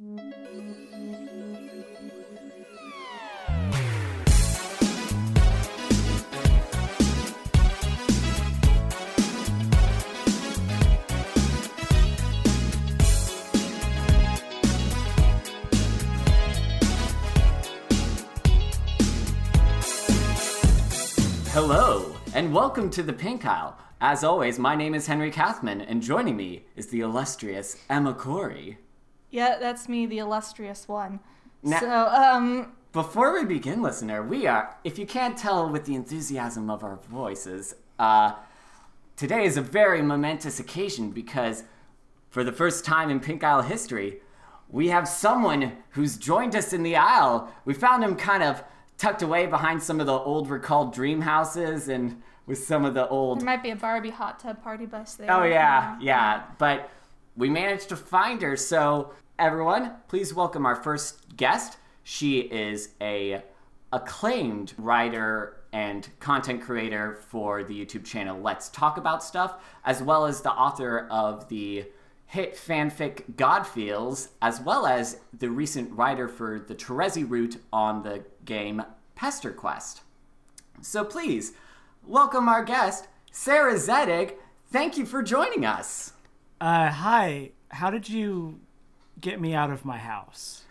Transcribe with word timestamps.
Hello, 0.00 0.14
and 22.34 22.54
welcome 22.54 22.88
to 22.90 23.02
the 23.02 23.12
Pink 23.12 23.44
Aisle. 23.44 23.76
As 24.00 24.22
always, 24.22 24.60
my 24.60 24.76
name 24.76 24.94
is 24.94 25.08
Henry 25.08 25.32
Kathman, 25.32 25.84
and 25.88 26.00
joining 26.00 26.36
me 26.36 26.66
is 26.76 26.86
the 26.86 27.00
illustrious 27.00 27.76
Emma 27.90 28.14
Corry. 28.14 28.76
Yeah, 29.30 29.58
that's 29.58 29.88
me, 29.88 30.06
the 30.06 30.18
illustrious 30.18 30.88
one. 30.88 31.20
Now- 31.62 31.80
so, 31.80 32.06
um, 32.08 32.72
Before 32.92 33.34
we 33.34 33.44
begin, 33.44 33.82
listener, 33.82 34.22
we 34.22 34.46
are, 34.46 34.74
if 34.82 34.98
you 34.98 35.06
can't 35.06 35.36
tell 35.36 35.68
with 35.68 35.84
the 35.84 35.94
enthusiasm 35.94 36.70
of 36.70 36.82
our 36.82 36.96
voices, 36.96 37.74
uh, 37.98 38.32
today 39.16 39.44
is 39.44 39.56
a 39.56 39.60
very 39.62 40.00
momentous 40.00 40.58
occasion 40.58 41.10
because 41.10 41.64
for 42.30 42.42
the 42.42 42.52
first 42.52 42.84
time 42.84 43.10
in 43.10 43.20
Pink 43.20 43.44
Aisle 43.44 43.62
history, 43.62 44.20
we 44.70 44.88
have 44.88 45.06
someone 45.08 45.72
who's 45.90 46.16
joined 46.16 46.54
us 46.56 46.72
in 46.72 46.82
the 46.82 46.96
aisle. 46.96 47.52
We 47.64 47.74
found 47.74 48.02
him 48.04 48.16
kind 48.16 48.42
of 48.42 48.62
tucked 48.96 49.22
away 49.22 49.46
behind 49.46 49.82
some 49.82 50.00
of 50.00 50.06
the 50.06 50.12
old 50.12 50.48
recalled 50.50 50.92
dream 50.92 51.20
houses 51.22 51.88
and 51.88 52.22
with 52.46 52.58
some 52.64 52.84
of 52.84 52.94
the 52.94 53.06
old 53.08 53.40
there 53.40 53.46
might 53.46 53.62
be 53.62 53.70
a 53.70 53.76
Barbie 53.76 54.10
hot 54.10 54.40
tub 54.40 54.62
party 54.62 54.86
bus 54.86 55.14
there. 55.14 55.30
Oh 55.30 55.44
yeah, 55.44 55.98
yeah. 56.00 56.44
But 56.58 56.90
we 57.38 57.48
managed 57.48 57.88
to 57.88 57.96
find 57.96 58.42
her. 58.42 58.56
So 58.56 59.12
everyone, 59.38 59.92
please 60.08 60.34
welcome 60.34 60.66
our 60.66 60.74
first 60.74 61.36
guest. 61.36 61.78
She 62.02 62.40
is 62.40 62.90
a 63.00 63.42
acclaimed 63.92 64.74
writer 64.76 65.60
and 65.72 66.08
content 66.18 66.60
creator 66.60 67.14
for 67.28 67.62
the 67.62 67.84
YouTube 67.84 68.04
channel 68.04 68.40
Let's 68.40 68.68
Talk 68.68 68.96
About 68.96 69.22
Stuff, 69.22 69.54
as 69.84 70.02
well 70.02 70.26
as 70.26 70.40
the 70.40 70.50
author 70.50 71.06
of 71.10 71.48
the 71.48 71.86
hit 72.26 72.56
fanfic 72.56 73.36
Godfeels, 73.36 74.28
as 74.42 74.60
well 74.60 74.86
as 74.86 75.20
the 75.38 75.48
recent 75.48 75.92
writer 75.92 76.26
for 76.26 76.58
the 76.58 76.74
Terezi 76.74 77.28
route 77.28 77.62
on 77.72 78.02
the 78.02 78.24
game 78.44 78.82
Pesterquest. 79.16 80.00
So 80.82 81.04
please, 81.04 81.52
welcome 82.04 82.48
our 82.48 82.64
guest, 82.64 83.06
Sarah 83.30 83.74
Zedig. 83.74 84.34
Thank 84.72 84.98
you 84.98 85.06
for 85.06 85.22
joining 85.22 85.64
us. 85.64 86.12
Uh, 86.60 86.90
hi. 86.90 87.50
How 87.70 87.90
did 87.90 88.08
you 88.08 88.60
get 89.20 89.40
me 89.40 89.54
out 89.54 89.70
of 89.70 89.84
my 89.84 89.98
house? 89.98 90.64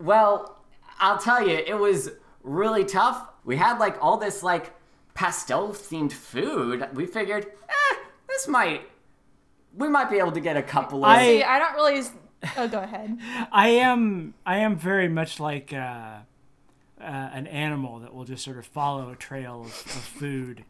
Well, 0.00 0.56
I'll 0.98 1.18
tell 1.18 1.46
you, 1.46 1.56
it 1.56 1.78
was 1.78 2.10
really 2.42 2.84
tough. 2.84 3.28
We 3.44 3.56
had 3.56 3.78
like 3.78 3.96
all 4.02 4.16
this 4.16 4.42
like 4.42 4.74
pastel 5.14 5.68
themed 5.70 6.12
food. 6.12 6.86
We 6.94 7.06
figured, 7.06 7.46
eh, 7.68 7.96
this 8.28 8.48
might, 8.48 8.82
we 9.76 9.88
might 9.88 10.10
be 10.10 10.18
able 10.18 10.32
to 10.32 10.40
get 10.40 10.56
a 10.56 10.62
couple 10.62 11.04
of. 11.04 11.10
I- 11.10 11.24
See, 11.26 11.42
I 11.42 11.58
don't 11.58 11.74
really. 11.74 12.02
Oh, 12.56 12.68
go 12.68 12.80
ahead. 12.80 13.18
I 13.52 13.68
am. 13.68 14.34
I 14.44 14.58
am 14.58 14.76
very 14.76 15.08
much 15.08 15.40
like 15.40 15.72
uh, 15.72 15.76
uh, 15.76 16.20
an 17.00 17.46
animal 17.46 18.00
that 18.00 18.14
will 18.14 18.24
just 18.24 18.44
sort 18.44 18.58
of 18.58 18.66
follow 18.66 19.10
a 19.10 19.16
trail 19.16 19.62
of, 19.62 19.68
of 19.68 19.72
food, 20.02 20.64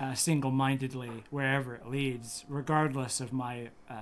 uh, 0.00 0.14
single-mindedly 0.14 1.24
wherever 1.30 1.74
it 1.74 1.86
leads, 1.86 2.44
regardless 2.48 3.20
of 3.20 3.32
my 3.32 3.68
uh, 3.88 3.94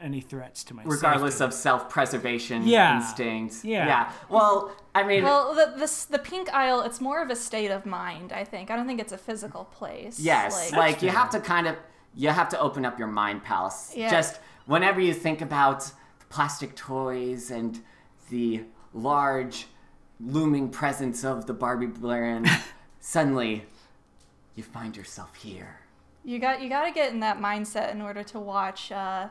any 0.00 0.20
threats 0.20 0.64
to 0.64 0.74
my. 0.74 0.82
regardless 0.84 1.34
safety. 1.34 1.44
of 1.44 1.54
self-preservation 1.54 2.66
Yeah. 2.66 2.96
instincts. 2.96 3.64
Yeah. 3.64 3.86
Yeah. 3.86 4.12
Well, 4.28 4.72
I 4.94 5.02
mean, 5.04 5.22
Well, 5.24 5.54
the, 5.54 5.74
this 5.78 6.04
the 6.06 6.18
pink 6.18 6.52
aisle. 6.52 6.82
It's 6.82 7.00
more 7.00 7.22
of 7.22 7.30
a 7.30 7.36
state 7.36 7.70
of 7.70 7.86
mind. 7.86 8.32
I 8.32 8.44
think. 8.44 8.70
I 8.70 8.76
don't 8.76 8.86
think 8.86 9.00
it's 9.00 9.12
a 9.12 9.18
physical 9.18 9.64
place. 9.64 10.18
Yes, 10.18 10.72
like, 10.72 11.02
you 11.02 11.10
have 11.10 11.30
to 11.30 11.40
kind 11.40 11.66
of 11.66 11.76
you 12.14 12.28
have 12.28 12.48
to 12.50 12.60
open 12.60 12.84
up 12.84 12.98
your 12.98 13.08
mind 13.08 13.42
palace. 13.42 13.92
Yeah. 13.96 14.10
Just 14.10 14.40
whenever 14.66 15.00
you 15.00 15.14
think 15.14 15.40
about 15.40 15.80
the 16.18 16.26
plastic 16.28 16.74
toys 16.76 17.50
and 17.50 17.80
the 18.30 18.64
large 18.92 19.66
looming 20.20 20.68
presence 20.68 21.24
of 21.24 21.46
the 21.46 21.54
Barbie 21.54 21.86
brand, 21.86 22.48
suddenly 23.00 23.64
you 24.54 24.62
find 24.62 24.96
yourself 24.96 25.34
here. 25.34 25.80
You 26.24 26.38
got 26.38 26.62
you 26.62 26.68
got 26.68 26.84
to 26.86 26.92
get 26.92 27.12
in 27.12 27.20
that 27.20 27.38
mindset 27.40 27.90
in 27.92 28.00
order 28.00 28.22
to 28.24 28.38
watch 28.38 28.92
uh, 28.92 29.28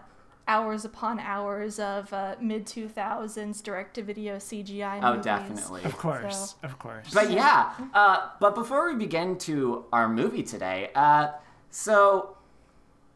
hours 0.48 0.84
upon 0.84 1.20
hours 1.20 1.80
of 1.80 2.12
uh, 2.12 2.36
mid 2.42 2.66
two 2.66 2.90
thousands 2.90 3.62
direct 3.62 3.94
to 3.96 4.04
video 4.04 4.36
CGI 4.38 5.00
Oh, 5.02 5.12
movies. 5.12 5.26
definitely. 5.26 5.84
Of 5.84 5.98
course, 5.98 6.56
So- 6.62 6.68
of 6.68 6.78
course. 6.80 7.14
But 7.14 7.32
yeah, 7.32 7.72
uh, 7.94 8.30
but 8.40 8.56
before 8.56 8.90
we 8.92 8.96
begin 8.98 9.38
to 9.40 9.86
our 9.94 10.10
movie 10.10 10.44
today, 10.44 10.90
uh, 10.96 11.30
so 11.70 12.36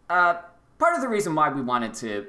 uh, 0.10 0.36
part 0.78 0.96
of 0.96 1.02
the 1.02 1.10
reason 1.10 1.36
why 1.36 1.50
we 1.52 1.62
wanted 1.62 1.94
to 1.96 2.28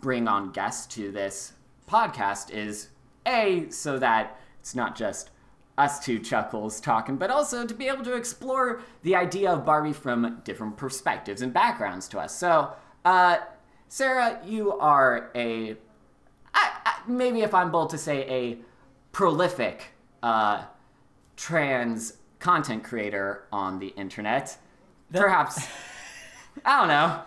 bring 0.00 0.26
on 0.26 0.50
guests 0.50 0.86
to 0.94 1.12
this 1.12 1.52
podcast 1.88 2.50
is 2.50 2.88
a 3.26 3.68
so 3.70 3.98
that 3.98 4.38
it's 4.60 4.74
not 4.74 4.96
just 4.96 5.30
us 5.80 5.98
two 5.98 6.18
chuckles 6.18 6.80
talking, 6.80 7.16
but 7.16 7.30
also 7.30 7.66
to 7.66 7.74
be 7.74 7.88
able 7.88 8.04
to 8.04 8.14
explore 8.14 8.82
the 9.02 9.16
idea 9.16 9.50
of 9.50 9.64
Barbie 9.64 9.92
from 9.92 10.40
different 10.44 10.76
perspectives 10.76 11.42
and 11.42 11.52
backgrounds 11.52 12.06
to 12.08 12.18
us. 12.18 12.36
So, 12.36 12.72
uh, 13.04 13.38
Sarah, 13.88 14.40
you 14.44 14.78
are 14.78 15.30
a 15.34 15.76
I, 16.52 16.70
I, 16.84 17.00
maybe 17.06 17.40
if 17.42 17.54
I'm 17.54 17.70
bold 17.70 17.90
to 17.90 17.98
say 17.98 18.28
a 18.28 18.58
prolific 19.12 19.92
uh, 20.22 20.64
trans 21.36 22.14
content 22.38 22.84
creator 22.84 23.44
on 23.52 23.78
the 23.78 23.88
internet. 23.88 24.56
Perhaps 25.12 25.66
I 26.64 26.78
don't 26.78 26.88
know. 26.88 27.22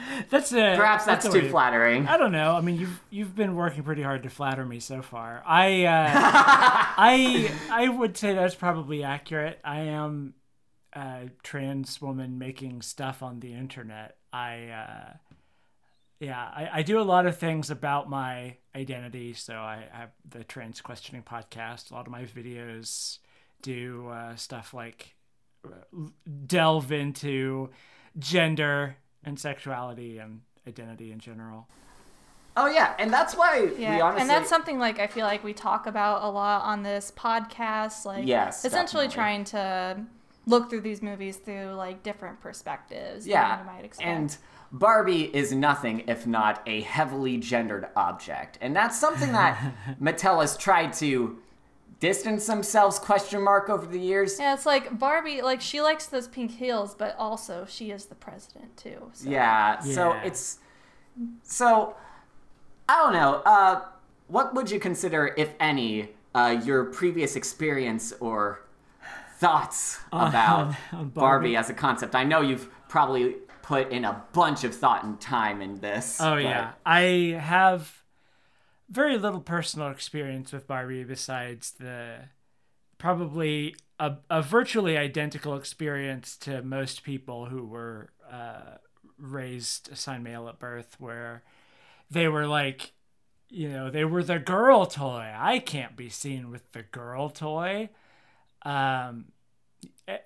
that's 0.30 0.52
a. 0.52 0.74
Perhaps 0.76 1.04
that's, 1.04 1.24
a 1.26 1.30
too 1.30 1.48
flattering. 1.48 2.06
I 2.08 2.16
don't 2.16 2.32
know. 2.32 2.54
I 2.54 2.60
mean, 2.60 2.78
you've 2.78 3.00
you've 3.10 3.34
been 3.34 3.54
working 3.54 3.82
pretty 3.82 4.02
hard 4.02 4.22
to 4.24 4.30
flatter 4.30 4.64
me 4.64 4.80
so 4.80 5.02
far. 5.02 5.42
I 5.46 5.84
uh, 5.84 6.10
I 6.14 7.52
I 7.70 7.88
would 7.88 8.16
say 8.16 8.34
that's 8.34 8.54
probably 8.54 9.04
accurate. 9.04 9.60
I 9.64 9.80
am 9.80 10.34
a 10.92 11.30
trans 11.42 12.00
woman 12.00 12.38
making 12.38 12.82
stuff 12.82 13.22
on 13.22 13.40
the 13.40 13.52
internet. 13.54 14.16
I 14.32 14.68
uh, 14.68 15.12
yeah, 16.20 16.40
I, 16.40 16.68
I 16.74 16.82
do 16.82 17.00
a 17.00 17.02
lot 17.02 17.26
of 17.26 17.36
things 17.36 17.70
about 17.70 18.08
my 18.08 18.56
identity. 18.74 19.34
So 19.34 19.54
I 19.54 19.86
have 19.90 20.10
the 20.28 20.44
trans 20.44 20.80
questioning 20.80 21.22
podcast. 21.22 21.90
A 21.90 21.94
lot 21.94 22.06
of 22.06 22.12
my 22.12 22.24
videos 22.24 23.18
do 23.60 24.08
uh, 24.08 24.36
stuff 24.36 24.72
like 24.74 25.14
uh, 25.64 26.08
delve 26.46 26.92
into 26.92 27.70
gender 28.18 28.96
and 29.24 29.38
sexuality 29.38 30.18
and 30.18 30.40
identity 30.66 31.12
in 31.12 31.18
general. 31.18 31.66
Oh 32.56 32.66
yeah, 32.66 32.94
and 32.98 33.10
that's 33.12 33.34
why 33.34 33.70
Yeah, 33.78 33.94
we 33.96 34.00
honestly. 34.02 34.20
and 34.22 34.30
that's 34.30 34.48
something 34.50 34.78
like 34.78 34.98
I 35.00 35.06
feel 35.06 35.24
like 35.26 35.42
we 35.42 35.54
talk 35.54 35.86
about 35.86 36.22
a 36.22 36.28
lot 36.28 36.62
on 36.64 36.82
this 36.82 37.10
podcast. 37.16 38.04
Like, 38.04 38.26
Yes, 38.26 38.64
essentially 38.64 39.06
definitely. 39.06 39.14
trying 39.14 39.44
to 39.44 40.04
look 40.46 40.68
through 40.68 40.82
these 40.82 41.00
movies 41.02 41.36
through 41.38 41.72
like 41.74 42.02
different 42.02 42.40
perspectives. 42.40 43.26
yeah, 43.26 43.56
than 43.56 43.66
you 43.66 43.72
might 43.72 43.84
expect. 43.84 44.06
and 44.08 44.36
Barbie 44.70 45.34
is 45.34 45.52
nothing 45.52 46.04
if 46.08 46.26
not 46.26 46.62
a 46.66 46.80
heavily 46.82 47.38
gendered 47.38 47.88
object, 47.96 48.58
and 48.60 48.74
that's 48.76 48.98
something 48.98 49.32
that 49.32 49.58
Mattel 50.02 50.40
has 50.40 50.56
tried 50.56 50.92
to 50.94 51.38
distance 52.02 52.46
themselves 52.46 52.98
question 52.98 53.40
mark 53.40 53.70
over 53.70 53.86
the 53.86 53.98
years. 53.98 54.38
yeah, 54.38 54.52
it's 54.54 54.66
like 54.66 54.98
Barbie. 54.98 55.40
Like 55.40 55.60
she 55.60 55.80
likes 55.80 56.06
those 56.06 56.26
pink 56.28 56.50
heels, 56.50 56.94
but 56.94 57.14
also 57.16 57.64
she 57.68 57.90
is 57.92 58.06
the 58.06 58.16
president 58.16 58.76
too. 58.76 59.10
So. 59.14 59.30
Yeah, 59.30 59.78
so 59.80 60.12
it's 60.24 60.58
so 61.42 61.94
I 62.88 62.96
don't 62.98 63.12
know. 63.12 63.34
Uh, 63.46 63.82
what 64.26 64.54
would 64.54 64.70
you 64.70 64.80
consider, 64.80 65.32
if 65.36 65.54
any, 65.60 66.08
uh, 66.34 66.60
your 66.64 66.86
previous 66.86 67.36
experience 67.36 68.12
or 68.20 68.62
thoughts 69.38 70.00
about 70.12 70.74
on 70.92 71.08
Barbie. 71.08 71.10
Barbie. 71.14 71.56
as 71.56 71.70
a 71.70 71.74
concept? 71.74 72.14
I 72.14 72.24
know 72.24 72.40
you've 72.40 72.68
probably 72.88 73.36
put 73.62 73.92
in 73.92 74.04
a 74.04 74.22
bunch 74.32 74.64
of 74.64 74.74
thought 74.74 75.04
and 75.04 75.20
time 75.20 75.62
in 75.62 75.78
this. 75.80 76.18
Oh 76.20 76.34
but- 76.34 76.42
yeah, 76.42 76.72
I 76.84 77.38
have 77.40 78.01
very 78.92 79.16
little 79.16 79.40
personal 79.40 79.90
experience 79.90 80.52
with 80.52 80.66
Barbie 80.66 81.04
besides 81.04 81.72
the 81.72 82.16
probably 82.98 83.74
a, 83.98 84.16
a 84.30 84.42
virtually 84.42 84.98
identical 84.98 85.56
experience 85.56 86.36
to 86.36 86.62
most 86.62 87.02
people 87.02 87.46
who 87.46 87.64
were 87.64 88.10
uh, 88.30 88.76
raised 89.18 89.90
assigned 89.90 90.22
male 90.22 90.46
at 90.48 90.58
birth, 90.58 90.96
where 90.98 91.42
they 92.10 92.28
were 92.28 92.46
like, 92.46 92.92
you 93.48 93.68
know, 93.68 93.90
they 93.90 94.04
were 94.04 94.22
the 94.22 94.38
girl 94.38 94.84
toy. 94.84 95.32
I 95.34 95.58
can't 95.58 95.96
be 95.96 96.10
seen 96.10 96.50
with 96.50 96.70
the 96.72 96.82
girl 96.82 97.30
toy. 97.30 97.88
Um, 98.62 99.26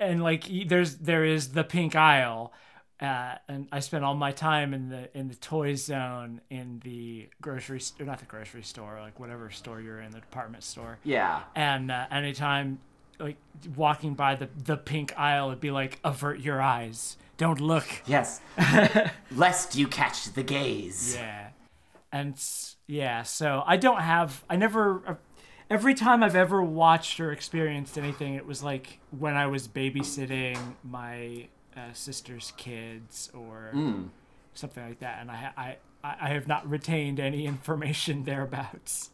and 0.00 0.22
like 0.22 0.44
there's 0.66 0.96
there 0.96 1.24
is 1.24 1.52
the 1.52 1.64
pink 1.64 1.94
aisle 1.94 2.52
uh, 3.00 3.34
and 3.48 3.68
I 3.70 3.80
spent 3.80 4.04
all 4.04 4.14
my 4.14 4.32
time 4.32 4.72
in 4.72 4.88
the 4.88 5.08
in 5.16 5.28
the 5.28 5.34
toy 5.34 5.74
zone 5.74 6.40
in 6.48 6.80
the 6.82 7.28
grocery 7.42 7.80
store, 7.80 8.06
not 8.06 8.20
the 8.20 8.24
grocery 8.24 8.62
store, 8.62 8.98
like 9.00 9.20
whatever 9.20 9.50
store 9.50 9.80
you're 9.80 10.00
in, 10.00 10.12
the 10.12 10.20
department 10.20 10.64
store. 10.64 10.98
Yeah. 11.04 11.42
And 11.54 11.90
uh, 11.90 12.06
anytime, 12.10 12.78
like 13.18 13.36
walking 13.74 14.14
by 14.14 14.34
the 14.36 14.48
the 14.64 14.78
pink 14.78 15.12
aisle, 15.18 15.48
it'd 15.48 15.60
be 15.60 15.70
like, 15.70 16.00
avert 16.04 16.40
your 16.40 16.62
eyes, 16.62 17.18
don't 17.36 17.60
look. 17.60 17.86
Yes. 18.06 18.40
Lest 19.30 19.76
you 19.76 19.88
catch 19.88 20.32
the 20.32 20.42
gaze. 20.42 21.16
Yeah, 21.16 21.48
and 22.10 22.34
yeah, 22.86 23.24
so 23.24 23.62
I 23.66 23.76
don't 23.76 24.00
have. 24.00 24.42
I 24.48 24.56
never. 24.56 25.02
Uh, 25.06 25.14
every 25.68 25.92
time 25.92 26.22
I've 26.22 26.36
ever 26.36 26.62
watched 26.62 27.20
or 27.20 27.30
experienced 27.30 27.98
anything, 27.98 28.34
it 28.34 28.46
was 28.46 28.62
like 28.62 29.00
when 29.10 29.36
I 29.36 29.48
was 29.48 29.68
babysitting 29.68 30.58
my 30.82 31.48
uh, 31.76 31.92
sister's 31.92 32.52
kids 32.56 33.30
or 33.34 33.70
something 34.54 34.88
like 34.88 35.00
that, 35.00 35.18
and 35.20 35.30
I 35.30 35.50
I 35.56 35.76
I 36.20 36.28
have 36.28 36.46
not 36.46 36.68
retained 36.68 37.20
any 37.20 37.46
information 37.46 38.24
thereabouts. 38.24 39.10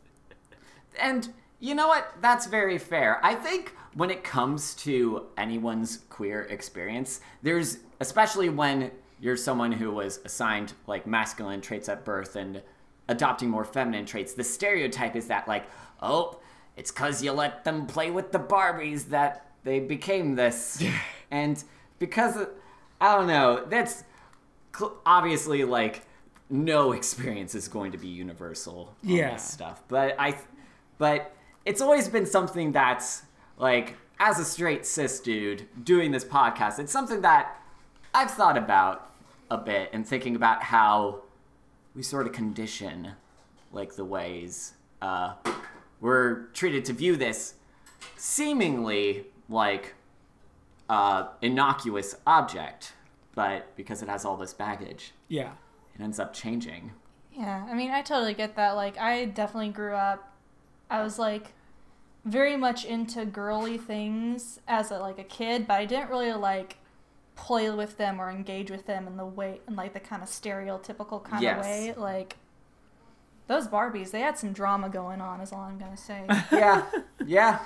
And 0.98 1.32
you 1.60 1.74
know 1.74 1.88
what? 1.88 2.12
That's 2.20 2.46
very 2.46 2.78
fair. 2.78 3.20
I 3.24 3.34
think 3.34 3.74
when 3.94 4.10
it 4.10 4.24
comes 4.24 4.74
to 4.74 5.26
anyone's 5.36 5.98
queer 6.10 6.42
experience, 6.42 7.20
there's 7.42 7.78
especially 8.00 8.48
when 8.48 8.90
you're 9.20 9.36
someone 9.36 9.70
who 9.72 9.92
was 9.92 10.18
assigned 10.24 10.72
like 10.86 11.06
masculine 11.06 11.60
traits 11.60 11.88
at 11.88 12.04
birth 12.04 12.36
and 12.36 12.60
adopting 13.08 13.48
more 13.48 13.64
feminine 13.64 14.04
traits, 14.04 14.34
the 14.34 14.44
stereotype 14.44 15.14
is 15.14 15.28
that 15.28 15.46
like, 15.46 15.64
oh, 16.00 16.38
it's 16.76 16.90
cuz 16.90 17.22
you 17.22 17.32
let 17.32 17.64
them 17.64 17.86
play 17.86 18.10
with 18.10 18.32
the 18.32 18.38
Barbies 18.38 19.08
that 19.10 19.46
they 19.62 19.78
became 19.78 20.34
this. 20.34 20.82
and 21.30 21.62
because 22.02 22.36
of, 22.36 22.48
I 23.00 23.14
don't 23.16 23.28
know, 23.28 23.64
that's 23.68 24.02
cl- 24.76 24.96
obviously 25.06 25.62
like 25.64 26.02
no 26.50 26.92
experience 27.00 27.54
is 27.54 27.68
going 27.68 27.92
to 27.92 27.98
be 27.98 28.08
universal 28.08 28.94
on 29.04 29.10
Yeah. 29.10 29.32
this 29.34 29.44
stuff 29.44 29.82
but 29.88 30.14
i 30.18 30.36
but 30.98 31.34
it's 31.64 31.80
always 31.80 32.08
been 32.08 32.26
something 32.26 32.72
that's 32.72 33.22
like 33.56 33.96
as 34.18 34.38
a 34.38 34.44
straight 34.44 34.84
cis 34.84 35.20
dude 35.20 35.66
doing 35.84 36.10
this 36.10 36.24
podcast 36.24 36.78
it's 36.78 36.92
something 36.92 37.20
that 37.22 37.56
i've 38.14 38.30
thought 38.30 38.58
about 38.58 39.10
a 39.50 39.56
bit 39.56 39.88
and 39.94 40.06
thinking 40.06 40.34
about 40.36 40.62
how 40.62 41.22
we 41.94 42.02
sort 42.02 42.26
of 42.26 42.32
condition 42.32 43.12
like 43.72 43.94
the 43.96 44.04
ways 44.04 44.74
uh, 45.00 45.32
we're 46.00 46.46
treated 46.52 46.84
to 46.84 46.92
view 46.92 47.16
this 47.16 47.54
seemingly 48.16 49.24
like 49.48 49.94
uh, 50.88 51.28
innocuous 51.40 52.14
object 52.26 52.92
but 53.34 53.74
because 53.76 54.02
it 54.02 54.08
has 54.08 54.24
all 54.26 54.36
this 54.36 54.52
baggage 54.52 55.12
Yeah. 55.28 55.52
it 55.94 56.02
ends 56.02 56.18
up 56.20 56.34
changing. 56.34 56.92
Yeah, 57.34 57.64
I 57.66 57.72
mean, 57.72 57.90
I 57.90 58.02
totally 58.02 58.34
get 58.34 58.56
that. 58.56 58.72
Like, 58.72 58.98
I 58.98 59.24
definitely 59.24 59.70
grew 59.70 59.94
up. 59.94 60.34
I 60.90 61.02
was 61.02 61.18
like 61.18 61.54
very 62.26 62.58
much 62.58 62.84
into 62.84 63.24
girly 63.24 63.78
things 63.78 64.60
as 64.68 64.90
a 64.90 64.98
like 64.98 65.18
a 65.18 65.24
kid, 65.24 65.66
but 65.66 65.74
I 65.80 65.86
didn't 65.86 66.10
really 66.10 66.32
like 66.34 66.76
play 67.34 67.70
with 67.70 67.96
them 67.96 68.20
or 68.20 68.28
engage 68.30 68.70
with 68.70 68.84
them 68.84 69.06
in 69.06 69.16
the 69.16 69.24
way 69.24 69.62
in 69.66 69.74
like 69.76 69.94
the 69.94 70.00
kind 70.00 70.22
of 70.22 70.28
stereotypical 70.28 71.24
kind 71.24 71.42
Yes. 71.42 71.56
of 71.58 71.64
way. 71.64 71.94
Like 71.96 72.36
those 73.46 73.66
Barbies, 73.66 74.10
they 74.10 74.20
had 74.20 74.36
some 74.38 74.52
drama 74.52 74.90
going 74.90 75.22
on. 75.22 75.40
Is 75.40 75.52
all 75.52 75.60
I'm 75.60 75.78
gonna 75.78 75.96
say. 75.96 76.26
Yeah, 76.52 76.84
yeah. 77.24 77.60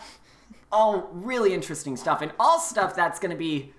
All 0.73 1.09
really 1.13 1.55
interesting 1.55 1.97
stuff, 1.97 2.23
and 2.23 2.33
all 2.39 2.59
stuff 2.59 2.95
that's 2.97 3.19
going 3.19 3.31
to 3.31 3.37
be 3.37 3.73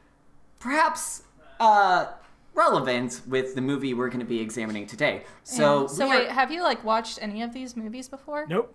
perhaps 0.60 1.24
uh, 1.60 2.08
relevant 2.54 3.22
with 3.28 3.56
the 3.56 3.62
movie 3.62 3.94
we're 3.94 4.08
going 4.10 4.20
to 4.20 4.26
be 4.26 4.40
examining 4.40 4.88
today. 4.88 5.24
So, 5.44 5.82
Yeah. 5.82 5.88
so 5.88 6.08
we 6.10 6.16
are- 6.16 6.20
wait, 6.20 6.30
have 6.30 6.50
you 6.52 6.64
like 6.64 6.84
watched 6.84 7.20
any 7.22 7.42
of 7.42 7.54
these 7.54 7.76
movies 7.76 8.08
before? 8.10 8.46
Nope. 8.48 8.74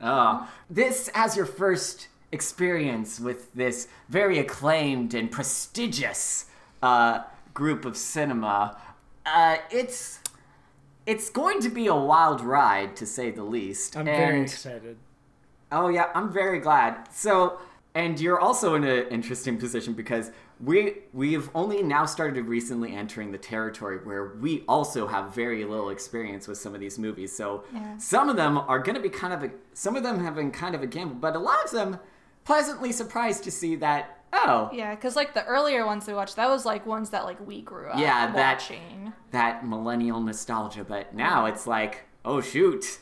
Oh, 0.00 0.48
this 0.68 1.10
as 1.14 1.36
your 1.36 1.46
first 1.46 2.08
experience 2.32 3.18
with 3.18 3.52
this 3.54 3.88
very 4.08 4.38
acclaimed 4.38 5.14
and 5.14 5.30
prestigious 5.30 6.46
uh, 6.82 7.20
group 7.54 7.84
of 7.86 7.96
cinema. 7.96 8.76
Uh, 9.24 9.56
it's 9.70 10.20
it's 11.06 11.30
going 11.30 11.60
to 11.60 11.68
be 11.70 11.86
a 11.86 11.94
wild 11.94 12.40
ride, 12.42 12.94
to 12.96 13.06
say 13.06 13.30
the 13.30 13.42
least. 13.44 13.96
I'm 13.96 14.04
very 14.04 14.42
excited. 14.42 14.98
Oh 15.72 15.88
yeah, 15.88 16.10
I'm 16.14 16.32
very 16.32 16.58
glad. 16.60 17.08
So, 17.12 17.58
and 17.94 18.20
you're 18.20 18.38
also 18.38 18.74
in 18.74 18.84
an 18.84 19.08
interesting 19.08 19.58
position 19.58 19.94
because 19.94 20.30
we 20.60 20.98
we've 21.12 21.50
only 21.54 21.82
now 21.82 22.06
started 22.06 22.46
recently 22.46 22.94
entering 22.94 23.32
the 23.32 23.38
territory 23.38 23.98
where 24.04 24.34
we 24.40 24.64
also 24.68 25.06
have 25.06 25.34
very 25.34 25.64
little 25.64 25.90
experience 25.90 26.46
with 26.48 26.58
some 26.58 26.74
of 26.74 26.80
these 26.80 26.98
movies. 26.98 27.34
So, 27.36 27.64
Yeah. 27.74 27.96
some 27.98 28.28
of 28.28 28.36
them 28.36 28.56
are 28.58 28.78
going 28.78 28.94
to 28.96 29.02
be 29.02 29.08
kind 29.10 29.32
of 29.34 29.42
a 29.42 29.50
some 29.74 29.96
of 29.96 30.02
them 30.02 30.22
have 30.24 30.34
been 30.34 30.50
kind 30.50 30.74
of 30.74 30.82
a 30.82 30.86
gamble, 30.86 31.16
but 31.16 31.36
a 31.36 31.38
lot 31.38 31.64
of 31.64 31.70
them 31.72 31.98
pleasantly 32.44 32.92
surprised 32.92 33.42
to 33.44 33.50
see 33.50 33.74
that 33.76 34.12
oh, 34.32 34.68
Yeah, 34.72 34.94
because 34.94 35.16
like 35.16 35.34
the 35.34 35.44
earlier 35.46 35.84
ones 35.86 36.06
we 36.06 36.12
watched, 36.14 36.36
that 36.36 36.48
was 36.48 36.64
like 36.64 36.86
ones 36.86 37.10
that 37.10 37.24
like 37.24 37.44
we 37.46 37.60
grew 37.62 37.88
up 37.88 37.98
Yeah, 37.98 38.30
that- 38.32 38.54
watching. 38.60 39.12
that 39.32 39.66
millennial 39.66 40.20
nostalgia, 40.20 40.84
but 40.84 41.12
now 41.14 41.46
it's 41.46 41.66
like, 41.66 42.04
oh 42.24 42.40
shoot. 42.40 42.98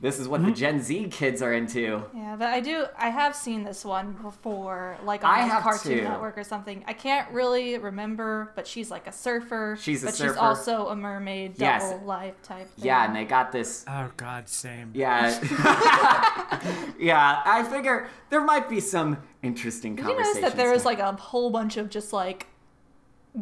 This 0.00 0.18
is 0.18 0.28
what 0.28 0.42
the 0.42 0.48
mm-hmm. 0.48 0.54
Gen 0.54 0.82
Z 0.82 1.08
kids 1.10 1.40
are 1.40 1.54
into. 1.54 2.02
Yeah, 2.14 2.36
but 2.36 2.48
I 2.48 2.60
do. 2.60 2.84
I 2.98 3.08
have 3.08 3.34
seen 3.34 3.64
this 3.64 3.84
one 3.84 4.12
before, 4.20 4.98
like 5.02 5.24
on 5.24 5.30
I 5.30 5.42
like, 5.42 5.52
have 5.52 5.62
Cartoon 5.62 5.98
too. 5.98 6.04
Network 6.04 6.36
or 6.36 6.44
something. 6.44 6.84
I 6.86 6.92
can't 6.92 7.30
really 7.30 7.78
remember, 7.78 8.52
but 8.54 8.66
she's 8.66 8.90
like 8.90 9.06
a 9.06 9.12
surfer. 9.12 9.78
She's 9.80 10.02
a 10.02 10.06
but 10.06 10.14
surfer. 10.14 10.32
she's 10.34 10.38
also 10.38 10.88
a 10.88 10.96
mermaid, 10.96 11.54
Yes. 11.56 11.90
double 11.90 12.04
life 12.06 12.34
type. 12.42 12.68
Thing. 12.74 12.84
Yeah, 12.84 13.06
and 13.06 13.16
they 13.16 13.24
got 13.24 13.50
this 13.50 13.84
Oh 13.88 14.10
God, 14.16 14.48
same. 14.48 14.90
Yeah. 14.94 15.40
yeah, 16.98 17.42
I 17.44 17.62
figure 17.62 18.08
there 18.30 18.44
might 18.44 18.68
be 18.68 18.80
some 18.80 19.18
interesting 19.42 19.94
Did 19.96 20.02
you 20.02 20.08
conversations. 20.08 20.36
notice 20.36 20.50
that 20.52 20.56
there 20.62 20.72
was 20.72 20.84
like 20.84 20.98
a 20.98 21.12
whole 21.12 21.50
bunch 21.50 21.76
of 21.76 21.88
just 21.88 22.12
like 22.12 22.46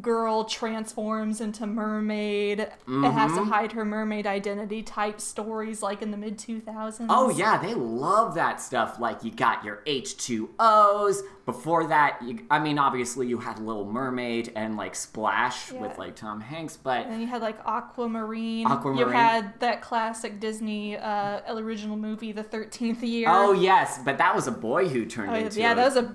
girl 0.00 0.44
transforms 0.44 1.40
into 1.40 1.66
mermaid 1.66 2.66
and 2.86 3.04
has 3.04 3.30
Mm-hmm. 3.32 3.36
to 3.36 3.44
hide 3.44 3.72
her 3.72 3.84
mermaid 3.84 4.26
identity 4.26 4.82
type 4.82 5.20
stories 5.20 5.82
like 5.82 6.00
in 6.00 6.10
the 6.10 6.16
mid 6.16 6.38
2000s. 6.38 7.06
Oh 7.10 7.28
yeah, 7.30 7.58
they 7.58 7.74
love 7.74 8.34
that 8.36 8.60
stuff. 8.60 8.98
Like 8.98 9.22
you 9.22 9.30
got 9.30 9.64
your 9.64 9.82
H2Os. 9.86 11.20
Before 11.44 11.88
that, 11.88 12.20
you, 12.24 12.38
I 12.50 12.60
mean, 12.60 12.78
obviously 12.78 13.26
you 13.26 13.38
had 13.38 13.58
Little 13.58 13.84
Mermaid 13.84 14.52
and 14.54 14.76
like 14.76 14.94
Splash 14.94 15.72
with 15.72 15.98
like 15.98 16.14
Tom 16.14 16.40
Hanks, 16.40 16.76
but 16.76 17.02
And 17.04 17.12
then 17.14 17.20
you 17.20 17.26
had 17.26 17.42
like 17.42 17.58
Aquamarine. 17.66 18.66
aquamarine 18.66 18.98
You 18.98 19.08
had 19.08 19.58
that 19.60 19.82
classic 19.82 20.38
Disney 20.38 20.96
uh, 20.96 21.40
original 21.52 21.96
movie, 21.96 22.30
The 22.32 22.44
Thirteenth 22.44 23.02
Year. 23.02 23.26
oh 23.28 23.52
yes, 23.52 23.98
but 24.04 24.18
that 24.18 24.34
was 24.34 24.46
a 24.46 24.52
boy 24.52 24.88
who 24.88 25.04
turned 25.04 25.32
Oh, 25.32 25.34
into 25.34 25.58
yeah, 25.60 25.72
a- 25.72 25.74
that 25.74 25.84
was 25.84 25.96
a 25.96 26.14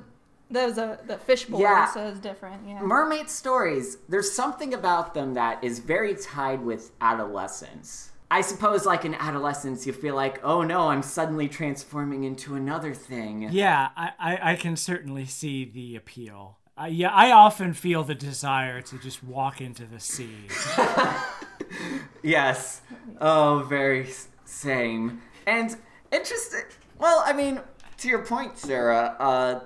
that 0.52 0.66
was 0.66 0.78
a 0.78 1.00
the 1.08 1.18
fishbowl, 1.18 1.60
Yeah. 1.60 1.86
so 1.88 2.08
it's 2.08 2.20
different. 2.20 2.68
Yeah. 2.68 2.82
mermaid 2.82 3.30
stories. 3.30 3.98
There's 4.10 4.32
something 4.32 4.74
about 4.74 5.14
them 5.14 5.34
that 5.36 5.64
is 5.64 5.80
very 5.80 6.16
tied 6.16 6.64
with 6.64 6.92
adolescence. 7.02 8.12
I 8.30 8.42
suppose, 8.42 8.86
like 8.86 9.06
in 9.06 9.16
adolescence, 9.16 9.88
you 9.88 9.94
feel 9.94 10.16
like, 10.16 10.40
oh 10.44 10.62
no, 10.62 10.90
I'm 10.90 11.02
suddenly 11.02 11.48
transforming 11.48 12.24
into 12.26 12.56
another 12.56 12.94
thing. 12.94 13.44
Yeah, 13.52 13.90
I, 13.96 14.12
I, 14.20 14.52
I 14.52 14.56
can 14.56 14.76
certainly 14.76 15.26
see 15.26 15.64
the 15.64 15.96
appeal. 15.96 16.58
Uh, 16.80 16.86
yeah, 16.86 17.10
I 17.10 17.32
often 17.32 17.74
feel 17.74 18.04
the 18.04 18.14
desire 18.16 18.82
to 18.82 19.00
just 19.00 19.24
walk 19.24 19.62
into 19.62 19.86
the 19.86 20.00
sea. 20.00 20.48
Yes. 22.24 22.82
Oh, 23.22 23.66
very 23.70 24.08
same. 24.46 25.22
And 25.46 25.76
interesting. 26.12 26.64
Well, 26.98 27.22
I 27.26 27.34
mean, 27.34 27.62
to 27.98 28.08
your 28.08 28.26
point, 28.26 28.58
Sarah. 28.58 29.16
Uh, 29.20 29.60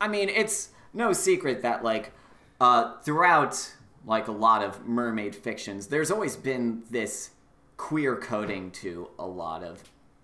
I 0.00 0.08
mean, 0.08 0.28
it's 0.28 0.70
no 0.94 1.12
secret 1.12 1.62
that 1.62 1.82
like 1.84 2.12
uh, 2.60 2.96
throughout 3.02 3.74
like 4.06 4.28
a 4.28 4.32
lot 4.32 4.62
of 4.62 4.86
mermaid 4.86 5.34
fictions, 5.34 5.88
there's 5.88 6.10
always 6.10 6.36
been 6.36 6.82
this 6.90 7.30
queer 7.76 8.16
coding 8.16 8.70
to 8.72 9.08
a 9.18 9.26
lot 9.26 9.62
of 9.62 9.82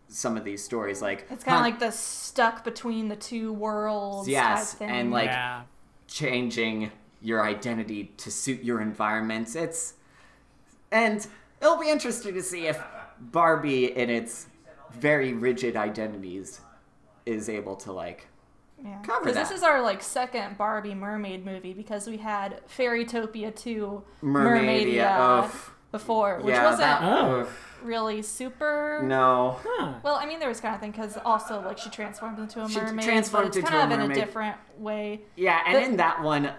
some 0.08 0.36
of 0.36 0.44
these 0.44 0.62
stories. 0.62 1.02
Like 1.02 1.26
It's 1.30 1.44
kind 1.44 1.56
of 1.56 1.62
Hun- 1.62 1.70
like 1.72 1.78
the 1.80 1.90
stuck 1.90 2.64
between 2.64 3.08
the 3.08 3.16
two 3.16 3.52
worlds 3.52 4.28
Yes, 4.28 4.70
type 4.72 4.78
thing. 4.80 4.90
and, 4.90 5.10
like- 5.10 5.26
yeah. 5.26 5.62
changing 6.06 6.90
your 7.20 7.42
identity 7.42 8.12
to 8.18 8.30
suit 8.30 8.62
your 8.62 8.80
environment. 8.80 9.54
It's 9.56 9.94
and 10.92 11.26
it'll 11.60 11.78
be 11.78 11.90
interesting 11.90 12.34
to 12.34 12.42
see 12.42 12.66
if 12.66 12.80
Barbie 13.18 13.86
in 13.96 14.10
its 14.10 14.46
very 14.92 15.32
rigid 15.32 15.74
identities 15.76 16.60
is 17.26 17.48
able 17.48 17.74
to 17.76 17.90
like 17.92 18.28
yeah. 18.84 18.98
cover 19.02 19.24
'Cause 19.24 19.34
this 19.34 19.50
is 19.50 19.62
our 19.62 19.80
like 19.82 20.02
second 20.02 20.56
Barbie 20.58 20.94
mermaid 20.94 21.44
movie 21.44 21.72
because 21.72 22.06
we 22.06 22.18
had 22.18 22.60
Fairytopia 22.68 23.54
2 23.54 24.02
Mermaidia. 24.22 24.54
Mermaidia 24.62 25.16
Oh, 25.18 25.70
before, 25.92 26.36
which 26.40 26.54
yeah, 26.54 26.64
wasn't 26.64 26.80
that, 26.80 27.02
Oh. 27.02 27.48
really 27.82 28.20
super. 28.22 29.00
no. 29.04 29.58
Huh. 29.64 29.94
Well, 30.02 30.16
I 30.16 30.26
mean, 30.26 30.38
there 30.40 30.48
was 30.48 30.60
kind 30.60 30.74
of 30.74 30.80
thing 30.80 30.90
because 30.90 31.16
also 31.24 31.60
like 31.62 31.78
she 31.78 31.90
transformed 31.90 32.38
into 32.38 32.62
a 32.62 32.68
She 32.68 32.80
mermaid, 32.80 33.04
transformed 33.04 33.44
but 33.44 33.48
it's 33.48 33.56
into 33.58 33.70
kind 33.70 33.92
a 33.92 33.96
of 33.96 34.00
in 34.04 34.10
a 34.10 34.14
different 34.14 34.56
way. 34.78 35.22
Yeah, 35.36 35.60
and 35.66 35.74
But- 35.74 35.82
in 35.84 35.96
that 35.98 36.22
one, 36.22 36.52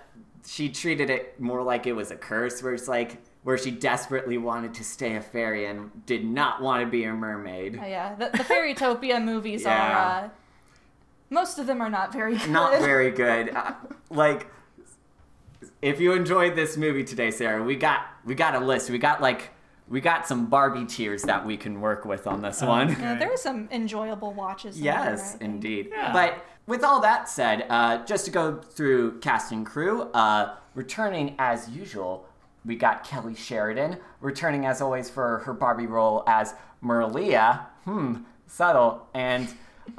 she 0.48 0.70
treated 0.70 1.10
it 1.10 1.40
more 1.40 1.64
like 1.64 1.88
it 1.88 1.94
was 1.94 2.12
a 2.12 2.16
curse, 2.16 2.62
where 2.62 2.74
it's 2.74 2.88
like 2.88 3.18
where 3.44 3.58
she 3.58 3.70
desperately 3.72 4.38
wanted 4.40 4.74
to 4.76 4.84
stay 4.84 5.16
a 5.16 5.22
fairy 5.22 5.66
and 5.68 6.06
did 6.08 6.26
not 6.26 6.62
want 6.62 6.82
to 6.82 6.88
be 6.88 7.04
a 7.04 7.14
mermaid. 7.14 7.78
Uh, 7.80 7.86
yeah, 7.86 8.16
the, 8.16 8.30
the 8.30 8.44
Fairytopia 8.44 9.24
movies 9.24 9.64
Yeah. 9.64 10.20
are. 10.22 10.26
Uh, 10.26 10.30
most 11.30 11.60
of 11.60 11.68
them 11.68 11.82
are 11.82 11.90
not 11.90 12.12
very 12.14 12.38
good. 12.38 12.50
Not 12.50 12.80
very 12.80 13.12
good. 13.12 13.50
Uh, 13.56 13.74
like, 14.10 14.48
if 15.82 16.00
you 16.00 16.14
enjoyed 16.14 16.56
this 16.56 16.78
movie 16.78 17.04
today, 17.04 17.32
Sarah, 17.32 17.64
we 17.64 17.76
got 17.76 18.06
we 18.26 18.36
got 18.36 18.56
a 18.56 18.60
list. 18.60 18.90
We 18.90 18.98
got 18.98 19.22
like 19.22 19.52
we 19.88 20.02
got 20.02 20.28
some 20.28 20.48
Barbie 20.48 20.86
tears 20.86 21.24
that 21.24 21.46
we 21.46 21.58
can 21.58 21.80
work 21.82 22.06
with 22.06 22.26
on 22.28 22.42
this 22.42 22.62
one. 22.62 22.90
Yeah, 22.90 23.16
there 23.16 23.32
are 23.32 23.38
some 23.38 23.68
enjoyable 23.72 24.34
watches. 24.34 24.78
in 24.78 24.84
there, 24.84 24.94
Yes, 24.94 25.38
indeed. 25.40 25.90
Yeah. 25.92 26.12
But 26.12 26.44
with 26.66 26.84
all 26.84 27.02
that 27.02 27.30
said, 27.30 27.68
uh, 27.70 28.04
just 28.06 28.26
to 28.26 28.32
go 28.32 28.60
through 28.60 29.20
cast 29.20 29.52
and 29.52 29.66
crew, 29.66 30.04
uh, 30.14 30.56
returning 30.74 31.36
as 31.38 31.70
usual, 31.70 32.26
we 32.66 32.76
got 32.76 33.04
Kelly 33.04 33.36
Sheridan, 33.36 33.98
returning 34.22 34.66
as 34.66 34.82
always 34.82 35.08
for 35.10 35.40
her 35.40 35.54
Barbie 35.54 35.86
role 35.86 36.24
as 36.26 36.56
Merlia. 36.84 37.68
Hmm, 37.84 38.24
subtle. 38.48 39.08
And 39.14 39.48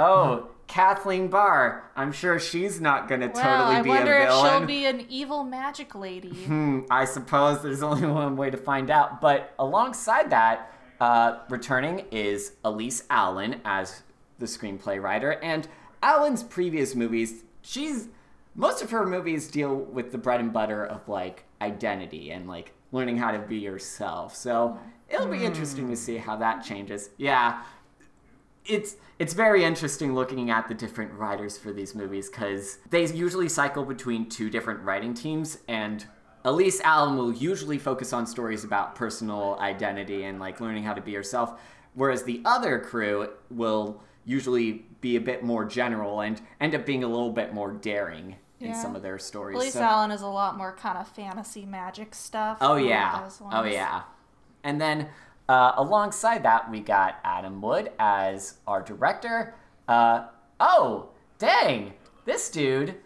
oh, 0.00 0.49
Kathleen 0.67 1.29
Barr. 1.29 1.91
I'm 1.97 2.13
sure 2.13 2.39
she's 2.39 2.81
not 2.81 3.09
gonna 3.09 3.31
Well, 3.33 3.43
totally 3.43 3.77
I 3.77 3.83
be 3.83 3.89
wonder 3.89 4.15
a 4.17 4.23
if 4.25 4.29
villain. 4.29 4.51
she'll 4.61 4.67
be 4.67 4.87
an 4.87 5.07
evil 5.09 5.45
magic 5.45 5.95
lady. 5.95 6.31
Hmm, 6.45 6.81
I 6.91 7.05
suppose 7.05 7.63
there's 7.63 7.83
only 7.83 8.07
one 8.07 8.37
way 8.37 8.51
to 8.51 8.57
find 8.57 8.91
out. 8.91 9.21
But 9.21 9.55
alongside 9.59 10.31
that, 10.31 10.73
uh, 11.01 11.39
returning 11.49 12.07
is 12.11 12.53
Elise 12.65 13.05
Allen 13.11 13.61
as 13.65 14.03
the 14.39 14.47
screenplay 14.47 15.01
writer. 15.01 15.33
And 15.43 15.69
Allen's 16.03 16.43
previous 16.43 16.95
movies, 16.95 17.45
she's 17.63 18.09
most 18.55 18.83
of 18.83 18.91
her 18.91 19.07
movies 19.07 19.49
deal 19.49 19.75
with 19.77 20.13
the 20.13 20.19
bread 20.19 20.41
and 20.41 20.53
butter 20.53 20.85
of 20.85 21.09
like 21.09 21.45
identity 21.61 22.31
and 22.33 22.49
like 22.49 22.73
learning 22.93 23.19
how 23.19 23.31
to 23.31 23.39
be 23.39 23.57
yourself. 23.57 24.35
So 24.35 24.79
it'll 25.09 25.27
be 25.29 25.45
interesting 25.45 25.89
to 25.91 25.97
see 25.97 26.17
how 26.17 26.37
that 26.37 26.65
changes. 26.65 27.11
Yeah, 27.19 27.63
it's 28.69 28.97
it's 29.19 29.33
very 29.33 29.65
interesting 29.65 30.15
looking 30.15 30.51
at 30.51 30.69
the 30.69 30.75
different 30.75 31.13
writers 31.15 31.57
for 31.57 31.73
these 31.73 31.95
movies 31.95 32.29
because 32.29 32.79
they 32.91 33.07
usually 33.07 33.49
cycle 33.49 33.85
between 33.85 34.29
two 34.29 34.51
different 34.51 34.81
writing 34.81 35.15
teams 35.15 35.59
and 35.69 36.07
elise 36.45 36.81
allen 36.83 37.17
will 37.17 37.33
usually 37.33 37.79
focus 37.79 38.13
on 38.13 38.27
stories 38.27 38.65
about 38.65 38.95
personal 38.95 39.57
identity 39.61 40.25
and 40.25 40.39
like 40.39 40.61
learning 40.61 40.85
how 40.85 40.93
to 40.95 41.01
be 41.01 41.11
yourself 41.13 41.59
whereas 41.95 42.25
the 42.25 42.41
other 42.45 42.79
crew 42.79 43.29
will 43.51 44.03
usually 44.25 44.85
be 45.01 45.17
a 45.17 45.21
bit 45.21 45.43
more 45.43 45.65
general 45.65 46.21
and 46.21 46.41
end 46.61 46.75
up 46.75 46.85
being 46.85 47.05
a 47.05 47.09
little 47.09 47.31
bit 47.31 47.55
more 47.55 47.73
daring 47.73 48.37
in 48.59 48.75
some 48.75 48.97
of 48.97 49.03
their 49.03 49.19
stories 49.19 49.57
Elise 49.57 49.75
So- 49.75 49.83
Allen 49.83 50.11
is 50.11 50.23
a 50.23 50.27
lot 50.27 50.57
more 50.57 50.73
kind 50.73 50.99
of 50.99 51.07
fantasy 51.07 51.67
magic 51.67 52.15
stuff. 52.15 52.59
Oh 52.61 52.77
yeah. 52.77 53.29
Oh 53.53 53.65
yeah. 53.65 54.03
And 54.65 54.81
then 54.81 55.09
uh, 55.49 55.73
alongside 55.76 56.43
that, 56.45 56.71
we 56.71 56.81
got 56.81 57.17
Adam 57.25 57.61
Wood 57.61 57.93
as 57.99 58.55
our 58.67 58.83
director. 58.83 59.55
Uh, 59.88 60.26
oh, 60.61 61.11
dang! 61.38 61.93
This 62.25 62.49
dude 62.50 62.97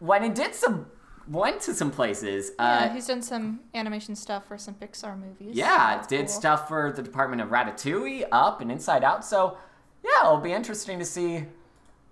went 0.00 0.24
and 0.24 0.34
did 0.34 0.54
some, 0.54 0.86
went 1.28 1.60
to 1.62 1.72
some 1.74 1.90
places. 1.90 2.50
Uh, 2.58 2.78
Yeah, 2.86 2.94
he's 2.94 3.06
done 3.06 3.22
some 3.22 3.60
animation 3.74 4.14
stuff 4.16 4.46
for 4.46 4.58
some 4.58 4.74
Pixar 4.74 5.18
movies. 5.18 5.56
yeah, 5.56 5.96
That's 5.96 6.06
did 6.08 6.18
cool. 6.26 6.28
stuff 6.28 6.68
for 6.68 6.92
the 6.94 7.02
Department 7.02 7.40
of 7.40 7.48
Ratatouille, 7.48 8.26
Up, 8.32 8.60
and 8.60 8.70
Inside 8.70 9.04
Out. 9.04 9.24
So 9.24 9.56
yeah, 10.04 10.26
it'll 10.26 10.38
be 10.38 10.52
interesting 10.52 10.98
to 10.98 11.04
see. 11.04 11.44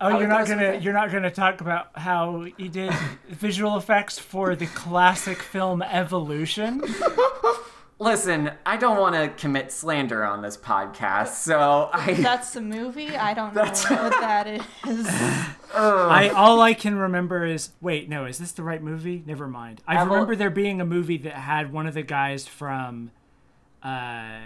Oh, 0.00 0.18
you're 0.18 0.28
not 0.28 0.46
gonna 0.46 0.78
you're 0.78 0.94
not 0.94 1.12
gonna 1.12 1.30
talk 1.30 1.60
about 1.60 1.90
how 1.94 2.46
he 2.56 2.68
did 2.68 2.94
visual 3.28 3.76
effects 3.76 4.18
for 4.18 4.56
the 4.56 4.64
classic 4.68 5.42
film 5.42 5.82
Evolution. 5.82 6.82
Listen, 8.02 8.50
I 8.64 8.78
don't 8.78 8.98
want 8.98 9.14
to 9.14 9.28
commit 9.28 9.70
slander 9.70 10.24
on 10.24 10.40
this 10.40 10.56
podcast, 10.56 11.34
so 11.34 11.90
I. 11.92 12.14
That's 12.18 12.52
the 12.54 12.62
movie. 12.62 13.14
I 13.14 13.34
don't 13.34 13.54
know 13.54 13.62
what 13.64 14.12
that 14.20 14.46
is. 14.48 15.06
I 15.74 16.30
all 16.34 16.62
I 16.62 16.72
can 16.72 16.96
remember 16.96 17.44
is 17.44 17.72
wait, 17.82 18.08
no, 18.08 18.24
is 18.24 18.38
this 18.38 18.52
the 18.52 18.62
right 18.62 18.82
movie? 18.82 19.22
Never 19.26 19.46
mind. 19.46 19.82
I 19.86 19.96
Evol- 19.96 20.06
remember 20.12 20.34
there 20.34 20.48
being 20.48 20.80
a 20.80 20.86
movie 20.86 21.18
that 21.18 21.34
had 21.34 21.72
one 21.74 21.86
of 21.86 21.92
the 21.92 22.00
guys 22.02 22.46
from, 22.48 23.10
uh, 23.82 24.38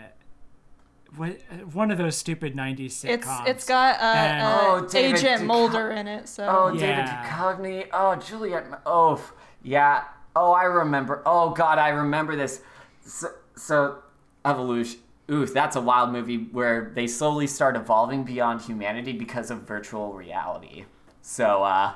what 1.16 1.38
one 1.72 1.92
of 1.92 1.98
those 1.98 2.16
stupid 2.16 2.56
'90s 2.56 2.86
sitcoms. 2.86 3.06
It's 3.12 3.28
it's 3.50 3.64
got 3.66 4.00
uh, 4.00 4.04
And- 4.04 4.42
uh, 4.42 4.58
Oh, 4.62 4.88
David 4.88 5.18
Agent 5.20 5.42
Duchovny. 5.42 5.46
Mulder 5.46 5.90
in 5.92 6.08
it. 6.08 6.28
So 6.28 6.44
Oh, 6.44 6.72
Yeah. 6.72 6.80
David 6.80 7.08
Duchovny. 7.08 7.86
Oh, 7.92 8.16
Juliet. 8.16 8.66
Oh, 8.84 9.22
yeah. 9.62 10.02
Oh, 10.34 10.50
I 10.52 10.64
remember. 10.64 11.22
Oh 11.24 11.50
God, 11.50 11.78
I 11.78 11.90
remember 11.90 12.34
this. 12.34 12.60
So, 13.06 13.28
so 13.56 13.98
evolution. 14.44 15.00
Ooh, 15.30 15.46
that's 15.46 15.74
a 15.76 15.80
wild 15.80 16.12
movie 16.12 16.36
where 16.52 16.92
they 16.94 17.06
slowly 17.06 17.46
start 17.46 17.76
evolving 17.76 18.24
beyond 18.24 18.60
humanity 18.62 19.12
because 19.12 19.50
of 19.50 19.62
virtual 19.62 20.12
reality. 20.12 20.84
So, 21.22 21.62
uh, 21.62 21.94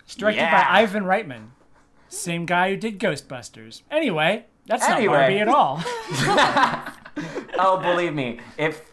It's 0.00 0.14
directed 0.14 0.40
Yeah. 0.40 0.64
by 0.70 0.80
Ivan 0.80 1.04
Reitman, 1.04 1.48
same 2.08 2.46
guy 2.46 2.70
who 2.70 2.76
did 2.78 2.98
Ghostbusters. 2.98 3.82
Anyway, 3.90 4.46
that's 4.66 4.86
Anyway. 4.88 5.12
not 5.12 5.20
Barbie 5.20 5.38
at 5.40 5.48
all. 5.48 5.82
oh, 7.58 7.78
believe 7.82 8.14
me, 8.14 8.40
if 8.56 8.92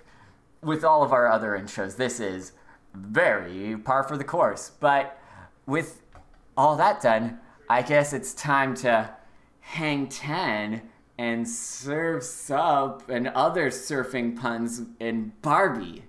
with 0.62 0.84
all 0.84 1.02
of 1.04 1.14
our 1.14 1.32
other 1.32 1.52
intros, 1.58 1.96
this 1.96 2.20
is 2.20 2.52
very 2.94 3.78
par 3.78 4.04
for 4.04 4.18
the 4.18 4.24
course. 4.26 4.72
But 4.80 5.18
with 5.66 6.02
all 6.58 6.76
that 6.76 7.02
done, 7.02 7.40
I 7.70 7.82
guess 7.82 8.12
it's 8.12 8.34
time 8.34 8.74
to 8.76 9.10
hang 9.62 10.08
10 10.10 10.82
and 11.18 11.48
serve 11.48 12.24
sup 12.24 13.10
and 13.10 13.28
other 13.30 13.70
surfing 13.70 14.38
puns 14.38 14.82
in 15.00 15.32
Barbie, 15.42 16.04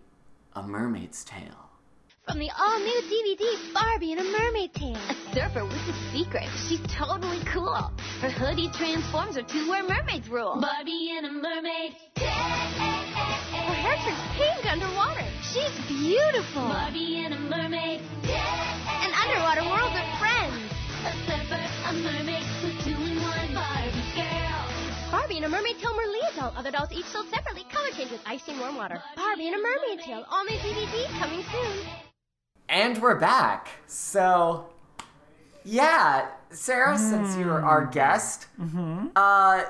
A 0.54 0.62
Mermaid's 0.62 1.24
Tale. 1.24 1.66
From 2.28 2.40
the 2.40 2.50
all-new 2.58 3.02
DVD, 3.06 3.72
Barbie 3.72 4.10
and 4.12 4.20
a 4.20 4.24
Mermaid 4.24 4.74
Tale. 4.74 4.96
A 4.96 5.14
surfer 5.32 5.64
with 5.64 5.74
a 5.74 5.94
secret. 6.12 6.48
She's 6.66 6.80
totally 6.92 7.38
cool. 7.54 7.92
Her 8.20 8.30
hoodie 8.30 8.68
transforms 8.74 9.36
her 9.36 9.42
to 9.42 9.70
where 9.70 9.84
mermaids 9.84 10.28
rule. 10.28 10.58
Barbie 10.60 11.14
and 11.16 11.26
a 11.26 11.30
Mermaid 11.30 11.94
Tale. 12.16 12.26
Her 12.26 13.74
hair 13.78 13.96
turns 14.02 14.18
pink 14.34 14.66
underwater. 14.66 15.22
She's 15.54 15.70
beautiful. 15.86 16.62
Barbie 16.62 17.22
and 17.24 17.34
a 17.34 17.38
Mermaid 17.38 18.02
Tale. 18.24 18.34
An 18.34 19.12
underwater 19.22 19.62
world 19.70 19.94
of 19.94 20.18
friends. 20.18 20.58
A 21.06 21.12
surfer, 21.30 21.62
a 21.62 21.92
mermaid, 21.92 22.42
Barbie 25.26 25.38
and 25.38 25.46
a 25.46 25.48
Mermaid 25.48 25.76
Tale 25.80 25.90
Merlia 25.90 26.36
doll. 26.36 26.52
Other 26.56 26.70
dolls 26.70 26.92
each 26.92 27.06
sold 27.06 27.26
separately. 27.30 27.64
Color 27.68 27.90
change 27.96 28.12
with 28.12 28.20
ice 28.26 28.46
and 28.46 28.60
warm 28.60 28.76
water. 28.76 29.02
Barbie 29.16 29.48
and 29.48 29.56
a 29.56 29.58
Mermaid 29.58 30.04
Tale. 30.04 30.24
All 30.30 30.44
new 30.44 30.56
DVD 30.56 31.18
coming 31.18 31.44
soon. 31.50 31.84
And 32.68 33.02
we're 33.02 33.18
back. 33.18 33.66
So, 33.88 34.66
yeah, 35.64 36.28
Sarah, 36.50 36.96
since 36.96 37.36
you 37.36 37.46
were 37.46 37.60
our 37.60 37.86
guest, 37.86 38.46
uh, 39.16 39.64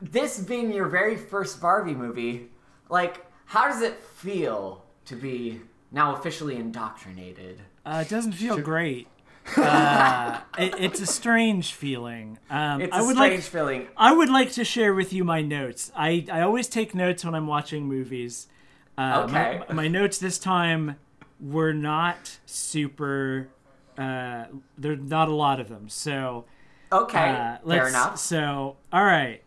this 0.00 0.38
being 0.38 0.72
your 0.72 0.86
very 0.86 1.16
first 1.16 1.60
Barbie 1.60 1.94
movie, 1.94 2.46
like, 2.88 3.26
how 3.46 3.66
does 3.66 3.82
it 3.82 4.00
feel 4.00 4.84
to 5.06 5.16
be 5.16 5.60
now 5.90 6.14
officially 6.14 6.54
indoctrinated? 6.54 7.58
Uh, 7.84 8.04
it 8.06 8.08
doesn't 8.08 8.30
feel 8.30 8.60
great. 8.60 9.08
Uh, 9.56 10.40
it, 10.58 10.74
it's 10.78 11.00
a 11.00 11.06
strange 11.06 11.72
feeling. 11.72 12.38
Um, 12.50 12.80
It's 12.82 12.94
I 12.94 13.00
a 13.00 13.04
would 13.04 13.16
strange 13.16 13.34
like 13.34 13.42
feeling. 13.42 13.86
I 13.96 14.12
would 14.12 14.28
like 14.28 14.52
to 14.52 14.64
share 14.64 14.94
with 14.94 15.12
you 15.12 15.24
my 15.24 15.40
notes. 15.42 15.90
I, 15.96 16.26
I 16.32 16.40
always 16.42 16.68
take 16.68 16.94
notes 16.94 17.24
when 17.24 17.34
I'm 17.34 17.46
watching 17.46 17.86
movies. 17.86 18.48
Uh, 18.96 19.24
Okay. 19.28 19.62
My, 19.68 19.74
my 19.74 19.88
notes 19.88 20.18
this 20.18 20.38
time 20.38 20.96
were 21.40 21.72
not 21.72 22.38
super. 22.46 23.48
Uh, 23.96 24.44
there's 24.76 25.00
not 25.00 25.28
a 25.28 25.34
lot 25.34 25.60
of 25.60 25.68
them. 25.68 25.88
So 25.88 26.44
Okay, 26.92 27.18
uh, 27.30 27.58
fair 27.66 27.88
enough. 27.88 28.18
So 28.18 28.76
all 28.92 29.04
right. 29.04 29.42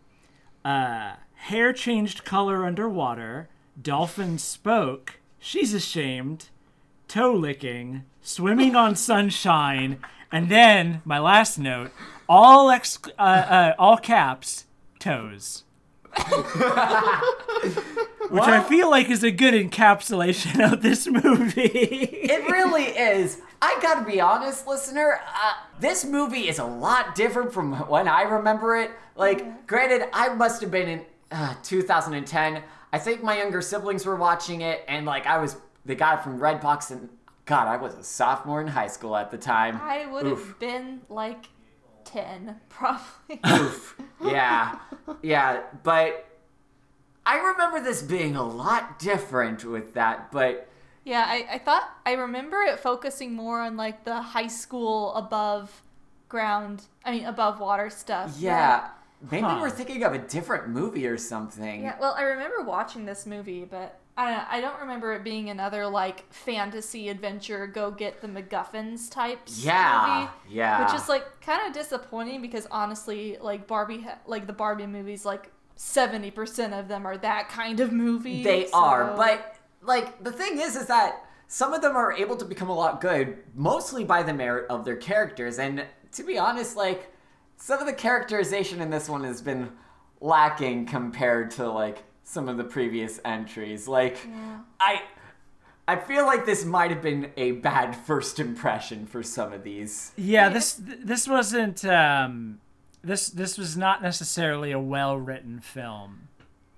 Uh, 0.63 1.13
hair 1.35 1.73
changed 1.73 2.23
color 2.23 2.65
underwater. 2.65 3.49
Dolphin 3.81 4.37
spoke. 4.37 5.19
She's 5.39 5.73
ashamed. 5.73 6.49
Toe 7.07 7.33
licking. 7.33 8.03
Swimming 8.21 8.75
on 8.75 8.95
sunshine. 8.95 9.99
And 10.31 10.49
then 10.49 11.01
my 11.05 11.19
last 11.19 11.57
note. 11.57 11.91
All 12.29 12.69
ex 12.69 12.97
uh, 13.17 13.21
uh, 13.21 13.73
all 13.77 13.97
caps. 13.97 14.65
Toes. 14.99 15.63
Which 18.29 18.43
I 18.43 18.63
feel 18.67 18.89
like 18.89 19.09
is 19.09 19.23
a 19.23 19.31
good 19.31 19.53
encapsulation 19.53 20.71
of 20.71 20.81
this 20.81 21.07
movie. 21.07 22.09
It 22.31 22.49
really 22.49 22.83
is. 22.85 23.41
I 23.61 23.77
gotta 23.81 24.05
be 24.05 24.21
honest, 24.21 24.65
listener. 24.65 25.19
Uh, 25.27 25.53
this 25.79 26.05
movie 26.05 26.47
is 26.47 26.59
a 26.59 26.63
lot 26.65 27.13
different 27.13 27.51
from 27.51 27.73
when 27.89 28.07
I 28.07 28.21
remember 28.21 28.77
it. 28.77 28.91
Like, 29.15 29.67
granted, 29.67 30.07
I 30.13 30.33
must 30.33 30.61
have 30.61 30.71
been 30.71 30.87
in 30.87 31.05
uh, 31.31 31.55
2010. 31.61 32.63
I 32.93 32.97
think 32.97 33.21
my 33.21 33.37
younger 33.37 33.61
siblings 33.61 34.05
were 34.05 34.15
watching 34.15 34.61
it, 34.61 34.85
and 34.87 35.05
like 35.05 35.25
I 35.27 35.39
was, 35.39 35.57
they 35.83 35.95
got 35.95 36.19
it 36.19 36.23
from 36.23 36.39
Redbox, 36.39 36.91
and 36.91 37.09
God, 37.51 37.67
I 37.67 37.75
was 37.75 37.95
a 37.95 38.03
sophomore 38.05 38.61
in 38.61 38.67
high 38.67 38.87
school 38.87 39.13
at 39.13 39.29
the 39.29 39.37
time. 39.37 39.77
I 39.83 40.05
would 40.05 40.25
Oof. 40.25 40.39
have 40.47 40.59
been 40.59 41.01
like 41.09 41.47
10, 42.05 42.55
probably. 42.69 43.41
Oof. 43.45 43.99
Yeah. 44.23 44.79
Yeah. 45.21 45.63
But 45.83 46.29
I 47.25 47.39
remember 47.39 47.81
this 47.81 48.01
being 48.03 48.37
a 48.37 48.43
lot 48.43 48.99
different 48.99 49.65
with 49.65 49.95
that. 49.95 50.31
But 50.31 50.69
yeah, 51.03 51.25
I, 51.27 51.45
I 51.55 51.57
thought, 51.57 51.89
I 52.05 52.13
remember 52.13 52.61
it 52.61 52.79
focusing 52.79 53.33
more 53.33 53.59
on 53.59 53.75
like 53.75 54.05
the 54.05 54.21
high 54.21 54.47
school 54.47 55.13
above 55.15 55.81
ground, 56.29 56.83
I 57.03 57.11
mean, 57.11 57.25
above 57.25 57.59
water 57.59 57.89
stuff. 57.89 58.33
yeah. 58.39 58.91
Maybe 59.29 59.43
Huh. 59.43 59.57
we're 59.59 59.69
thinking 59.69 60.03
of 60.03 60.13
a 60.13 60.19
different 60.19 60.69
movie 60.69 61.05
or 61.05 61.17
something. 61.17 61.83
Yeah, 61.83 61.95
well, 61.99 62.13
I 62.17 62.21
remember 62.21 62.61
watching 62.63 63.05
this 63.05 63.25
movie, 63.25 63.65
but 63.69 63.99
I 64.17 64.29
don't 64.29 64.37
know, 64.37 64.45
I 64.49 64.61
don't 64.61 64.79
remember 64.81 65.13
it 65.13 65.23
being 65.23 65.49
another 65.49 65.87
like 65.87 66.31
fantasy 66.33 67.09
adventure, 67.09 67.65
go 67.67 67.91
get 67.91 68.21
the 68.21 68.27
MacGuffins 68.27 69.09
types 69.09 69.63
Yeah, 69.63 70.29
movie. 70.45 70.55
yeah. 70.57 70.83
Which 70.83 70.93
is 71.01 71.07
like 71.07 71.41
kind 71.41 71.65
of 71.67 71.73
disappointing 71.73 72.41
because 72.41 72.67
honestly, 72.69 73.37
like 73.41 73.67
Barbie, 73.67 74.05
like 74.25 74.47
the 74.47 74.53
Barbie 74.53 74.87
movies, 74.87 75.23
like 75.25 75.51
seventy 75.75 76.29
percent 76.29 76.73
of 76.73 76.87
them 76.87 77.05
are 77.07 77.17
that 77.17 77.49
kind 77.49 77.79
of 77.79 77.91
movie. 77.91 78.43
They 78.43 78.67
so- 78.67 78.77
are, 78.77 79.15
but 79.15 79.55
like 79.81 80.23
the 80.23 80.31
thing 80.31 80.59
is, 80.59 80.75
is 80.75 80.87
that 80.87 81.25
some 81.47 81.73
of 81.73 81.81
them 81.81 81.95
are 81.95 82.13
able 82.13 82.35
to 82.37 82.45
become 82.45 82.69
a 82.69 82.75
lot 82.75 83.01
good, 83.01 83.37
mostly 83.55 84.03
by 84.03 84.23
the 84.23 84.33
merit 84.33 84.67
of 84.69 84.85
their 84.85 84.95
characters. 84.97 85.57
And 85.57 85.85
to 86.13 86.23
be 86.23 86.37
honest, 86.37 86.75
like 86.75 87.11
some 87.57 87.79
of 87.79 87.85
the 87.85 87.93
characterization 87.93 88.81
in 88.81 88.89
this 88.89 89.07
one 89.09 89.23
has 89.23 89.41
been 89.41 89.71
lacking 90.19 90.85
compared 90.85 91.51
to 91.51 91.69
like 91.69 92.03
some 92.31 92.47
of 92.47 92.57
the 92.57 92.63
previous 92.63 93.19
entries. 93.25 93.87
Like 93.87 94.17
I. 94.79 95.01
I 95.87 95.97
feel 95.97 96.25
like 96.25 96.45
this 96.45 96.63
might 96.63 96.89
have 96.91 97.01
been 97.01 97.31
a 97.35 97.53
bad 97.53 97.95
first 97.95 98.39
impression 98.39 99.05
for 99.05 99.23
some 99.23 99.51
of 99.51 99.63
these. 99.63 100.13
Yeah, 100.15 100.47
this 100.47 100.79
this 100.79 101.27
wasn't 101.27 101.83
um, 101.83 102.61
this 103.03 103.27
this 103.29 103.57
was 103.57 103.75
not 103.75 104.01
necessarily 104.01 104.71
a 104.71 104.79
well 104.79 105.17
written 105.17 105.59
film. 105.59 106.29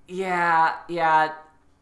Yeah, 0.08 0.76
yeah. 0.88 1.34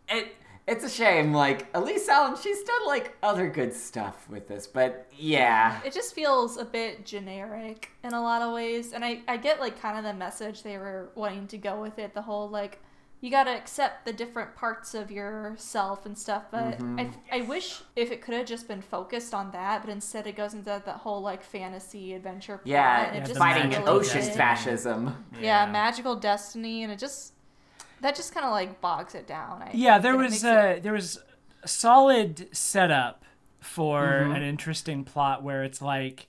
It 0.09 0.35
it's 0.67 0.83
a 0.83 0.89
shame. 0.89 1.33
Like 1.33 1.67
Elise 1.73 2.07
Allen, 2.09 2.35
she's 2.41 2.63
done 2.63 2.85
like 2.85 3.15
other 3.23 3.49
good 3.49 3.73
stuff 3.73 4.27
with 4.29 4.47
this, 4.47 4.67
but 4.67 5.07
yeah. 5.17 5.79
It 5.85 5.93
just 5.93 6.13
feels 6.13 6.57
a 6.57 6.65
bit 6.65 7.05
generic 7.05 7.91
in 8.03 8.13
a 8.13 8.21
lot 8.21 8.41
of 8.41 8.53
ways, 8.53 8.93
and 8.93 9.05
I 9.05 9.21
I 9.27 9.37
get 9.37 9.59
like 9.59 9.79
kind 9.79 9.97
of 9.97 10.03
the 10.03 10.13
message 10.13 10.63
they 10.63 10.77
were 10.77 11.09
wanting 11.15 11.47
to 11.47 11.57
go 11.57 11.81
with 11.81 11.99
it. 11.99 12.13
The 12.13 12.21
whole 12.21 12.49
like 12.49 12.81
you 13.21 13.31
got 13.31 13.45
to 13.45 13.51
accept 13.51 14.05
the 14.05 14.13
different 14.13 14.55
parts 14.55 14.93
of 14.95 15.11
yourself 15.11 16.05
and 16.05 16.17
stuff. 16.17 16.45
But 16.51 16.79
Mm-hmm. 16.79 16.97
I 16.97 17.11
I 17.31 17.41
wish 17.41 17.83
if 17.95 18.11
it 18.11 18.21
could 18.21 18.33
have 18.35 18.47
just 18.47 18.67
been 18.67 18.81
focused 18.81 19.33
on 19.33 19.51
that, 19.51 19.81
but 19.83 19.91
instead 19.91 20.27
it 20.27 20.35
goes 20.35 20.53
into 20.53 20.65
that 20.85 20.87
whole 20.87 21.21
like 21.21 21.43
fantasy 21.43 22.13
adventure. 22.13 22.57
plot, 22.57 23.11
Yeah, 23.11 23.13
it 23.13 23.23
Yeah, 23.23 23.25
just 23.25 23.37
fighting 23.37 23.73
doesn't 23.73 23.83
magical 23.83 23.83
really 23.85 23.99
ocean 23.99 24.29
fascism. 24.29 25.15
Yeah, 25.37 25.65
magical 25.65 26.15
destiny, 26.15 26.83
and 26.83 26.91
it 26.91 26.99
just 26.99 27.33
that 28.01 28.15
just 28.15 28.33
kind 28.33 28.45
of 28.45 28.51
like 28.51 28.81
bogs 28.81 29.15
it 29.15 29.27
down. 29.27 29.61
I 29.63 29.71
Yeah, 29.71 29.99
think, 29.99 29.99
there 29.99 30.15
it 30.15 30.17
was 30.17 30.23
makes 30.27 30.51
it- 30.53 30.67
a 30.67 30.79
there 30.81 30.93
was 30.93 31.19
a 31.63 31.67
solid 31.67 32.49
setup 32.55 33.23
for 33.59 34.23
Mm-hmm. 34.23 34.31
an 34.31 34.41
interesting 34.43 35.03
plot 35.05 35.43
where 35.43 35.63
it's 35.63 35.81
like 35.81 36.27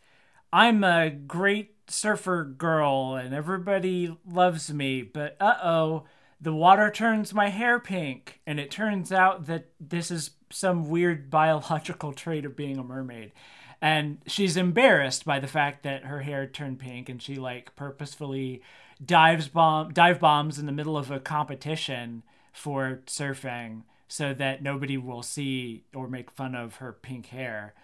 I'm 0.53 0.85
a 0.85 1.11
great 1.11 1.75
surfer 1.89 2.45
girl 2.45 3.17
and 3.17 3.35
everybody 3.35 4.17
loves 4.27 4.73
me, 4.73 5.03
but 5.03 5.37
uh 5.41 5.57
oh, 5.63 6.05
the 6.43 6.53
water 6.53 6.91
turns 6.91 7.33
my 7.33 7.51
hair 7.51 7.79
pink, 7.79 8.41
and 8.47 8.59
it 8.59 8.71
turns 8.71 9.13
out 9.13 9.47
that 9.47 9.67
this 9.81 10.11
is 10.11 10.31
some 10.51 10.91
weird 10.91 11.31
biological 11.31 12.13
trait 12.13 12.45
of 12.45 12.57
being 12.57 12.79
a 12.79 12.83
mermaid. 12.83 13.33
And 13.81 14.19
she's 14.27 14.57
embarrassed 14.57 15.25
by 15.25 15.39
the 15.39 15.47
fact 15.47 15.83
that 15.85 16.05
her 16.05 16.21
hair 16.21 16.47
turned 16.47 16.81
pink, 16.81 17.09
and 17.09 17.23
she 17.23 17.37
like 17.37 17.75
purposefully 17.77 18.63
dives 19.05 19.49
bomb 19.49 19.93
dive 19.93 20.21
bombs 20.21 20.59
in 20.59 20.67
the 20.67 20.73
middle 20.73 20.97
of 20.97 21.11
a 21.11 21.19
competition 21.19 22.23
for 22.53 23.01
surfing 23.07 23.83
so 24.07 24.35
that 24.35 24.63
nobody 24.63 24.97
will 24.97 25.23
see 25.23 25.85
or 25.95 26.07
make 26.07 26.31
fun 26.31 26.55
of 26.55 26.77
her 26.77 26.93
pink 26.93 27.27
hair. 27.27 27.75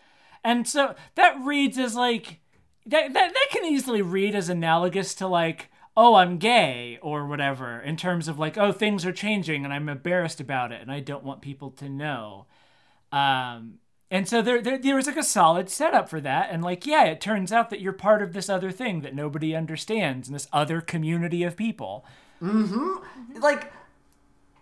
And 0.45 0.69
so 0.69 0.95
that 1.15 1.41
reads 1.41 1.79
as 1.79 1.95
like 1.95 2.41
that, 2.87 3.13
that 3.13 3.33
that 3.33 3.47
can 3.51 3.65
easily 3.65 4.03
read 4.03 4.35
as 4.35 4.49
analogous 4.49 5.15
to 5.17 5.27
like 5.27 5.71
oh 5.99 6.15
i'm 6.15 6.39
gay 6.39 6.97
or 7.03 7.27
whatever 7.27 7.81
in 7.81 7.97
terms 7.97 8.29
of 8.29 8.39
like 8.39 8.57
oh 8.57 8.71
things 8.71 9.05
are 9.05 9.13
changing 9.13 9.65
and 9.65 9.75
i'm 9.75 9.89
embarrassed 9.89 10.41
about 10.41 10.71
it 10.71 10.81
and 10.81 10.93
i 10.93 11.01
don't 11.01 11.25
want 11.25 11.43
people 11.43 11.71
to 11.73 11.89
know. 11.89 12.47
Um 13.13 13.81
and 14.11 14.27
so 14.27 14.41
there, 14.41 14.63
there 14.63 14.79
there 14.79 14.95
was 14.97 15.07
like 15.07 15.17
a 15.19 15.23
solid 15.23 15.69
setup 15.69 16.09
for 16.09 16.21
that. 16.21 16.49
And 16.51 16.63
like 16.63 16.87
yeah 16.87 17.05
it 17.05 17.21
turns 17.21 17.53
out 17.53 17.69
that 17.71 17.81
you're 17.81 17.93
part 17.93 18.23
of 18.23 18.33
this 18.33 18.49
other 18.49 18.71
thing 18.71 19.01
that 19.01 19.15
nobody 19.15 19.55
understands 19.57 20.29
and 20.29 20.35
this 20.35 20.49
other 20.53 20.81
community 20.81 21.43
of 21.43 21.57
people. 21.57 22.05
Like 23.41 23.73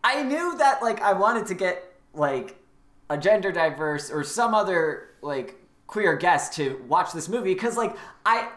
I 0.02 0.22
knew 0.22 0.56
that 0.58 0.82
like 0.82 1.00
I 1.02 1.12
wanted 1.12 1.46
to 1.48 1.54
get 1.54 1.92
like 2.14 2.56
a 3.10 3.18
gender 3.18 3.52
diverse 3.52 4.10
or 4.10 4.24
some 4.24 4.54
other 4.54 5.10
like 5.22 5.56
queer 5.86 6.16
guest 6.16 6.54
to 6.54 6.82
watch 6.88 7.12
this 7.12 7.28
movie 7.28 7.54
because 7.54 7.76
like 7.76 7.96
I 8.24 8.48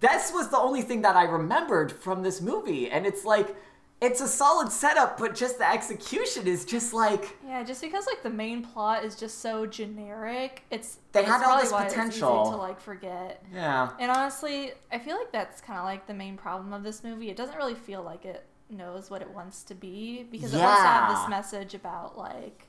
this 0.00 0.32
was 0.32 0.48
the 0.50 0.58
only 0.58 0.82
thing 0.82 1.02
that 1.02 1.16
I 1.16 1.24
remembered 1.24 1.90
from 1.92 2.22
this 2.22 2.40
movie 2.40 2.90
and 2.90 3.06
it's 3.06 3.24
like 3.24 3.56
it's 4.00 4.20
a 4.20 4.28
solid 4.28 4.70
setup 4.70 5.18
but 5.18 5.34
just 5.34 5.58
the 5.58 5.68
execution 5.68 6.46
is 6.46 6.64
just 6.64 6.94
like 6.94 7.36
Yeah, 7.44 7.64
just 7.64 7.80
because 7.82 8.06
like 8.06 8.22
the 8.22 8.30
main 8.30 8.62
plot 8.62 9.04
is 9.04 9.16
just 9.16 9.40
so 9.40 9.66
generic, 9.66 10.62
it's 10.70 10.98
They 11.12 11.24
had 11.24 11.42
all 11.42 11.58
this 11.60 11.72
why 11.72 11.84
it's 11.86 11.94
easy 11.94 12.00
potential. 12.02 12.50
to 12.52 12.56
like 12.56 12.80
forget. 12.80 13.42
yeah 13.52 13.90
And 13.98 14.10
honestly, 14.10 14.72
I 14.92 14.98
feel 15.00 15.16
like 15.16 15.32
that's 15.32 15.60
kind 15.60 15.78
of 15.78 15.84
like 15.84 16.06
the 16.06 16.14
main 16.14 16.36
problem 16.36 16.72
of 16.72 16.82
this 16.84 17.02
movie. 17.02 17.28
It 17.30 17.36
doesn't 17.36 17.56
really 17.56 17.74
feel 17.74 18.02
like 18.02 18.24
it 18.24 18.44
knows 18.70 19.10
what 19.10 19.22
it 19.22 19.30
wants 19.30 19.62
to 19.64 19.74
be 19.74 20.24
because 20.30 20.52
it 20.54 20.58
wants 20.58 20.80
to 20.82 20.86
have 20.86 21.10
this 21.18 21.28
message 21.28 21.74
about 21.74 22.16
like 22.16 22.67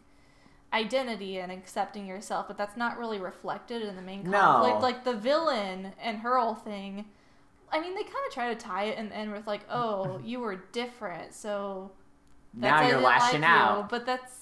identity 0.73 1.39
and 1.39 1.51
accepting 1.51 2.05
yourself, 2.05 2.47
but 2.47 2.57
that's 2.57 2.77
not 2.77 2.97
really 2.97 3.19
reflected 3.19 3.81
in 3.81 3.95
the 3.95 4.01
main 4.01 4.23
No. 4.29 4.39
conflict. 4.39 4.81
Like 4.81 5.03
the 5.03 5.13
villain 5.15 5.93
and 6.01 6.19
her 6.19 6.37
whole 6.37 6.55
thing. 6.55 7.05
I 7.71 7.79
mean, 7.79 7.93
they 7.95 8.03
kind 8.03 8.15
of 8.27 8.33
try 8.33 8.53
to 8.53 8.55
tie 8.59 8.85
it 8.85 8.97
in 8.97 9.09
the 9.09 9.15
end 9.15 9.31
with 9.31 9.47
like, 9.47 9.61
"Oh, 9.69 10.19
you 10.23 10.39
were 10.39 10.55
different, 10.71 11.33
so 11.33 11.91
that's 12.53 12.71
now 12.71 12.77
I 12.77 12.81
you're 12.81 12.89
didn't 12.91 13.03
like 13.03 13.19
lashing 13.21 13.41
you." 13.41 13.47
out 13.47 13.89
But 13.89 14.05
that's 14.05 14.33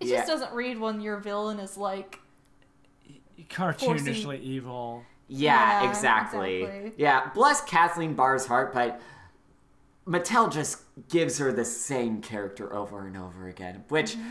it. 0.00 0.08
Yeah. 0.08 0.16
Just 0.18 0.28
doesn't 0.28 0.52
read 0.52 0.78
when 0.78 1.00
your 1.00 1.18
villain 1.18 1.58
is 1.58 1.76
like 1.78 2.20
cartoonishly 3.48 4.40
evil 4.42 5.04
Yeah, 5.28 5.82
Yeah, 5.82 5.88
exactly. 5.90 6.62
exactly. 6.62 6.92
Yeah, 6.96 7.30
bless 7.34 7.62
Kathleen 7.62 8.14
Barr's 8.14 8.46
heart, 8.46 8.72
but 8.74 9.00
Mattel 10.06 10.52
just 10.52 10.82
gives 11.08 11.38
her 11.38 11.50
the 11.52 11.64
same 11.64 12.20
character 12.20 12.72
over 12.74 13.06
and 13.06 13.16
over 13.16 13.48
again, 13.48 13.84
which 13.88 14.16
Mm-hmm. 14.16 14.28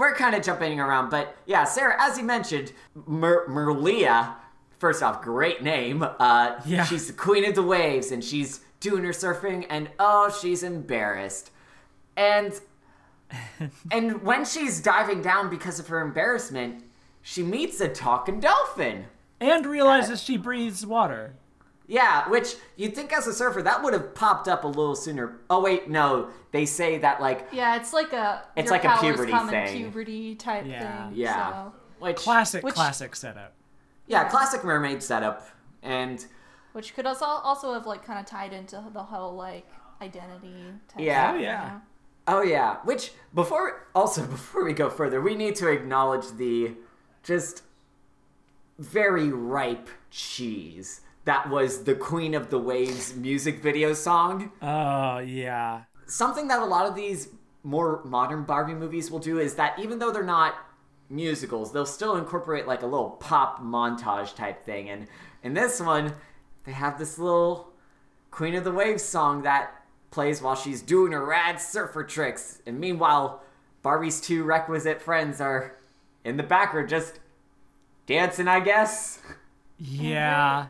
We're 0.00 0.14
kind 0.14 0.34
of 0.34 0.42
jumping 0.42 0.80
around. 0.80 1.10
But 1.10 1.36
yeah, 1.46 1.62
Sarah, 1.64 1.94
as 2.00 2.18
you 2.18 2.24
mentioned, 2.24 2.72
Mer- 3.06 3.46
Merlia, 3.48 4.34
first 4.78 5.02
off, 5.02 5.22
great 5.22 5.62
name. 5.62 6.02
Uh, 6.02 6.60
Yeah. 6.64 6.84
She's 6.84 7.06
the 7.06 7.12
queen 7.12 7.44
of 7.44 7.54
the 7.54 7.62
waves, 7.62 8.10
and 8.10 8.24
she's 8.24 8.60
doing 8.80 9.04
her 9.04 9.10
surfing, 9.12 9.66
and 9.70 9.90
oh, 9.98 10.34
she's 10.40 10.62
embarrassed. 10.62 11.50
And 12.16 12.58
and 13.92 14.22
when 14.22 14.44
she's 14.44 14.80
diving 14.80 15.22
down 15.22 15.48
because 15.50 15.78
of 15.78 15.86
her 15.88 16.00
embarrassment, 16.00 16.82
she 17.22 17.42
meets 17.42 17.80
a 17.80 17.88
talking 17.88 18.40
dolphin. 18.40 19.04
and 19.40 19.64
realizes 19.66 20.22
she 20.22 20.36
breathes 20.36 20.84
water 20.86 21.34
Yeah, 21.90 22.28
which 22.28 22.54
you'd 22.76 22.94
think 22.94 23.12
as 23.12 23.26
a 23.26 23.34
surfer 23.34 23.62
that 23.62 23.82
would 23.82 23.92
have 23.94 24.14
popped 24.14 24.46
up 24.46 24.62
a 24.62 24.68
little 24.68 24.94
sooner. 24.94 25.40
Oh 25.50 25.60
wait, 25.60 25.90
no, 25.90 26.28
they 26.52 26.64
say 26.64 26.98
that 26.98 27.20
like 27.20 27.48
Yeah, 27.50 27.74
it's 27.74 27.92
like 27.92 28.12
a 28.12 28.44
It's 28.56 28.70
like 28.70 28.84
a 28.84 28.96
puberty 29.00 29.32
thing. 29.48 29.76
puberty 29.76 30.36
type 30.36 30.66
Yeah. 30.66 31.08
thing. 31.08 31.16
yeah, 31.16 31.50
so- 31.64 31.72
which 31.98 32.16
classic 32.16 32.62
Which- 32.62 32.74
classic 32.76 33.16
setup 33.16 33.54
yeah, 34.06 34.22
yeah. 34.22 34.28
classic 34.28 34.62
mermaid 34.62 35.02
setup, 35.02 35.48
and 35.82 36.24
which 36.72 36.94
could 36.94 37.06
also 37.06 37.24
also 37.26 37.74
have 37.74 37.86
like 37.86 38.04
kind 38.04 38.20
of 38.20 38.24
tied 38.26 38.52
into 38.52 38.80
the 38.92 39.02
whole 39.02 39.34
like 39.34 39.66
identity. 40.00 40.72
Type 40.88 41.00
Yeah. 41.04 41.26
thing, 41.32 41.34
Oh, 41.34 41.38
you 41.40 41.44
yeah. 41.44 41.68
know? 41.68 41.80
oh 42.38 42.42
yeah, 42.42 42.76
which 42.84 43.12
before 43.34 43.88
also 43.96 44.24
before 44.36 44.64
we 44.64 44.74
go 44.74 44.90
further, 44.90 45.20
we 45.20 45.34
need 45.34 45.56
to 45.56 45.66
acknowledge 45.68 46.28
the 46.36 46.76
just 47.24 47.64
very 48.78 49.30
ripe 49.30 49.88
cheese 50.10 51.00
that 51.30 51.48
was 51.48 51.84
the 51.84 51.94
Queen 51.94 52.34
of 52.34 52.50
the 52.50 52.58
Waves 52.58 53.14
music 53.14 53.62
video 53.62 53.92
song. 53.92 54.50
oh 54.60 55.18
yeah 55.18 55.82
something 56.06 56.48
that 56.48 56.60
a 56.60 56.64
lot 56.64 56.86
of 56.86 56.96
these 56.96 57.28
more 57.62 58.02
modern 58.04 58.42
Barbie 58.42 58.74
movies 58.74 59.12
will 59.12 59.20
do 59.20 59.38
is 59.38 59.54
that 59.54 59.78
even 59.78 60.00
though 60.00 60.10
they're 60.10 60.24
not 60.24 60.56
musicals, 61.08 61.72
they'll 61.72 61.86
still 61.86 62.16
incorporate 62.16 62.66
like 62.66 62.82
a 62.82 62.86
little 62.86 63.10
pop 63.10 63.62
montage 63.62 64.34
type 64.34 64.64
thing. 64.64 64.90
And 64.90 65.06
in 65.44 65.54
this 65.54 65.80
one, 65.80 66.14
they 66.64 66.72
have 66.72 66.98
this 66.98 67.16
little 67.16 67.72
Queen 68.32 68.56
of 68.56 68.64
the 68.64 68.72
Waves 68.72 69.04
song 69.04 69.42
that 69.42 69.84
plays 70.10 70.42
while 70.42 70.56
she's 70.56 70.82
doing 70.82 71.12
her 71.12 71.24
rad 71.24 71.60
surfer 71.60 72.02
tricks. 72.02 72.60
And 72.66 72.80
meanwhile, 72.80 73.44
Barbie's 73.82 74.20
two 74.20 74.42
requisite 74.42 75.00
friends 75.00 75.40
are 75.40 75.76
in 76.24 76.36
the 76.36 76.42
background 76.42 76.88
just 76.88 77.20
dancing, 78.06 78.48
I 78.48 78.58
guess. 78.58 79.20
yeah 79.78 80.66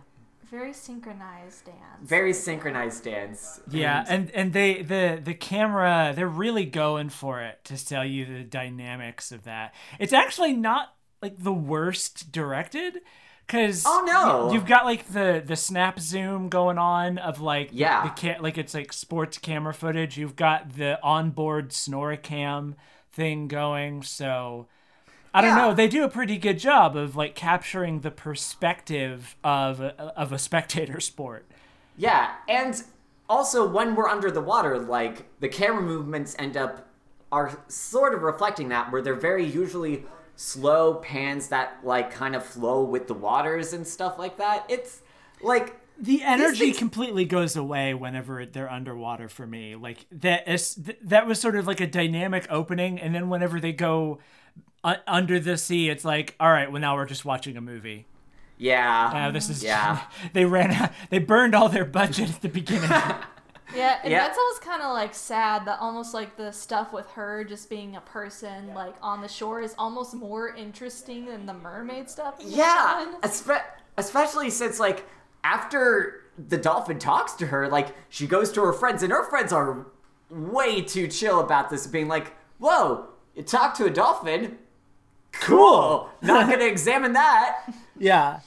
Very 0.51 0.73
synchronized 0.73 1.67
dance. 1.67 1.79
Very 2.03 2.33
synchronized 2.33 3.05
dance. 3.05 3.61
Yeah, 3.71 4.05
and 4.09 4.31
and 4.33 4.53
they 4.53 4.83
the 4.83 5.21
the 5.23 5.35
camera 5.35 6.13
they're 6.15 6.27
really 6.29 6.65
going 6.65 7.09
for 7.11 7.41
it 7.41 7.65
to 7.67 7.85
tell 7.87 8.05
you 8.05 8.25
the 8.27 8.43
dynamics 8.45 9.31
of 9.33 9.45
that. 9.45 9.75
It's 9.99 10.13
actually 10.13 10.53
not 10.55 10.95
like 11.23 11.37
the 11.39 11.53
worst 11.53 12.33
directed 12.33 13.01
because 13.47 13.85
Oh, 13.87 14.03
no. 14.07 14.53
you've 14.53 14.67
got 14.67 14.85
like 14.87 15.09
the 15.09 15.43
the 15.45 15.57
snap 15.57 16.01
zoom 16.01 16.49
going 16.49 16.79
on 16.79 17.19
of 17.19 17.41
like 17.41 17.71
Yeah. 17.73 18.03
the 18.05 18.09
ca- 18.21 18.41
like 18.41 18.59
it's 18.59 18.75
like 18.75 18.93
sports 18.93 19.39
camera 19.39 19.75
footage. 19.75 20.17
You've 20.19 20.37
got 20.37 20.75
the 20.77 20.99
onboard 21.03 21.71
SnorriCam 21.71 22.75
thing 23.13 23.49
going, 23.49 24.03
so 24.03 24.69
I 25.33 25.41
don't 25.41 25.57
Yeah. 25.57 25.67
know. 25.69 25.75
They 25.75 25.89
do 25.89 26.05
a 26.05 26.09
pretty 26.09 26.39
good 26.39 26.59
job 26.59 26.97
of 26.97 27.15
like 27.17 27.35
capturing 27.35 28.01
the 28.01 28.11
perspective 28.11 29.37
of 29.45 29.81
a, 29.81 29.95
of 30.17 30.33
a 30.33 30.39
spectator 30.39 31.01
sport. 31.01 31.47
Yeah, 31.97 32.33
and 32.49 32.83
also 33.29 33.67
when 33.69 33.95
we're 33.95 34.09
under 34.09 34.31
the 34.31 34.41
water, 34.41 34.79
like 34.79 35.27
the 35.41 35.49
camera 35.49 35.83
movements 35.83 36.35
end 36.39 36.57
up 36.57 36.87
are 37.33 37.61
sort 37.69 38.13
of 38.13 38.23
reflecting 38.23 38.69
that, 38.71 38.91
where 38.91 39.01
they're 39.01 39.15
very 39.15 39.45
usually 39.47 40.05
slow 40.35 40.95
pans 40.95 41.49
that 41.49 41.79
like 41.85 42.11
kind 42.11 42.35
of 42.35 42.45
flow 42.45 42.83
with 42.83 43.07
the 43.07 43.15
waters 43.15 43.73
and 43.73 43.87
stuff 43.87 44.19
like 44.19 44.37
that. 44.39 44.65
It's 44.69 45.03
like 45.41 45.79
the 45.99 46.23
energy 46.23 46.59
things- 46.67 46.79
completely 46.79 47.25
goes 47.25 47.55
away 47.57 47.95
whenever 47.95 48.47
they're 48.47 48.71
underwater 48.71 49.29
for 49.29 49.47
me 49.47 49.77
like 49.77 50.07
that 50.11 50.49
is 50.49 50.77
that 51.03 51.27
was 51.27 51.39
sort 51.39 51.55
of 51.57 51.67
like 51.67 51.81
a 51.81 51.87
dynamic 51.87 52.47
opening 52.49 52.99
and 52.99 53.15
then 53.15 53.29
whenever 53.29 53.61
they 53.61 53.73
go 53.73 54.19
uh, 54.85 54.97
under 55.07 55.39
the 55.41 55.57
sea 55.57 55.89
it's 55.91 56.05
like 56.05 56.35
all 56.41 56.51
right 56.51 56.71
well 56.73 56.81
now 56.81 56.95
we're 56.95 57.07
just 57.07 57.25
watching 57.25 57.57
a 57.57 57.61
movie 57.61 58.07
yeah, 58.63 59.11
uh, 59.29 59.31
this 59.31 59.49
is 59.49 59.63
Yeah. 59.65 60.01
they 60.35 60.45
ran 60.45 60.71
out 60.71 60.91
they 61.09 61.19
burned 61.19 61.55
all 61.55 61.69
their 61.71 61.85
budget 61.87 62.29
at 62.29 62.43
the 62.43 62.49
beginning 62.49 62.91
Yeah, 63.75 64.01
and 64.03 64.11
Yeah. 64.11 64.27
that's 64.27 64.37
always 64.37 64.59
kind 64.59 64.83
of 64.83 64.93
like 64.93 65.15
sad 65.15 65.65
that 65.67 65.79
almost 65.81 66.13
like 66.13 66.37
the 66.37 66.51
stuff 66.51 66.93
with 66.93 67.09
her 67.13 67.45
just 67.45 67.71
being 67.71 67.95
a 67.97 68.01
person 68.01 68.75
like 68.75 68.95
on 69.01 69.23
the 69.23 69.29
shore 69.29 69.61
is 69.63 69.75
almost 69.79 70.13
more 70.13 70.55
interesting 70.57 71.25
than 71.27 71.47
the 71.47 71.55
mermaid 71.55 72.11
stuff. 72.11 72.35
yeah, 72.41 73.07
espe- 73.23 73.63
especially 73.97 74.51
since 74.51 74.81
like 74.81 75.07
after 75.45 76.25
the 76.49 76.57
dolphin 76.59 76.99
talks 76.99 77.33
to 77.35 77.47
her, 77.47 77.69
like 77.69 77.95
she 78.09 78.27
goes 78.27 78.51
to 78.53 78.61
her 78.63 78.73
friends, 78.73 79.03
and 79.05 79.13
her 79.13 79.25
friends 79.31 79.53
are 79.53 79.87
way 80.31 80.83
too 80.83 81.07
chill 81.07 81.39
about 81.41 81.71
this, 81.71 81.87
being 81.87 82.09
like, 82.09 82.33
"Whoa, 82.59 83.09
you 83.37 83.43
talk 83.43 83.75
to 83.77 83.85
a 83.85 83.91
dolphin." 83.91 84.59
Cool. 85.33 86.11
Not 86.23 86.51
gonna 86.51 86.65
examine 86.65 87.13
that. 87.15 87.73
yeah 87.99 88.41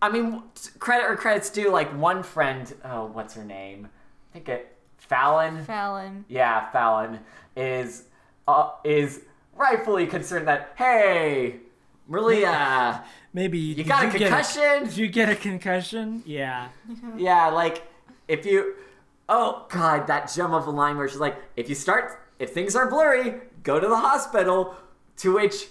I 0.00 0.10
mean, 0.10 0.42
credit 0.78 1.06
or 1.06 1.16
credits 1.16 1.50
due. 1.50 1.70
Like 1.70 1.90
one 1.98 2.22
friend, 2.22 2.72
oh, 2.84 3.06
what's 3.06 3.34
her 3.34 3.44
name? 3.44 3.88
I 4.30 4.32
think 4.32 4.48
it 4.48 4.76
Fallon. 4.98 5.64
Fallon. 5.64 6.24
Yeah, 6.28 6.70
Fallon 6.70 7.20
is 7.56 8.04
uh, 8.46 8.70
is 8.84 9.22
rightfully 9.56 10.06
concerned 10.06 10.46
that 10.48 10.74
hey, 10.76 11.56
really, 12.06 12.44
uh, 12.44 12.98
maybe 13.32 13.58
you 13.58 13.82
got 13.84 14.06
a 14.06 14.18
concussion. 14.18 14.84
did 14.84 14.96
you 14.96 15.08
get 15.08 15.28
a 15.28 15.34
concussion 15.34 16.22
yeah 16.24 16.68
yeah, 17.16 17.48
like 17.48 17.82
if 18.28 18.46
you, 18.46 18.74
oh 19.28 19.66
god, 19.68 20.06
that 20.06 20.30
gem 20.32 20.52
of 20.52 20.66
a 20.66 20.70
line 20.70 20.96
where 20.96 21.08
she's 21.08 21.18
like, 21.18 21.36
if 21.56 21.68
you 21.68 21.74
start, 21.74 22.22
if 22.38 22.50
things 22.50 22.76
are 22.76 22.88
blurry, 22.88 23.40
go 23.62 23.80
to 23.80 23.88
the 23.88 23.96
hospital. 23.96 24.76
To 25.18 25.34
which 25.34 25.66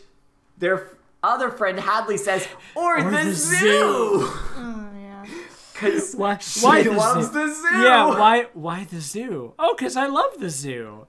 their 0.58 0.90
other 1.24 1.50
friend 1.50 1.80
Hadley 1.80 2.18
says, 2.18 2.48
or, 2.76 3.00
Or 3.00 3.04
the, 3.12 3.18
the 3.18 3.34
zoo. 3.34 3.58
zoo." 3.58 4.30
Oh 4.58 4.90
yeah. 5.00 5.26
Because 5.74 6.16
why, 6.22 6.38
she 6.40 6.66
why 6.66 6.84
the 6.84 6.92
loves 6.92 7.28
zoo? 7.28 7.34
the 7.34 7.54
zoo. 7.54 7.82
yeah 7.84 8.06
why 8.08 8.48
why 8.54 8.84
the 8.86 9.00
zoo 9.00 9.54
oh 9.60 9.76
because 9.78 9.96
i 9.96 10.08
love 10.08 10.32
the 10.40 10.50
zoo 10.50 11.06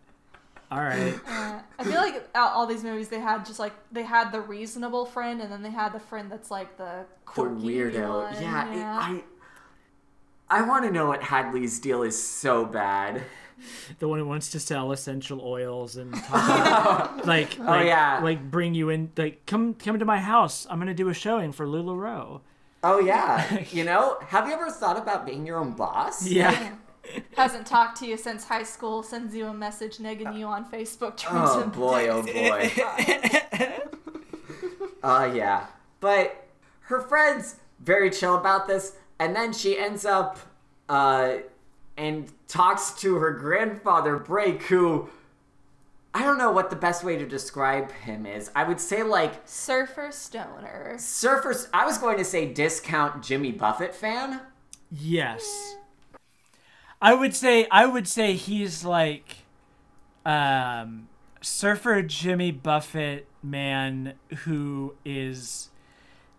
all 0.71 0.81
right 0.81 1.15
Uh, 1.27 1.61
I 1.79 1.85
feel 1.85 1.95
like 2.03 2.29
all 2.35 2.67
these 2.67 2.85
movies 2.85 3.09
they 3.09 3.19
had 3.21 3.47
just 3.47 3.59
like 3.59 3.73
they 3.91 4.03
had 4.03 4.31
the 4.31 4.41
reasonable 4.43 5.07
friend 5.07 5.41
and 5.41 5.51
then 5.51 5.63
they 5.63 5.71
had 5.71 5.95
the 5.95 6.01
friend 6.01 6.31
that's 6.31 6.51
like 6.51 6.77
the 6.77 7.07
the 7.35 7.43
weirdo. 7.43 8.25
one. 8.31 8.43
Yeah, 8.43 8.73
it- 8.75 9.23
I 10.51 10.59
I 10.59 10.63
want 10.63 10.85
to 10.85 10.91
know 10.91 11.07
what 11.07 11.23
Hadley's 11.23 11.79
deal 11.79 12.03
is 12.03 12.23
so 12.23 12.65
bad. 12.67 13.23
The 13.99 14.09
one 14.09 14.19
who 14.19 14.27
wants 14.27 14.51
to 14.51 14.61
sell 14.61 14.93
essential 14.93 15.41
oils 15.41 15.97
and 15.97 16.15
talk 16.15 16.29
about, 16.31 17.27
like, 17.27 17.59
like 17.59 17.83
Oh, 17.83 17.85
yeah. 17.85 18.21
like 18.23 18.51
bring 18.51 18.75
you 18.75 18.89
in 18.91 19.11
like 19.17 19.45
come 19.47 19.75
come 19.75 19.99
to 19.99 20.05
my 20.05 20.19
house 20.21 20.67
i'm 20.71 20.79
gonna 20.79 20.95
do 20.95 21.09
a 21.09 21.15
showing 21.15 21.53
for 21.53 21.67
lularoe 21.67 22.41
Oh 22.85 23.01
yeah, 23.01 23.65
you 23.73 23.83
know, 23.83 24.19
have 24.29 24.47
you 24.47 24.55
ever 24.55 24.71
thought 24.71 24.97
about 24.97 25.27
being 25.27 25.45
your 25.45 25.59
own 25.59 25.73
boss? 25.73 26.25
yeah 26.27 26.75
Hasn't 27.37 27.67
talked 27.67 27.99
to 28.01 28.07
you 28.07 28.17
since 28.17 28.45
high 28.45 28.63
school, 28.63 29.03
sends 29.03 29.35
you 29.35 29.47
a 29.47 29.55
message 29.55 29.97
negging 29.99 30.39
you 30.39 30.47
on 30.47 30.71
Facebook. 30.71 31.17
turns 31.17 31.51
Oh 31.51 31.63
him 31.63 31.71
boy, 31.71 32.09
oh 32.09 32.23
boy. 32.23 32.71
Uh 35.03 35.31
yeah. 35.35 35.67
But 36.01 36.47
her 36.83 37.01
friend's 37.01 37.57
very 37.81 38.11
chill 38.11 38.37
about 38.37 38.67
this, 38.69 38.95
and 39.19 39.35
then 39.35 39.53
she 39.53 39.79
ends 39.79 40.05
up 40.05 40.39
uh 40.89 41.37
and 41.99 42.33
talks 42.49 42.93
to 43.01 43.17
her 43.17 43.33
grandfather 43.33 44.17
Break, 44.17 44.63
who 44.65 45.09
I 46.15 46.23
don't 46.23 46.39
know 46.39 46.51
what 46.51 46.71
the 46.71 46.77
best 46.77 47.05
way 47.05 47.17
to 47.19 47.27
describe 47.27 47.93
him 47.93 48.25
is. 48.25 48.51
I 48.57 48.65
would 48.65 48.81
say 48.81 49.03
like 49.03 49.43
Surfer 49.47 50.11
stoner. 50.11 50.95
surfers 50.97 51.69
I 51.75 51.85
was 51.85 51.99
going 51.99 52.17
to 52.19 52.25
say 52.25 52.53
discount 52.53 53.23
Jimmy 53.23 53.53
Buffett 53.53 53.95
fan. 53.95 54.41
yes 54.91 55.77
i 57.01 57.13
would 57.15 57.33
say 57.35 57.67
i 57.71 57.85
would 57.87 58.09
say 58.09 58.33
he's 58.35 58.85
like 58.85 59.37
um 60.27 61.09
surfer 61.41 62.03
jimmy 62.03 62.51
buffett 62.51 63.27
man 63.43 64.15
who 64.45 64.95
is 65.05 65.69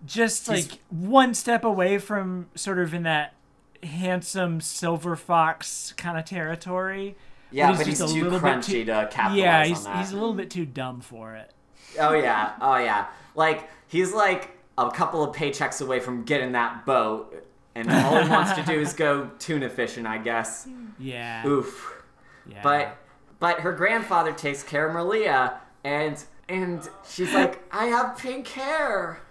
just 0.06 0.48
He's- 0.48 0.70
like 0.70 0.80
one 0.90 1.34
step 1.34 1.64
away 1.64 1.98
from 1.98 2.48
sort 2.56 2.80
of 2.80 2.94
in 2.94 3.04
that 3.04 3.34
handsome 3.84 4.62
silver 4.62 5.16
fox 5.16 5.94
kind 5.98 6.18
of 6.18 6.26
territory 6.26 7.16
Yeah, 7.52 7.72
But 7.72 7.78
but 7.80 7.88
he's 7.88 8.00
he's, 8.00 8.00
just 8.00 8.16
a 8.16 8.20
too 8.20 8.30
crunchy 8.32 8.66
too- 8.66 8.86
to 8.86 9.08
capitalize 9.12 9.38
yeah 9.38 9.60
on 9.62 9.66
he's, 9.68 9.84
that. 9.86 9.98
he's 9.98 10.12
a 10.12 10.16
little 10.16 10.34
bit 10.34 10.50
too 10.50 10.66
dumb 10.66 11.02
for 11.02 11.36
it 11.36 11.52
Oh 12.00 12.14
yeah, 12.14 12.54
oh 12.62 12.78
yeah. 12.78 13.08
Like 13.36 13.68
he's 13.88 14.14
like 14.14 14.52
a 14.78 14.92
couple 14.92 15.24
of 15.24 15.36
paychecks 15.36 15.82
away 15.82 16.00
from 16.00 16.24
getting 16.24 16.52
that 16.52 16.86
boat, 16.86 17.44
and 17.74 17.90
all 17.92 18.22
he 18.24 18.30
wants 18.30 18.54
to 18.54 18.64
do 18.64 18.80
is 18.80 18.94
go 18.94 19.32
tuna 19.40 19.70
fishing, 19.70 20.06
I 20.06 20.20
guess. 20.20 20.68
yeah 21.00 21.46
Oof. 21.48 22.04
yeah. 22.48 22.62
But 22.62 22.98
but 23.40 23.62
her 23.62 23.72
grandfather 23.72 24.34
takes 24.34 24.62
care 24.62 24.88
of 24.88 24.96
Merlia, 24.96 25.54
and 25.84 26.24
and 26.48 26.88
she's 27.10 27.34
like, 27.34 27.60
I 27.74 27.86
have 27.86 28.18
pink 28.20 28.48
hair. 28.50 29.22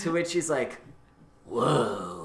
To 0.00 0.12
which 0.12 0.32
he's 0.34 0.50
like, 0.50 0.78
Whoa, 1.46 2.17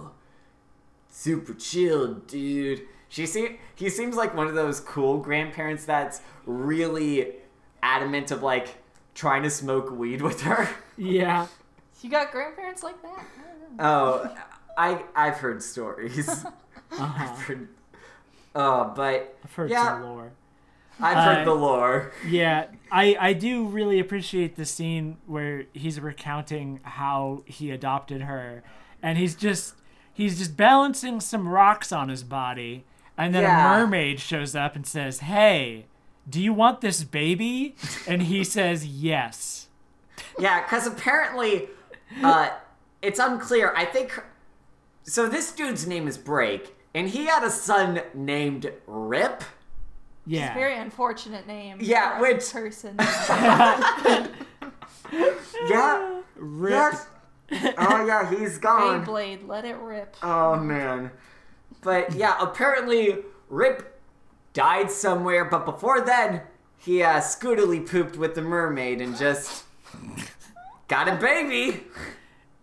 super 1.13 1.53
chill, 1.53 2.15
dude. 2.15 2.81
She 3.07 3.25
seem 3.27 3.57
he 3.75 3.89
seems 3.89 4.15
like 4.15 4.35
one 4.35 4.47
of 4.47 4.55
those 4.55 4.79
cool 4.79 5.19
grandparents 5.19 5.85
that's 5.85 6.21
really 6.45 7.33
adamant 7.83 8.31
of 8.31 8.41
like 8.41 8.75
trying 9.13 9.43
to 9.43 9.49
smoke 9.49 9.91
weed 9.91 10.21
with 10.21 10.41
her. 10.41 10.67
yeah 10.97 11.47
You 12.01 12.09
got 12.09 12.31
grandparents 12.31 12.83
like 12.83 13.01
that? 13.03 13.19
I 13.37 13.59
don't 13.61 13.77
know. 13.77 13.83
Oh, 13.83 14.35
I 14.77 15.03
I've 15.15 15.37
heard 15.37 15.61
stories. 15.63 16.27
uh-huh. 16.91 17.13
I've 17.17 17.39
heard, 17.43 17.69
oh, 18.55 18.91
but 18.95 19.37
i've 19.43 19.53
heard 19.53 19.69
yeah, 19.69 19.85
some 19.87 20.03
lore 20.03 20.31
I've 20.99 21.17
Uh, 21.17 21.35
heard 21.35 21.47
the 21.47 21.53
lore. 21.53 22.11
Yeah, 22.27 22.65
I 22.91 23.15
I 23.19 23.33
do 23.33 23.65
really 23.67 23.99
appreciate 23.99 24.55
the 24.57 24.65
scene 24.65 25.17
where 25.27 25.65
he's 25.73 25.99
recounting 25.99 26.79
how 26.83 27.43
he 27.45 27.71
adopted 27.71 28.23
her, 28.23 28.63
and 29.01 29.17
he's 29.17 29.35
just 29.35 29.75
he's 30.13 30.37
just 30.37 30.55
balancing 30.55 31.19
some 31.19 31.47
rocks 31.47 31.91
on 31.91 32.09
his 32.09 32.23
body, 32.23 32.85
and 33.17 33.33
then 33.33 33.43
Yeah. 33.43 33.75
a 33.75 33.79
mermaid 33.79 34.19
shows 34.19 34.55
up 34.55 34.75
and 34.75 34.85
says, 34.85 35.19
"Hey, 35.19 35.85
do 36.29 36.41
you 36.41 36.53
want 36.53 36.81
this 36.81 37.03
baby?" 37.03 37.75
And 38.07 38.23
he 38.23 38.43
says, 38.55 38.85
"Yes." 38.85 39.67
Yeah, 40.39 40.61
because 40.63 40.87
apparently, 40.87 41.67
uh, 42.23 42.49
it's 43.01 43.19
unclear. 43.19 43.73
I 43.75 43.85
think. 43.85 44.21
So 45.03 45.27
this 45.27 45.51
dude's 45.51 45.85
name 45.85 46.07
is 46.07 46.17
Break, 46.17 46.75
and 46.93 47.09
he 47.09 47.25
had 47.25 47.43
a 47.43 47.49
son 47.49 48.01
named 48.13 48.71
Rip. 48.87 49.43
Yeah. 50.25 50.53
Very 50.53 50.77
unfortunate 50.77 51.45
name. 51.45 51.79
Yeah, 51.81 52.17
for 52.19 52.25
a 52.25 52.33
which- 52.33 52.53
person? 52.53 52.95
Yeah. 55.69 56.21
Rip. 56.35 56.71
Yes. 56.71 57.07
Oh 57.51 58.05
yeah, 58.05 58.29
he's 58.29 58.57
gone. 58.57 59.05
Beyblade, 59.05 59.47
let 59.47 59.65
it 59.65 59.75
rip. 59.77 60.15
Oh 60.23 60.55
man. 60.55 61.11
But 61.81 62.13
yeah, 62.15 62.35
apparently 62.39 63.17
Rip 63.49 63.99
died 64.53 64.89
somewhere, 64.89 65.45
but 65.45 65.65
before 65.65 66.01
then, 66.01 66.41
he 66.77 67.03
uh, 67.03 67.19
scootily 67.19 67.87
pooped 67.87 68.15
with 68.17 68.35
the 68.35 68.41
mermaid 68.41 69.01
and 69.01 69.17
just 69.17 69.63
got 70.87 71.07
a 71.09 71.15
baby. 71.15 71.83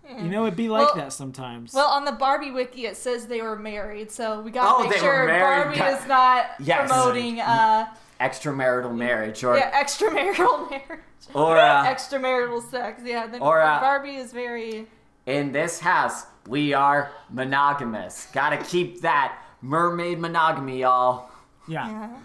You 0.09 0.25
know, 0.29 0.45
it'd 0.47 0.57
be 0.57 0.69
like 0.69 0.87
Well- 0.89 1.05
that 1.05 1.13
sometimes. 1.13 1.73
Well, 1.73 1.89
on 1.89 2.05
the 2.05 2.13
Barbie 2.13 2.51
wiki, 2.51 2.87
it 2.87 2.97
says 2.97 3.27
they 3.27 3.43
were 3.43 3.57
married, 3.57 4.11
so 4.11 4.41
we 4.41 4.51
gotta 4.51 4.85
Oh, 4.85 4.89
make 4.89 4.99
sure. 4.99 5.27
Barbie 5.29 5.79
Got- 5.79 6.01
is 6.01 6.07
not 6.09 6.47
Yes. 6.59 6.89
promoting 6.91 7.41
uh, 7.41 7.87
Extramarital 8.21 8.95
marriage 8.95 9.43
or 9.45 9.57
yeah, 9.57 9.83
extramarital 9.83 10.71
marriage, 10.71 11.01
or 11.35 11.57
uh, 11.59 11.87
extramarital 11.87 12.63
sex. 12.71 13.01
Yeah, 13.05 13.27
the, 13.27 13.39
Or, 13.39 13.61
uh, 13.63 13.81
Barbie 13.81 14.17
is 14.17 14.33
very. 14.33 14.87
in 15.27 15.53
this 15.53 15.81
house 15.81 16.27
we 16.47 16.75
are 16.75 17.11
monogamous. 17.31 18.29
Gotta 18.33 18.59
keep 18.59 19.01
that 19.03 19.39
mermaid 19.63 20.19
monogamy, 20.19 20.81
y'all. 20.81 21.31
yeah. 21.69 21.89
Yeah. 21.89 22.17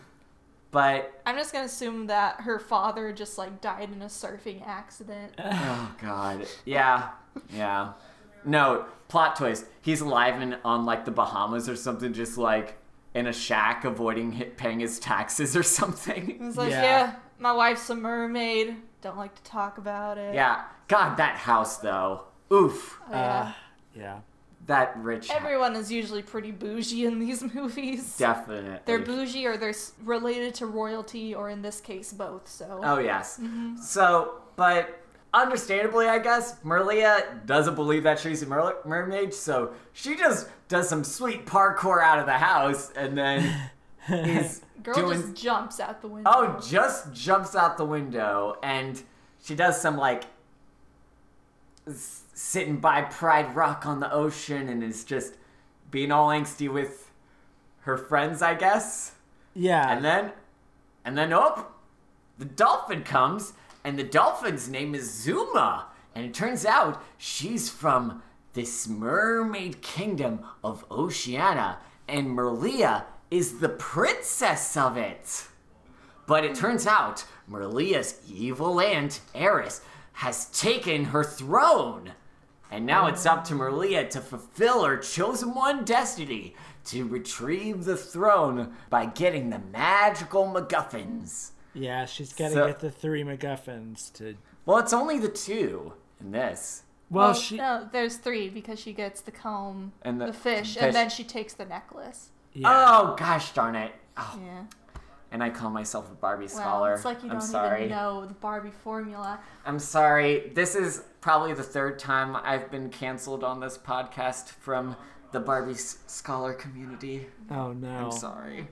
But 0.72 1.22
I'm 1.26 1.38
just 1.38 1.54
gonna 1.54 1.66
assume 1.66 2.08
that 2.08 2.42
her 2.42 2.60
father 2.60 3.14
just 3.14 3.38
like 3.38 3.62
died 3.62 3.90
in 3.94 4.02
a 4.02 4.08
surfing 4.08 4.66
accident. 4.68 5.32
oh 5.40 5.96
god, 6.02 6.46
yeah, 6.66 7.10
yeah. 7.54 7.94
No 8.44 8.86
plot 9.08 9.38
twist. 9.38 9.66
He's 9.82 10.02
alive 10.02 10.42
in 10.42 10.58
on 10.66 10.84
like 10.86 11.06
the 11.06 11.12
Bahamas 11.12 11.70
or 11.70 11.78
something, 11.78 12.12
just 12.12 12.38
like 12.38 12.76
in 13.16 13.26
a 13.28 13.34
shack, 13.34 13.86
avoiding 13.86 14.34
hit, 14.34 14.58
paying 14.58 14.80
his 14.82 15.00
taxes 15.00 15.56
or 15.58 15.64
something. 15.64 16.38
It's 16.42 16.58
like, 16.58 16.70
Yeah. 16.70 16.84
yeah. 16.84 17.16
my 17.40 17.54
wife's 17.54 17.90
a 17.90 17.96
mermaid. 17.96 18.76
Don't 19.02 19.18
like 19.18 19.34
to 19.36 19.44
talk 19.44 19.78
about 19.80 20.18
it. 20.18 20.36
Yeah. 20.36 20.66
God, 20.88 21.16
that 21.18 21.38
house 21.38 21.78
though. 21.78 22.26
Oof. 22.54 23.00
Oh, 23.08 23.12
yeah. 23.12 23.40
Uh, 23.40 23.52
yeah. 23.96 24.20
That 24.68 24.98
rich. 24.98 25.28
house. 25.30 25.38
Everyone 25.38 25.76
is 25.76 25.92
usually 25.92 26.24
pretty 26.24 26.52
bougie 26.52 27.06
in 27.06 27.20
these 27.20 27.42
movies. 27.54 28.18
Definitely. 28.18 28.80
They're 28.86 29.00
bougie 29.00 29.46
or 29.46 29.58
they're 29.58 29.76
related 30.04 30.56
to 30.56 30.66
royalty, 30.66 31.34
or 31.36 31.50
in 31.50 31.62
this 31.62 31.80
case, 31.80 32.12
both. 32.12 32.48
So. 32.48 32.82
Oh 32.84 32.98
yes. 33.00 33.40
So, 33.82 34.42
but 34.56 35.00
understandably, 35.44 36.08
I 36.08 36.20
guess 36.20 36.60
Merlia 36.62 37.46
doesn't 37.46 37.76
believe 37.76 38.04
that 38.04 38.20
she's 38.20 38.42
a 38.42 38.46
mer- 38.48 38.78
mermaid, 38.86 39.34
so 39.34 39.74
she 39.94 40.16
just 40.16 40.48
does 40.68 40.90
some 40.90 41.04
sweet 41.04 41.46
parkour 41.46 42.02
out 42.02 42.20
of 42.20 42.26
the 42.26 42.34
house, 42.34 42.92
and 42.96 43.18
then 43.18 43.70
is 44.10 44.62
Girl 44.84 44.96
doing. 44.96 45.22
just 45.22 45.36
jumps 45.44 45.80
out 45.80 46.02
the 46.02 46.08
window. 46.08 46.32
oh, 46.34 46.60
just 46.68 47.14
jumps 47.14 47.56
out 47.56 47.78
the 47.78 47.86
window, 47.86 48.58
and 48.64 49.02
she 49.44 49.54
does 49.56 49.80
some 49.82 49.98
like 49.98 50.26
s- 51.88 52.24
sitting 52.34 52.78
by 52.78 53.02
Pride 53.04 53.56
Rock 53.56 53.86
on 53.86 54.00
the 54.00 54.12
ocean, 54.12 54.70
and 54.70 54.84
is 54.84 55.04
just 55.04 55.36
being 55.92 56.12
all 56.12 56.30
angsty 56.30 56.72
with 56.72 57.12
her 57.82 57.98
friends, 57.98 58.42
I 58.42 58.56
guess. 58.56 59.14
Yeah. 59.54 59.90
And 59.92 60.04
then, 60.04 60.32
and 61.06 61.18
then, 61.18 61.32
oh, 61.32 61.68
the 62.38 62.46
dolphin 62.46 63.04
comes, 63.04 63.54
and 63.86 64.00
the 64.00 64.04
dolphin's 64.04 64.68
name 64.68 64.96
is 64.96 65.14
Zuma. 65.14 65.86
And 66.16 66.26
it 66.26 66.34
turns 66.34 66.66
out 66.66 67.04
she's 67.20 67.70
from 67.70 68.24
this 68.54 68.88
mermaid 68.88 69.82
kingdom 69.84 70.40
of 70.64 70.84
Oceana, 70.90 71.78
and 72.08 72.36
Merlia 72.36 73.04
is 73.30 73.60
the 73.60 73.70
princess 73.70 74.76
of 74.76 74.98
it. 74.98 75.46
But 76.26 76.44
it 76.44 76.56
turns 76.56 76.88
out 76.88 77.26
Merlia's 77.50 78.20
evil 78.28 78.82
aunt, 78.82 79.22
Eris, 79.36 79.82
has 80.14 80.46
taken 80.48 81.06
her 81.06 81.24
throne. 81.24 82.14
And 82.72 82.88
now 82.88 83.06
it's 83.06 83.28
up 83.28 83.44
to 83.46 83.54
Merlia 83.54 84.10
to 84.10 84.20
fulfill 84.20 84.84
her 84.84 84.98
chosen 84.98 85.54
one 85.54 85.86
destiny 85.86 86.56
to 86.86 87.06
retrieve 87.08 87.86
the 87.86 87.98
throne 87.98 88.74
by 88.90 89.06
getting 89.06 89.52
the 89.52 89.60
magical 89.60 90.46
MacGuffins. 90.46 91.52
Yeah, 91.76 92.06
she's 92.06 92.34
got 92.34 92.48
to 92.50 92.54
So- 92.54 92.68
get 92.68 92.80
the 92.80 92.90
three 92.92 93.24
MacGuffins 93.24 94.12
to. 94.14 94.36
Well, 94.66 94.78
it's 94.80 94.94
only 94.94 95.20
the 95.20 95.30
two 95.30 95.94
in 96.20 96.32
this. 96.32 96.84
Well, 97.12 97.28
Well, 97.28 97.34
she. 97.36 97.58
no, 97.58 97.88
there's 97.92 98.18
three 98.18 98.50
because 98.50 98.80
she 98.80 98.92
gets 98.94 99.22
the 99.22 99.32
comb, 99.32 99.94
And 100.02 100.20
the- 100.20 100.28
the, 100.28 100.34
fish, 100.34 100.74
fish. 100.74 100.84
and 100.84 100.96
then 100.96 101.10
she 101.10 101.24
takes 101.24 101.54
the 101.54 101.66
necklace. 101.66 102.32
Yeah. 102.54 102.68
Oh, 102.68 103.16
gosh 103.16 103.54
darn 103.54 103.76
it. 103.76 103.92
Oh, 104.18 104.40
Yeah. 104.44 104.64
and 105.32 105.44
I 105.44 105.50
call 105.52 105.70
myself 105.70 106.10
a 106.10 106.16
Barbie 106.16 106.46
Well, 106.46 106.56
scholar. 106.56 106.94
it's 106.94 107.06
like 107.06 107.22
you 107.22 107.30
I'm 107.30 107.40
don't 107.40 107.42
sorry. 107.48 107.86
even 107.86 107.96
know 107.98 108.26
the 108.26 108.34
Barbie 108.34 108.72
formula. 108.72 109.40
I'm 109.66 109.78
sorry. 109.80 110.52
This 110.56 110.74
is 110.76 111.04
probably 111.22 111.54
the 111.54 111.64
third 111.64 112.00
time 112.00 112.36
I've 112.36 112.72
been 112.72 112.90
canceled 112.90 113.44
on 113.44 113.60
this 113.60 113.78
podcast 113.78 114.50
from 114.50 114.96
the 115.32 115.40
Barbie 115.42 115.74
s- 115.74 115.98
scholar 116.08 116.54
community. 116.54 117.28
Oh 117.52 117.74
no. 117.74 118.06
I'm 118.06 118.12
sorry. 118.12 118.68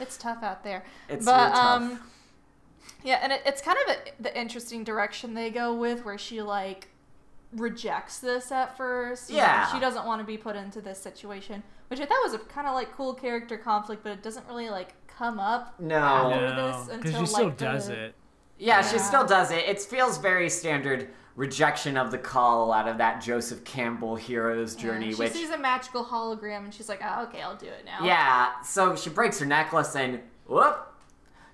It's 0.00 0.16
tough 0.16 0.42
out 0.42 0.64
there. 0.64 0.84
It's 1.08 1.24
but 1.24 1.50
tough. 1.50 1.56
um, 1.82 2.00
yeah, 3.04 3.18
and 3.22 3.32
it, 3.32 3.42
it's 3.46 3.60
kind 3.62 3.78
of 3.86 3.96
a, 3.96 4.22
the 4.22 4.38
interesting 4.38 4.84
direction 4.84 5.34
they 5.34 5.50
go 5.50 5.74
with, 5.74 6.04
where 6.04 6.18
she 6.18 6.42
like 6.42 6.88
rejects 7.52 8.18
this 8.18 8.52
at 8.52 8.76
first. 8.76 9.30
you 9.30 9.36
know, 9.36 9.42
Yeah. 9.42 9.72
she 9.72 9.80
doesn't 9.80 10.06
want 10.06 10.20
to 10.20 10.26
be 10.26 10.36
put 10.36 10.56
into 10.56 10.80
this 10.80 10.98
situation, 11.00 11.62
which 11.88 12.00
I 12.00 12.06
thought 12.06 12.22
was 12.22 12.34
a 12.34 12.38
kind 12.38 12.66
of 12.66 12.74
like 12.74 12.92
cool 12.96 13.14
character 13.14 13.56
conflict, 13.56 14.02
but 14.02 14.12
it 14.12 14.22
doesn't 14.22 14.46
really 14.46 14.70
like 14.70 14.94
come 15.08 15.40
up. 15.40 15.74
No. 15.80 15.96
after 15.96 16.40
No, 16.56 16.66
this 16.66 16.96
because 16.96 17.04
until, 17.06 17.20
she 17.20 17.26
still 17.26 17.44
like, 17.46 17.58
the- 17.58 17.64
does 17.64 17.88
it. 17.88 18.14
Yeah, 18.58 18.82
she 18.82 18.98
still 18.98 19.26
does 19.26 19.50
it. 19.50 19.64
It 19.66 19.80
feels 19.80 20.18
very 20.18 20.50
standard 20.50 21.08
rejection 21.36 21.96
of 21.96 22.10
the 22.10 22.18
call 22.18 22.72
out 22.72 22.88
of 22.88 22.98
that 22.98 23.20
Joseph 23.22 23.64
Campbell 23.64 24.16
hero's 24.16 24.74
Yeah, 24.76 24.82
journey, 24.82 25.10
she 25.12 25.16
which 25.18 25.32
sees 25.32 25.50
a 25.50 25.58
magical 25.58 26.04
hologram 26.04 26.64
and 26.64 26.74
she's 26.74 26.88
like, 26.88 27.00
"Oh, 27.04 27.24
okay, 27.24 27.40
I'll 27.40 27.56
do 27.56 27.66
it 27.66 27.84
now." 27.84 28.04
Yeah, 28.04 28.60
so 28.62 28.96
she 28.96 29.10
breaks 29.10 29.38
her 29.40 29.46
necklace 29.46 29.94
and 29.96 30.20
whoop. 30.46 30.86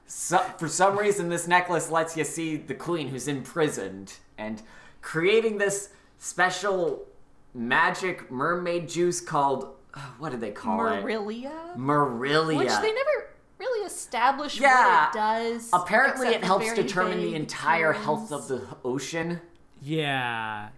So, 0.07 0.39
for 0.59 0.69
some 0.69 0.97
reason, 0.99 1.29
this 1.29 1.49
necklace 1.49 1.91
lets 1.91 2.17
you 2.17 2.25
see 2.25 2.57
the 2.57 2.75
queen 2.75 3.09
who's 3.09 3.27
imprisoned 3.29 4.15
and 4.39 4.63
creating 5.03 5.59
this 5.59 5.91
special 6.19 7.07
magic 7.55 8.31
mermaid 8.31 8.89
juice 8.89 9.21
called 9.21 9.75
uh, 9.95 10.01
what 10.19 10.31
do 10.31 10.37
they 10.39 10.51
call 10.53 10.87
it? 10.89 11.03
Merillia, 11.03 11.77
Merillia. 11.77 12.59
which 12.59 12.69
they 12.69 12.93
never 12.93 13.31
really 13.59 13.87
establish 13.87 14.61
Yeah. 14.61 15.07
what 15.07 15.15
it 15.15 15.19
does. 15.19 15.71
Apparently, 15.73 16.29
it 16.29 16.45
helps 16.45 16.73
determine 16.75 17.21
the 17.21 17.35
entire 17.35 17.93
health 17.93 18.31
of 18.31 18.47
the 18.49 18.63
ocean. 18.85 19.41
Yeah. 19.81 20.69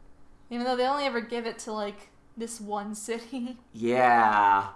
Even 0.50 0.64
though 0.64 0.76
they 0.76 0.86
only 0.86 1.04
ever 1.04 1.20
give 1.20 1.46
it 1.46 1.58
to 1.60 1.72
like 1.72 2.10
this 2.36 2.60
one 2.60 2.94
city. 2.94 3.58
Yeah. 3.72 4.68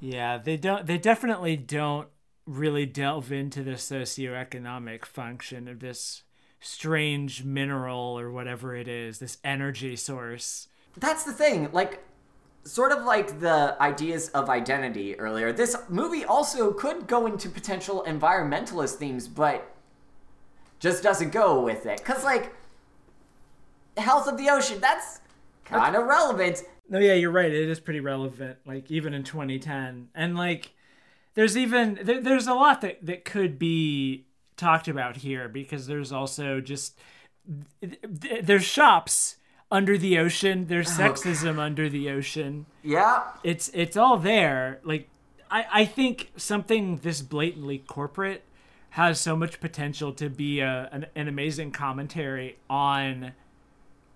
Yeah, 0.00 0.38
they 0.38 0.56
don't. 0.56 0.86
They 0.86 0.96
definitely 0.96 1.56
don't 1.56 2.08
really 2.46 2.86
delve 2.86 3.30
into 3.30 3.62
the 3.62 3.72
socioeconomic 3.72 5.04
function 5.04 5.68
of 5.68 5.80
this 5.80 6.22
strange 6.58 7.44
mineral 7.44 8.18
or 8.18 8.30
whatever 8.30 8.74
it 8.74 8.88
is, 8.88 9.18
this 9.18 9.38
energy 9.44 9.96
source. 9.96 10.68
That's 10.96 11.24
the 11.24 11.32
thing. 11.32 11.70
Like, 11.72 12.02
sort 12.64 12.92
of 12.92 13.04
like 13.04 13.40
the 13.40 13.76
ideas 13.80 14.28
of 14.30 14.50
identity 14.50 15.18
earlier, 15.18 15.52
this 15.52 15.76
movie 15.88 16.24
also 16.24 16.72
could 16.72 17.06
go 17.06 17.26
into 17.26 17.48
potential 17.48 18.04
environmentalist 18.06 18.94
themes, 18.94 19.28
but 19.28 19.74
just 20.78 21.02
doesn't 21.02 21.30
go 21.30 21.60
with 21.60 21.86
it. 21.86 21.98
Because, 21.98 22.24
like, 22.24 22.54
health 23.96 24.28
of 24.28 24.36
the 24.36 24.48
ocean, 24.50 24.80
that's 24.80 25.20
kind 25.64 25.96
of 25.96 26.06
relevant. 26.06 26.62
No, 26.88 26.98
yeah, 26.98 27.14
you're 27.14 27.30
right. 27.30 27.52
It 27.52 27.68
is 27.68 27.80
pretty 27.80 28.00
relevant, 28.00 28.58
like 28.66 28.90
even 28.90 29.14
in 29.14 29.22
2010, 29.22 30.08
and 30.14 30.36
like 30.36 30.72
there's 31.34 31.56
even 31.56 31.98
there, 32.02 32.20
there's 32.20 32.46
a 32.46 32.54
lot 32.54 32.80
that 32.80 33.04
that 33.06 33.24
could 33.24 33.58
be 33.58 34.26
talked 34.56 34.88
about 34.88 35.16
here 35.18 35.48
because 35.48 35.86
there's 35.86 36.12
also 36.12 36.60
just 36.60 36.98
there's 37.80 38.64
shops 38.64 39.36
under 39.70 39.96
the 39.96 40.18
ocean. 40.18 40.66
There's 40.66 40.88
oh, 40.88 41.02
sexism 41.02 41.58
under 41.58 41.88
the 41.88 42.10
ocean. 42.10 42.66
Yeah. 42.82 43.22
It's 43.42 43.70
it's 43.72 43.96
all 43.96 44.18
there. 44.18 44.80
Like 44.84 45.08
I 45.50 45.66
I 45.72 45.84
think 45.84 46.32
something 46.36 46.96
this 46.98 47.22
blatantly 47.22 47.78
corporate 47.78 48.42
has 48.90 49.20
so 49.20 49.36
much 49.36 49.60
potential 49.60 50.12
to 50.14 50.28
be 50.28 50.60
a 50.60 50.88
an, 50.92 51.06
an 51.14 51.28
amazing 51.28 51.70
commentary 51.70 52.58
on 52.68 53.32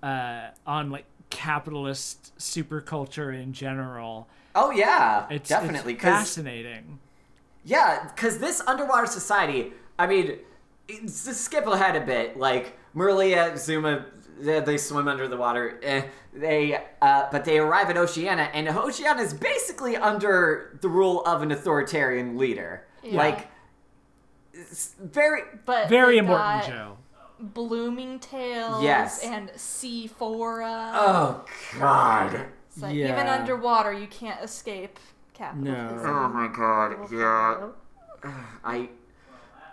uh 0.04 0.50
on 0.66 0.90
like 0.90 1.04
capitalist 1.30 2.32
superculture 2.38 3.34
in 3.34 3.52
general. 3.52 4.28
Oh, 4.54 4.70
yeah. 4.70 5.26
It's 5.30 5.48
definitely. 5.48 5.94
it's 5.94 6.02
'cause- 6.02 6.12
fascinating. 6.18 7.00
Yeah, 7.64 8.08
because 8.14 8.38
this 8.38 8.60
underwater 8.66 9.06
society, 9.06 9.72
I 9.98 10.06
mean, 10.06 10.38
it's- 10.86 11.24
just 11.24 11.40
skip 11.42 11.66
ahead 11.66 11.96
a 11.96 12.04
bit. 12.04 12.36
Like 12.36 12.76
Merlia, 12.94 13.56
Zuma, 13.58 14.04
they, 14.38 14.60
they 14.60 14.76
swim 14.76 15.08
under 15.08 15.26
the 15.26 15.36
water. 15.36 15.80
Eh, 15.82 16.02
they, 16.32 16.78
uh, 17.02 17.28
but 17.32 17.44
they 17.44 17.58
arrive 17.58 17.88
at 17.90 17.96
Oceana, 17.96 18.50
and 18.52 18.68
Oceana 18.68 19.22
is 19.22 19.32
basically 19.32 19.96
under 19.96 20.78
the 20.82 20.88
rule 20.88 21.24
of 21.24 21.42
an 21.42 21.50
authoritarian 21.50 22.36
leader. 22.36 22.84
Yeah. 23.02 23.16
Like, 23.16 23.48
it's 24.52 24.94
very. 25.00 25.42
But 25.64 25.88
Very 25.88 26.18
important, 26.18 26.62
got 26.62 26.66
Joe. 26.70 26.96
Blooming 27.40 28.20
tails 28.20 28.83
Yes. 28.83 29.23
and 29.25 29.51
Sephora. 29.57 30.92
Oh 30.94 31.44
God. 31.79 32.47
It's 32.68 32.81
like 32.83 32.94
even 32.94 33.27
underwater 33.27 33.92
you 33.92 34.07
can't 34.07 34.42
escape 34.42 34.99
capitalism. 35.33 36.01
Oh 36.09 36.29
my 36.29 36.49
God. 36.49 37.12
Yeah. 37.12 38.31
I. 38.64 38.88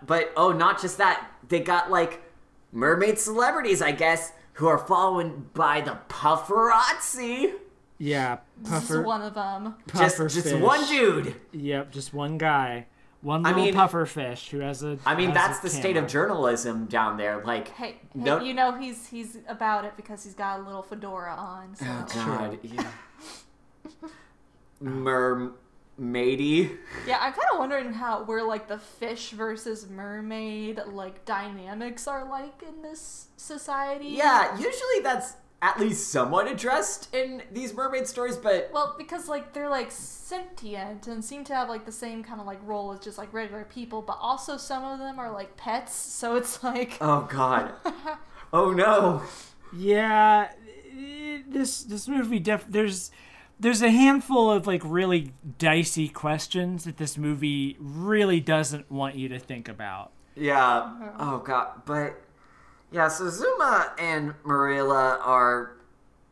But 0.06 0.32
oh, 0.36 0.52
not 0.52 0.82
just 0.82 0.98
that. 0.98 1.30
They 1.48 1.60
got 1.60 1.92
like 1.92 2.22
mermaid 2.72 3.20
celebrities, 3.20 3.82
I 3.82 3.92
guess. 3.92 4.34
who 4.54 4.68
are 4.68 4.78
followed 4.80 5.54
by 5.54 5.82
the 5.82 5.98
Pufferazzi. 6.10 7.54
Yeah, 7.98 8.40
This 8.58 8.72
puffer. 8.72 9.00
is 9.02 9.06
one 9.06 9.22
of 9.22 9.34
them. 9.36 9.76
Just, 9.88 10.18
puffer 10.18 10.28
just 10.28 10.48
fish. 10.50 10.62
one 10.62 10.86
dude. 10.88 11.36
Yep, 11.52 11.92
just 11.92 12.14
one 12.16 12.38
guy, 12.40 12.88
one 13.22 13.46
I 13.46 13.50
little 13.50 13.66
mean- 13.66 13.74
puffer 13.74 14.06
fish 14.06 14.50
who 14.50 14.60
has 14.60 14.84
a. 14.84 14.98
I 15.06 15.16
mean, 15.16 15.34
that's 15.34 15.60
a 15.60 15.64
the 15.64 15.70
state 15.70 15.98
of 15.98 16.08
journalism 16.08 16.86
down 16.86 17.18
there. 17.18 17.44
Like, 17.46 17.70
Hey, 17.70 17.86
hey 17.92 17.98
No- 18.16 18.40
you 18.42 18.54
know 18.54 18.74
he's 18.78 19.08
he's 19.08 19.38
about 19.48 19.86
it 19.86 19.94
because 19.96 20.24
he's 20.24 20.34
got 20.34 20.60
a 20.60 20.64
little 20.64 20.82
fedora 20.84 21.34
on. 21.36 21.76
So. 21.76 21.86
oh 21.88 22.06
god, 22.14 22.60
yeah. 22.64 22.84
Mermaidy. 26.00 26.78
Yeah, 27.08 27.18
I'm 27.22 27.34
kind 27.34 27.48
of 27.54 27.60
wondering 27.60 27.94
how 27.94 28.24
where 28.24 28.44
like 28.44 28.68
the 28.68 28.80
fish 28.80 29.32
versus 29.32 29.88
mermaid 29.90 30.82
like 30.88 31.26
dynamics 31.26 32.08
are 32.08 32.28
like 32.30 32.64
in 32.68 32.82
this 32.82 33.28
society. 33.38 34.08
Yeah, 34.10 34.56
usually 34.56 35.02
that's 35.04 35.34
at 35.62 35.80
least 35.80 36.10
somewhat 36.10 36.52
addressed 36.52 37.14
in 37.14 37.44
these 37.52 37.74
mermaid 37.74 38.08
stories, 38.08 38.36
but 38.38 38.70
Well, 38.74 38.96
because 38.98 39.28
like 39.28 39.54
they're 39.54 39.70
like 39.70 39.92
sentient 39.92 41.08
and 41.08 41.24
seem 41.24 41.44
to 41.46 41.56
have 41.56 41.70
like 41.70 41.86
the 41.86 41.92
same 41.92 42.24
kind 42.24 42.42
of 42.42 42.48
like 42.48 42.60
role 42.64 42.92
as 42.94 43.00
just 43.00 43.18
like 43.18 43.32
regular 43.34 43.64
people, 43.66 44.02
but 44.02 44.18
also 44.20 44.58
some 44.58 44.84
of 44.84 45.00
them 45.00 45.20
are 45.20 45.32
like 45.32 45.58
pets, 45.58 45.94
so 45.94 46.36
it's 46.36 46.64
like 46.64 46.98
oh 47.00 47.28
god, 47.30 47.74
oh 48.54 48.72
no. 48.72 49.22
Yeah, 49.74 50.52
this 51.48 51.84
this 51.84 52.08
movie 52.08 52.40
def 52.40 52.66
there's 52.68 53.12
there's 53.60 53.84
a 53.84 53.92
handful 53.92 54.52
of 54.52 54.66
like 54.66 54.82
really 54.84 55.34
dicey 55.60 56.10
questions 56.10 56.84
that 56.86 56.98
this 56.98 57.18
movie 57.18 57.78
really 57.80 58.40
doesn't 58.40 58.92
want 58.92 59.16
you 59.16 59.30
to 59.30 59.38
think 59.38 59.70
about. 59.70 60.12
Yeah. 60.36 61.14
Oh 61.20 61.38
god, 61.46 61.84
but 61.86 62.20
yeah. 62.92 63.08
So 63.08 63.30
Zuma 63.30 63.94
and 63.98 64.34
Merlia 64.44 65.20
are 65.26 65.78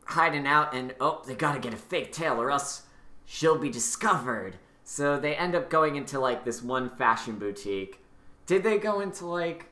hiding 0.04 0.46
out, 0.46 0.74
and 0.74 0.94
oh, 1.00 1.22
they 1.26 1.34
gotta 1.34 1.58
get 1.60 1.74
a 1.74 1.76
fake 1.78 2.12
tail, 2.12 2.40
or 2.40 2.50
else 2.50 2.82
she'll 3.26 3.58
be 3.58 3.70
discovered. 3.70 4.56
So 4.84 5.18
they 5.18 5.34
end 5.36 5.54
up 5.54 5.70
going 5.70 5.96
into 5.96 6.18
like 6.18 6.44
this 6.44 6.62
one 6.62 6.90
fashion 6.90 7.38
boutique. 7.38 8.00
Did 8.46 8.62
they 8.64 8.78
go 8.78 9.00
into 9.00 9.26
like 9.26 9.66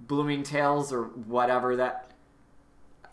Bloomingdale's 0.00 0.92
or 0.92 1.04
whatever 1.04 1.76
that? 1.76 2.10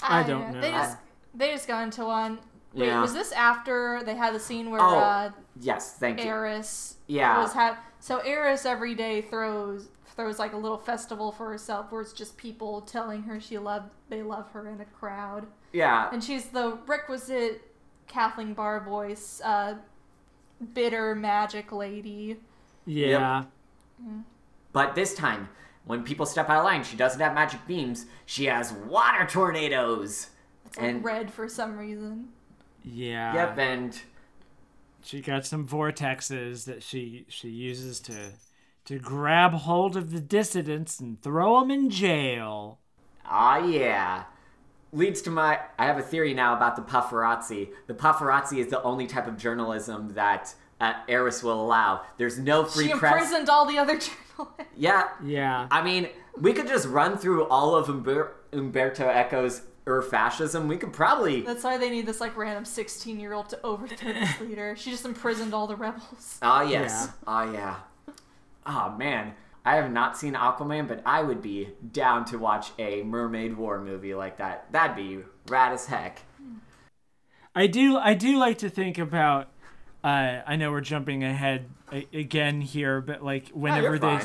I 0.04 0.24
don't 0.24 0.54
know. 0.54 0.62
They 0.62 0.72
just 0.72 0.98
they 1.34 1.52
just 1.52 1.68
go 1.68 1.78
into 1.80 2.06
one. 2.06 2.40
Wait, 2.74 2.88
Yeah. 2.88 3.02
was 3.02 3.14
this 3.14 3.32
after 3.34 4.02
they 4.06 4.16
had 4.16 4.34
the 4.34 4.40
scene 4.40 4.72
where 4.72 4.80
Oh, 4.82 4.98
uh, 5.00 5.32
Yes, 5.60 5.94
thank 5.98 6.20
you. 6.20 6.26
Eris 6.26 6.96
Yeah. 7.08 7.40
was 7.42 7.52
ha- 7.54 7.78
so 8.00 8.20
Eris 8.20 8.66
every 8.66 8.96
day 8.96 9.22
throws 9.22 9.90
throws 10.22 10.38
like 10.40 10.54
a 10.54 10.58
little 10.58 10.78
festival 10.78 11.32
for 11.32 11.50
herself 11.50 11.92
where 11.92 12.02
it's 12.02 12.14
just 12.14 12.38
people 12.38 12.82
telling 12.82 13.24
her 13.24 13.40
she 13.40 13.58
love 13.58 13.84
they 14.10 14.22
love 14.22 14.50
her 14.52 14.68
in 14.70 14.80
a 14.80 14.86
crowd 14.86 15.48
Yeah. 15.74 16.10
and 16.14 16.24
she's 16.24 16.46
the 16.50 16.78
requisite 16.86 17.64
Kathleen 18.08 18.54
Barr 18.54 18.82
voice 18.82 19.42
uh, 19.44 19.76
bitter 20.74 21.16
magic 21.16 21.72
lady 21.72 22.38
Yeah. 22.86 23.46
But 24.74 24.96
this 24.96 25.14
time, 25.14 25.50
when 25.86 26.04
people 26.04 26.26
step 26.26 26.50
out 26.50 26.60
of 26.60 26.64
line, 26.66 26.84
she 26.84 26.96
doesn't 26.96 27.20
have 27.20 27.34
magic 27.34 27.60
beams. 27.68 28.06
She 28.26 28.46
has 28.46 28.72
water 28.72 29.26
tornadoes. 29.28 30.30
it's 30.66 30.78
like 30.78 30.86
And- 30.88 31.04
red 31.04 31.32
for 31.34 31.48
some 31.50 31.78
reason 31.78 32.30
Yeah. 32.84 33.34
Yep, 33.34 33.58
and 33.58 34.02
She 35.04 35.20
got 35.22 35.46
some 35.48 35.68
vortexes 35.68 36.66
that 36.66 36.84
she 36.84 37.26
she 37.28 37.50
uses 37.50 38.00
to 38.02 38.14
to 38.92 39.00
grab 39.00 39.54
hold 39.54 39.96
of 39.98 40.12
the 40.12 40.20
dissidents 40.22 41.00
and 41.00 41.22
throw 41.22 41.60
them 41.60 41.72
in 41.72 41.90
jail. 41.90 42.80
ah 43.26 43.58
yeah. 43.58 44.24
Leads 44.94 45.22
to 45.22 45.30
my. 45.30 45.60
I 45.80 45.86
have 45.86 45.98
a 45.98 46.02
theory 46.02 46.34
now 46.34 46.54
about 46.56 46.76
the 46.76 46.82
pufferazzi. 46.82 47.70
The 47.88 47.94
pufferazzi 47.94 48.58
is 48.60 48.68
the 48.68 48.84
only 48.84 49.08
type 49.08 49.26
of 49.26 49.38
journalism 49.38 50.14
that 50.16 50.54
uh, 50.82 50.94
Eris 51.08 51.42
will 51.42 51.62
allow. 51.64 52.02
There's 52.18 52.38
no 52.38 52.66
free 52.66 52.88
she 52.88 52.94
press. 52.94 53.14
imprisoned 53.14 53.50
all 53.50 53.66
the 53.66 53.78
other 53.78 53.94
journalists 54.00 54.18
Yeah, 54.76 55.08
Yeah. 55.24 55.68
I 55.72 55.82
mean, 55.82 56.10
we 56.38 56.52
could 56.52 56.68
just 56.68 56.88
run 56.88 57.18
through 57.18 57.46
all 57.48 57.74
of 57.76 57.88
Umber- 57.88 58.34
Umberto 58.52 59.08
Eco's 59.08 59.62
Ur 59.88 60.02
fascism. 60.02 60.68
We 60.68 60.76
could 60.78 60.92
probably. 60.92 61.42
that's 61.42 61.64
why 61.64 61.78
they 61.78 61.90
need 61.90 62.06
this 62.06 62.20
like 62.20 62.36
random 62.36 62.66
16 62.66 63.18
year 63.20 63.32
old 63.34 63.48
to 63.50 63.60
overthrow 63.64 64.12
this 64.14 64.40
leader 64.42 64.76
she 64.76 64.92
just 64.92 65.06
imprisoned 65.06 65.54
all 65.54 65.68
the 65.68 65.76
rebels 65.76 66.38
Ah, 66.42 66.62
yes. 66.64 67.10
Ah, 67.26 67.52
yeah. 67.52 67.76
Oh, 67.80 67.84
man. 68.66 69.34
I 69.64 69.76
have 69.76 69.92
not 69.92 70.18
seen 70.18 70.34
Aquaman, 70.34 70.88
but 70.88 71.02
I 71.06 71.22
would 71.22 71.42
be 71.42 71.70
down 71.92 72.26
to 72.26 72.38
watch 72.40 72.72
a 72.80 73.04
mermaid 73.04 73.56
war 73.58 73.80
movie 73.80 74.16
like 74.16 74.38
that. 74.38 74.72
That'd 74.72 74.96
be 74.96 75.20
rad 75.50 75.74
as 75.74 75.86
heck. 75.86 76.24
I 77.56 77.68
do 77.68 77.98
I 77.98 78.14
do 78.14 78.38
like 78.38 78.58
to 78.60 78.70
think 78.70 78.98
about 78.98 79.50
uh, 80.04 80.40
I 80.48 80.56
know 80.56 80.72
we're 80.72 80.82
jumping 80.82 81.24
ahead 81.24 81.70
a- 81.92 82.08
again 82.14 82.62
here, 82.62 83.02
but 83.02 83.24
like 83.24 83.50
whenever 83.50 84.00
they 84.00 84.20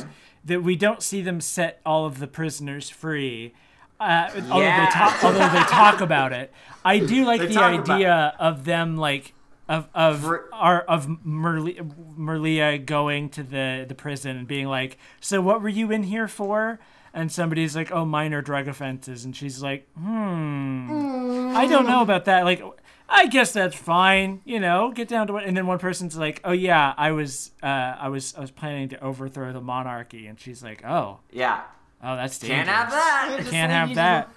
that 0.45 0.63
we 0.63 0.75
don't 0.77 1.03
see 1.03 1.21
them 1.23 1.41
set 1.41 1.81
all 1.85 2.07
of 2.07 2.19
the 2.19 2.27
prisoners 2.27 2.89
free. 2.89 3.53
Uh, 3.99 4.29
although 4.51 4.61
they 4.61 4.87
talk, 4.93 5.25
although 5.25 5.49
they 5.49 5.61
talk 5.65 6.01
about 6.01 6.33
it, 6.33 6.53
I 6.85 6.99
do 6.99 7.25
like 7.27 7.41
They 7.41 7.49
the 7.49 7.55
talk 7.55 7.75
about- 7.81 7.97
idea 7.97 8.35
of 8.39 8.65
them 8.65 8.97
like 8.97 9.35
of 9.69 9.89
of 9.95 10.21
Fr- 10.21 10.37
our 10.53 10.81
of 10.83 11.07
Merli- 11.27 11.81
Merlia 12.19 12.85
going 12.85 13.29
to 13.31 13.43
the 13.43 13.85
the 13.89 13.95
prison 13.95 14.37
and 14.37 14.47
being 14.47 14.67
like, 14.67 14.99
"So 15.21 15.41
what 15.41 15.61
were 15.63 15.69
you 15.69 15.91
in 15.91 16.05
here 16.05 16.29
for?" 16.29 16.79
And 17.15 17.33
somebody's 17.33 17.75
like, 17.75 17.91
"Oh, 17.91 18.05
minor 18.05 18.43
drug 18.43 18.69
offenses," 18.69 19.25
and 19.25 19.35
she's 19.35 19.63
like, 19.63 19.89
"Hmm, 19.97 21.53
I 21.57 21.67
don't 21.67 21.87
know 21.87 22.03
about 22.03 22.27
that." 22.27 22.45
Like, 22.45 22.63
I 23.09 23.27
guess 23.27 23.53
that's 23.53 23.75
fine, 23.77 24.41
you 24.45 24.61
know. 24.61 24.91
Get 24.93 25.09
down 25.09 25.27
to 25.29 25.37
it. 25.39 25.45
And 25.47 25.57
then 25.57 25.67
one 25.67 25.79
person's 25.79 26.17
like, 26.17 26.41
"Oh 26.45 26.53
yeah, 26.53 26.93
I 26.97 27.13
was 27.13 27.53
uh, 27.63 27.67
I 27.67 28.09
was 28.09 28.35
I 28.37 28.41
was 28.41 28.51
planning 28.51 28.89
to 28.91 29.03
overthrow 29.03 29.53
the 29.53 29.61
monarchy," 29.61 30.27
and 30.27 30.39
she's 30.39 30.63
like, 30.63 30.85
"Oh, 30.85 31.21
Yeah. 31.31 31.63
oh, 32.03 32.17
that's 32.17 32.39
dangerous. 32.39 32.67
Can't 32.67 32.69
have 32.69 32.91
that. 32.91 33.39
Can't 33.51 33.73
have 33.73 33.95
that." 33.95 34.29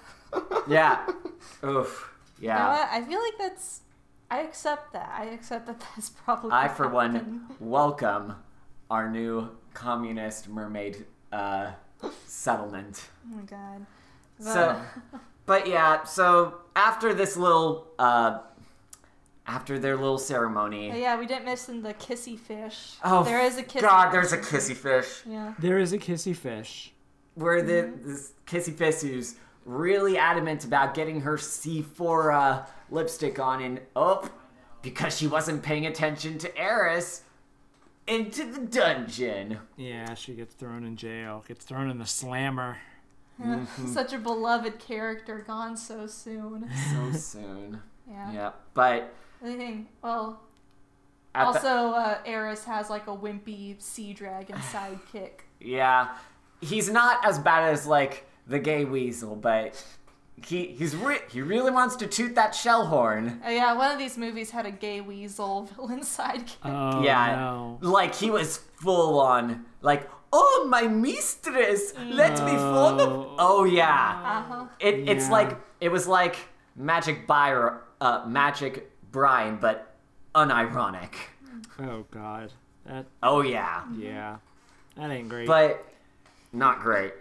yeah. 0.68 1.06
Oof. 1.64 2.12
You 2.40 2.48
know 2.48 2.54
Yeah. 2.54 2.68
what? 2.68 2.88
I 2.90 3.02
feel 3.04 3.20
like 3.20 3.34
that's. 3.38 3.80
I 4.30 4.40
accept 4.40 4.92
that. 4.92 5.12
I 5.16 5.24
accept 5.26 5.66
that 5.66 5.80
that's 5.96 6.10
probably. 6.10 6.52
I, 6.52 6.68
for 6.68 6.88
one, 6.88 7.46
welcome 7.58 8.34
our 8.90 9.10
new 9.10 9.48
communist 9.74 10.48
mermaid 10.48 11.04
uh, 11.32 11.72
settlement. 12.26 13.08
Oh 13.26 13.36
my 13.36 13.42
god. 13.42 13.86
So, 14.38 14.80
but 15.46 15.66
yeah, 15.68 16.04
so 16.04 16.54
after 16.76 17.12
this 17.12 17.36
little, 17.36 17.88
uh, 17.98 18.38
after 19.46 19.78
their 19.78 19.96
little 19.96 20.18
ceremony, 20.18 20.90
But 20.90 21.00
yeah, 21.00 21.18
we 21.18 21.26
didn't 21.26 21.44
mention 21.44 21.82
the 21.82 21.94
kissy 21.94 22.38
fish. 22.38 22.94
oh, 23.04 23.24
there 23.24 23.40
is 23.44 23.58
a 23.58 23.62
kissy. 23.64 23.80
God, 23.82 24.12
there's 24.12 24.32
a 24.32 24.38
kissy 24.38 24.76
fish. 24.76 25.22
Yeah. 25.26 25.54
There 25.58 25.78
is 25.78 25.92
a 25.92 25.98
kissy 25.98 26.36
fish. 26.36 26.92
Where 27.34 27.62
the 27.62 27.92
this 28.04 28.32
kissy 28.46 28.74
fish 28.74 29.00
who's 29.00 29.36
really 29.64 30.18
adamant 30.18 30.64
about 30.64 30.94
getting 30.94 31.20
her 31.20 31.36
Sephora 31.36 32.66
lipstick 32.90 33.38
on, 33.38 33.62
and 33.62 33.80
oh, 33.96 34.28
because 34.82 35.16
she 35.16 35.26
wasn't 35.26 35.62
paying 35.62 35.86
attention 35.86 36.38
to 36.38 36.56
Eris, 36.58 37.22
into 38.06 38.50
the 38.50 38.60
dungeon. 38.60 39.58
Yeah, 39.76 40.14
she 40.14 40.34
gets 40.34 40.54
thrown 40.54 40.84
in 40.84 40.96
jail. 40.96 41.44
Gets 41.46 41.64
thrown 41.64 41.90
in 41.90 41.98
the 41.98 42.06
slammer. 42.06 42.78
Such 43.86 44.12
a 44.12 44.18
beloved 44.18 44.78
character 44.78 45.42
gone 45.46 45.76
so 45.76 46.06
soon. 46.06 46.68
So 46.90 47.12
soon. 47.18 47.80
Yeah. 48.08 48.32
Yeah, 48.32 48.50
but 48.74 49.14
I 49.42 49.56
think. 49.56 49.88
Well, 50.02 50.40
at 51.34 51.52
the- 51.52 51.58
also, 51.58 51.94
uh, 51.94 52.18
Eris 52.26 52.64
has 52.64 52.90
like 52.90 53.06
a 53.06 53.16
wimpy 53.16 53.80
sea 53.80 54.12
dragon 54.12 54.56
sidekick. 54.72 55.42
Yeah, 55.60 56.16
he's 56.60 56.90
not 56.90 57.24
as 57.24 57.38
bad 57.38 57.70
as 57.72 57.86
like 57.86 58.26
the 58.46 58.58
gay 58.58 58.84
weasel, 58.84 59.36
but 59.36 59.82
he 60.46 60.66
he's 60.68 60.94
re- 60.96 61.20
he 61.30 61.40
really 61.42 61.70
wants 61.70 61.96
to 61.96 62.06
toot 62.06 62.34
that 62.34 62.54
shell 62.54 62.86
horn. 62.86 63.40
Oh 63.44 63.50
yeah, 63.50 63.74
one 63.74 63.90
of 63.92 63.98
these 63.98 64.16
movies 64.18 64.50
had 64.50 64.66
a 64.66 64.70
gay 64.70 65.00
weasel 65.00 65.62
villain 65.76 66.00
sidekick. 66.00 66.56
Oh 66.64 67.02
yeah, 67.02 67.36
no. 67.36 67.78
like 67.82 68.14
he 68.14 68.30
was 68.30 68.58
full 68.58 69.20
on 69.20 69.64
like, 69.82 70.08
oh 70.32 70.66
my 70.68 70.82
mistress, 70.82 71.92
let 71.96 72.32
me 72.44 72.52
follow. 72.56 73.34
Oh 73.38 73.64
yeah, 73.64 74.44
Uh-huh. 74.48 74.64
it 74.78 75.08
it's 75.08 75.26
Yeah. 75.26 75.32
like 75.32 75.58
it 75.80 75.90
was 75.90 76.06
like 76.06 76.36
Magic 76.76 77.26
Byron, 77.26 77.78
uh, 78.00 78.24
Magic 78.26 78.90
Brian, 79.10 79.56
but 79.60 79.94
unironic. 80.34 81.14
Oh 81.78 82.04
god. 82.10 82.52
That 82.86 83.06
Oh 83.22 83.42
yeah. 83.42 83.84
yeah. 83.96 84.36
That 84.96 85.10
ain't 85.10 85.28
great. 85.28 85.46
but 85.46 85.84
not 86.52 86.80
great. 86.80 87.12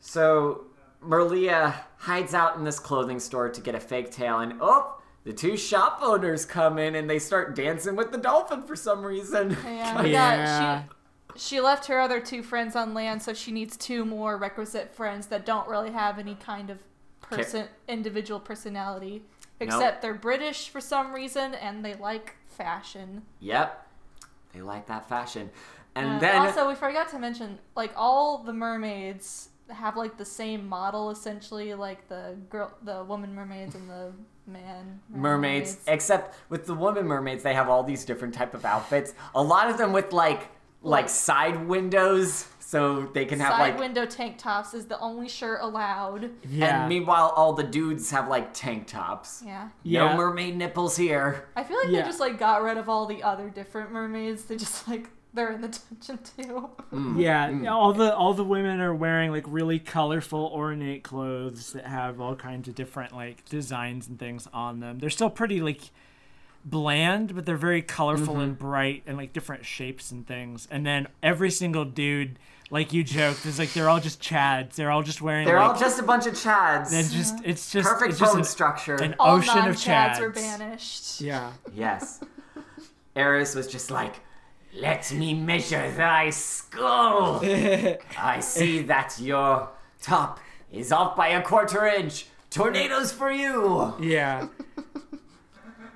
So 0.00 0.66
Merlia 1.06 1.74
hides 1.98 2.34
out 2.34 2.56
in 2.56 2.64
this 2.64 2.78
clothing 2.78 3.20
store 3.20 3.48
to 3.48 3.60
get 3.60 3.74
a 3.74 3.80
fake 3.80 4.10
tail, 4.10 4.40
and 4.40 4.54
oh, 4.60 5.00
the 5.24 5.32
two 5.32 5.56
shop 5.56 6.00
owners 6.02 6.44
come 6.44 6.78
in 6.78 6.94
and 6.94 7.08
they 7.08 7.18
start 7.18 7.54
dancing 7.56 7.96
with 7.96 8.12
the 8.12 8.18
dolphin 8.18 8.62
for 8.62 8.76
some 8.76 9.04
reason. 9.04 9.56
Yeah, 9.64 10.02
we 10.02 10.12
Yeah. 10.12 10.82
she. 10.82 10.88
She 11.36 11.60
left 11.60 11.86
her 11.86 11.98
other 11.98 12.20
two 12.20 12.44
friends 12.44 12.76
on 12.76 12.94
land, 12.94 13.20
so 13.20 13.34
she 13.34 13.50
needs 13.50 13.76
two 13.76 14.04
more 14.04 14.36
requisite 14.36 14.92
friends 14.94 15.26
that 15.28 15.44
don't 15.44 15.66
really 15.66 15.90
have 15.90 16.18
any 16.20 16.36
kind 16.36 16.70
of 16.70 16.78
person 17.20 17.66
individual 17.88 18.38
personality. 18.38 19.22
Except 19.58 20.00
they're 20.02 20.14
British 20.14 20.68
for 20.68 20.80
some 20.80 21.12
reason 21.12 21.54
and 21.54 21.84
they 21.84 21.94
like 21.94 22.36
fashion. 22.46 23.22
Yep. 23.40 23.84
They 24.52 24.60
like 24.62 24.86
that 24.86 25.08
fashion. 25.08 25.50
And 25.96 26.16
Uh, 26.16 26.18
then 26.18 26.36
also 26.36 26.68
we 26.68 26.74
forgot 26.74 27.08
to 27.10 27.18
mention 27.18 27.58
like 27.74 27.92
all 27.96 28.38
the 28.38 28.52
mermaids 28.52 29.48
have 29.70 29.96
like 29.96 30.16
the 30.18 30.24
same 30.24 30.68
model 30.68 31.10
essentially 31.10 31.72
like 31.74 32.06
the 32.08 32.36
girl 32.50 32.70
the 32.82 33.02
woman 33.04 33.34
mermaids 33.34 33.74
and 33.74 33.88
the 33.88 34.12
man 34.46 35.00
mermaids 35.08 35.78
except 35.86 36.34
with 36.50 36.66
the 36.66 36.74
woman 36.74 37.06
mermaids 37.06 37.42
they 37.42 37.54
have 37.54 37.68
all 37.68 37.82
these 37.82 38.04
different 38.04 38.34
type 38.34 38.52
of 38.52 38.64
outfits 38.64 39.14
a 39.34 39.42
lot 39.42 39.70
of 39.70 39.78
them 39.78 39.92
with 39.92 40.12
like 40.12 40.48
like 40.82 41.04
Like- 41.04 41.08
side 41.08 41.66
windows 41.66 42.46
so 42.60 43.02
they 43.14 43.24
can 43.24 43.40
have 43.40 43.52
Side 43.52 43.60
like 43.70 43.78
window 43.78 44.04
tank 44.04 44.36
tops 44.38 44.74
is 44.74 44.86
the 44.86 44.98
only 44.98 45.28
shirt 45.28 45.60
allowed. 45.62 46.30
Yeah. 46.48 46.80
and 46.80 46.88
meanwhile 46.88 47.32
all 47.36 47.52
the 47.52 47.62
dudes 47.62 48.10
have 48.10 48.28
like 48.28 48.52
tank 48.52 48.86
tops 48.86 49.42
Yeah. 49.46 49.68
yeah. 49.82 50.10
no 50.10 50.16
mermaid 50.16 50.56
nipples 50.56 50.96
here 50.96 51.46
I 51.56 51.62
feel 51.64 51.78
like 51.78 51.88
Yeah. 51.88 52.00
they 52.02 52.06
just 52.08 52.20
like 52.20 52.38
got 52.38 52.62
rid 52.62 52.76
of 52.76 52.88
all 52.88 53.06
the 53.06 53.22
other 53.22 53.48
different 53.48 53.92
mermaids. 53.92 54.44
They 54.44 54.56
just 54.56 54.86
like 54.88 55.08
they're 55.34 55.52
in 55.52 55.60
the 55.60 55.68
dungeon 55.90 56.18
too. 56.36 56.70
Yeah, 57.20 57.50
Mm. 57.50 57.70
all 57.70 57.92
the 57.92 58.14
all 58.14 58.32
the 58.34 58.44
women 58.44 58.80
are 58.80 58.94
wearing 58.94 59.30
like 59.32 59.44
really 59.46 59.78
colorful, 59.78 60.50
ornate 60.54 61.02
clothes 61.02 61.72
that 61.72 61.86
have 61.86 62.20
all 62.20 62.36
kinds 62.36 62.68
of 62.68 62.74
different 62.74 63.12
like 63.14 63.44
designs 63.48 64.08
and 64.08 64.18
things 64.18 64.46
on 64.54 64.80
them. 64.80 64.98
They're 65.00 65.10
still 65.10 65.30
pretty 65.30 65.60
like 65.60 65.80
bland, 66.64 67.34
but 67.34 67.44
they're 67.46 67.56
very 67.56 67.82
colorful 67.82 68.34
Mm-hmm. 68.34 68.42
and 68.42 68.58
bright 68.58 69.02
and 69.06 69.16
like 69.16 69.32
different 69.32 69.66
shapes 69.66 70.10
and 70.10 70.26
things. 70.26 70.66
And 70.70 70.86
then 70.86 71.08
every 71.22 71.50
single 71.50 71.84
dude, 71.84 72.38
like 72.70 72.92
you 72.94 73.04
joked, 73.04 73.44
is 73.44 73.58
like 73.58 73.72
they're 73.74 73.88
all 73.90 74.00
just 74.00 74.22
chads. 74.22 74.74
They're 74.76 74.90
all 74.90 75.02
just 75.02 75.20
wearing. 75.20 75.46
they're 75.46 75.58
like, 75.60 75.74
all 75.74 75.78
just 75.78 76.00
a 76.00 76.02
bunch 76.02 76.26
of 76.26 76.32
chads 76.34 76.90
It's 76.92 77.12
just 77.12 77.34
it's 77.44 77.70
just 77.70 77.86
perfect 77.88 78.12
it's 78.12 78.20
just 78.20 78.32
bone 78.32 78.40
an, 78.40 78.44
structure 78.46 78.94
an 78.94 79.14
All 79.18 79.36
ocean 79.36 79.58
of 79.58 79.64
non-chads 79.66 79.84
chads. 80.16 80.20
were 80.20 80.30
banished. 80.30 81.20
Yeah. 81.20 81.52
yes 81.74 82.20
eris 83.16 83.54
was 83.54 83.66
just 83.68 83.90
like 83.90 84.14
let 84.74 85.12
me 85.12 85.34
measure 85.34 85.90
thy 85.92 86.30
skull 86.30 87.40
I 88.18 88.40
see 88.40 88.82
that 88.82 89.16
your 89.20 89.68
top 90.02 90.40
is 90.72 90.92
off 90.92 91.16
by 91.16 91.28
a 91.28 91.42
quarter 91.42 91.86
inch. 91.86 92.26
Tornadoes 92.50 93.12
for 93.12 93.30
you. 93.30 93.94
Yeah. 94.00 94.48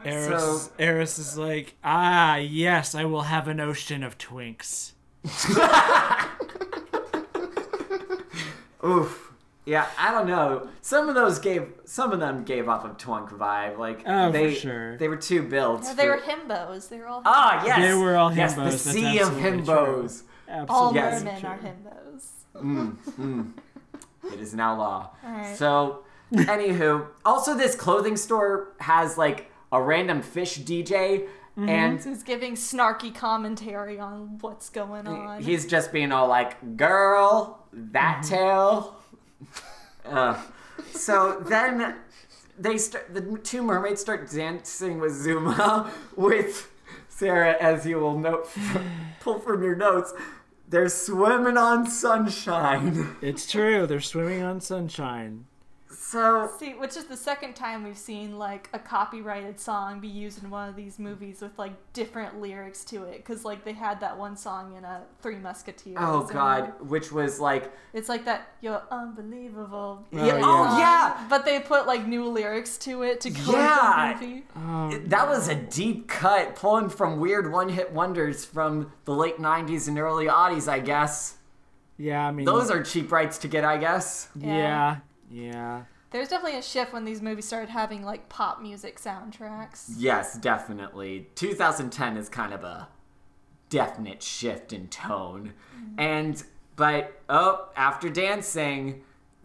Eris, 0.05 0.43
So- 0.43 0.73
Eris 0.79 1.19
is 1.19 1.37
like, 1.37 1.75
ah, 1.85 2.37
yes, 2.37 2.95
I 2.95 3.05
will 3.05 3.23
have 3.23 3.49
an 3.49 3.61
ocean 3.61 4.03
of 4.03 4.17
twinks. 4.19 4.93
Oof. 8.85 9.28
Yeah, 9.69 9.87
I 9.99 10.11
don't 10.13 10.27
know. 10.27 10.67
Some 10.81 11.11
of 11.11 11.15
those 11.15 11.39
gave, 11.39 11.71
some 11.85 12.11
of 12.13 12.21
them 12.21 12.43
gave 12.45 12.71
off 12.71 12.87
a 12.87 12.89
twunk 12.91 13.29
vibe. 13.31 13.77
Like 13.77 14.03
Oh, 14.07 14.29
for 14.29 14.33
they, 14.33 14.55
sure. 14.55 14.97
they 14.97 15.09
were 15.09 15.17
too 15.19 15.43
built. 15.43 15.83
No, 15.83 15.95
they 15.95 16.05
for- 16.07 16.13
were 16.17 16.23
himbos. 16.23 16.89
They 16.89 16.99
were 16.99 17.07
all 17.07 17.21
Ah, 17.27 17.63
yes. 17.67 17.79
They 17.79 17.93
were 17.95 18.17
all 18.17 18.33
Yes, 18.33 18.55
himbos, 18.55 18.57
the 18.57 18.63
that's 18.71 18.81
sea 18.83 19.19
of 19.21 19.29
himbos. 19.35 20.23
all 20.71 20.97
Absolutely. 20.97 20.99
yes. 21.01 21.23
mermen 21.23 21.45
are 21.45 21.59
himbos. 22.63 23.53
It 24.33 24.41
is 24.41 24.55
now 24.55 24.77
law. 24.79 25.11
Alright. 25.25 25.57
So, 25.57 26.01
anywho, 26.33 27.07
also 27.25 27.55
this 27.55 27.75
clothing 27.75 28.17
store 28.17 28.69
has 28.81 29.17
like 29.19 29.51
a 29.71 29.83
random 29.83 30.23
fish 30.23 30.59
DJ, 30.61 31.27
Mm-hmm. 31.59 31.69
and 31.71 32.01
he's 32.05 32.23
giving 32.23 32.55
snarky 32.55 33.13
commentary 33.13 33.99
on 33.99 34.39
what's 34.43 34.71
going 34.71 35.09
on? 35.09 35.43
He's 35.43 35.67
just 35.67 35.91
being 35.93 36.13
all 36.13 36.29
like, 36.29 36.77
girl, 36.77 37.67
that 37.73 38.21
Mm-hmm. 38.23 38.29
tail. 38.35 38.95
Uh, 40.05 40.41
so 40.93 41.41
then 41.41 41.97
they 42.59 42.79
start, 42.79 43.15
the 43.15 43.39
two 43.43 43.63
mermaids 43.63 44.01
start 44.01 44.31
dancing 44.31 44.99
with 45.01 45.13
Zuma 45.13 45.93
with 46.17 46.71
Sarah, 47.09 47.57
as 47.61 47.87
you 47.87 47.99
will 47.99 48.19
note, 48.19 48.49
pull 49.21 49.39
from 49.39 49.63
your 49.63 49.77
notes. 49.77 50.13
They're 50.69 50.89
swimming 50.89 51.57
on 51.57 51.87
sunshine. 51.87 53.17
It's 53.23 53.51
true. 53.51 53.87
They're 53.87 54.01
swimming 54.01 54.43
on 54.43 54.61
sunshine. 54.61 55.47
So, 56.11 56.51
See, 56.59 56.73
which 56.73 56.97
is 56.97 57.05
the 57.05 57.19
second 57.19 57.55
time 57.55 57.85
we've 57.85 57.99
seen 57.99 58.39
like 58.39 58.71
a 58.73 58.79
copyrighted 58.79 59.61
song 59.61 60.01
be 60.01 60.09
used 60.09 60.43
in 60.43 60.49
one 60.49 60.67
of 60.67 60.75
these 60.75 60.99
movies 60.99 61.43
with 61.43 61.59
like 61.59 61.73
different 61.93 62.41
lyrics 62.41 62.83
to 62.87 63.03
it, 63.05 63.19
because 63.19 63.45
like 63.45 63.63
they 63.63 63.75
had 63.75 64.01
that 64.01 64.17
one 64.17 64.35
song 64.35 64.75
in 64.75 64.85
a 64.85 65.03
Three 65.21 65.37
Musketeers. 65.37 65.99
oh 66.01 66.23
and 66.23 66.31
god, 66.31 66.73
which 66.81 67.13
was 67.13 67.41
like, 67.41 67.71
it's 67.93 68.09
like 68.09 68.25
that. 68.25 68.53
You're 68.63 68.81
unbelievable. 68.91 70.03
Oh, 70.13 70.17
yeah, 70.17 70.27
yeah. 70.27 70.41
oh 70.43 70.79
yeah, 70.79 71.27
But 71.29 71.45
they 71.45 71.61
put 71.61 71.87
like 71.87 72.07
new 72.07 72.25
lyrics 72.27 72.79
to 72.79 73.03
it 73.03 73.21
to 73.21 73.31
go 73.31 73.53
Yeah. 73.53 74.11
with 74.13 74.21
the 74.21 74.27
movie. 74.27 74.45
Oh, 74.57 74.99
That 75.09 75.29
was 75.29 75.49
a 75.49 75.57
deep 75.57 76.09
cut, 76.09 76.57
pulling 76.57 76.89
from 76.89 77.21
weird 77.21 77.53
one 77.53 77.69
hit 77.69 77.93
wonders 77.93 78.47
from 78.47 78.93
the 79.05 79.13
late 79.13 79.37
90s 79.37 79.89
and 79.89 79.99
early 79.99 80.27
aughties, 80.27 80.69
I 80.69 80.79
guess. 80.79 81.37
yeah. 81.99 82.27
I 82.27 82.31
mean, 82.33 82.47
Those 82.47 82.71
are 82.71 82.83
cheap 82.83 83.13
rights 83.13 83.37
to 83.39 83.49
get, 83.49 83.63
I 83.65 83.77
guess. 83.77 84.29
Yeah, 84.35 84.97
yeah. 85.31 85.83
There's 86.11 86.29
definitely 86.29 86.59
a 86.59 86.63
shift 86.63 86.93
when 86.93 87.05
these 87.05 87.21
movies 87.21 87.45
started 87.45 87.69
having 87.69 88.03
like 88.03 88.29
pop 88.29 88.63
music 88.63 88.99
soundtracks. 88.99 89.93
Yes, 89.97 90.39
definitely. 90.39 91.29
2010 91.35 92.17
is 92.17 92.29
kind 92.29 92.55
of 92.55 92.65
a 92.65 92.89
definite 93.69 94.23
shift 94.23 94.73
in 94.73 94.89
tone. 94.89 95.53
And 95.99 96.43
but 96.77 97.21
oh, 97.29 97.69
after 97.77 98.09
dancing, 98.09 99.03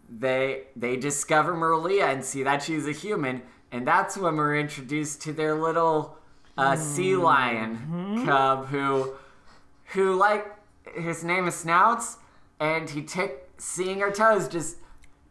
they 0.08 0.64
they 0.76 0.96
discover 0.96 1.54
Merlia 1.54 2.12
and 2.12 2.24
see 2.24 2.42
that 2.42 2.62
she's 2.62 2.86
a 2.86 2.92
human, 2.92 3.42
and 3.72 3.86
that's 3.86 4.16
when 4.16 4.36
we're 4.36 4.56
introduced 4.56 5.20
to 5.22 5.32
their 5.32 5.54
little 5.54 6.16
uh, 6.56 6.76
sea 6.76 7.16
lion 7.16 8.24
cub 8.24 8.66
who 8.68 9.14
who 9.86 10.14
like 10.14 10.46
his 10.94 11.24
name 11.24 11.48
is 11.48 11.54
Snouts, 11.56 12.18
and 12.60 12.88
he 12.88 13.02
tick 13.02 13.50
seeing 13.58 14.00
her 14.00 14.10
toes 14.10 14.48
just 14.48 14.76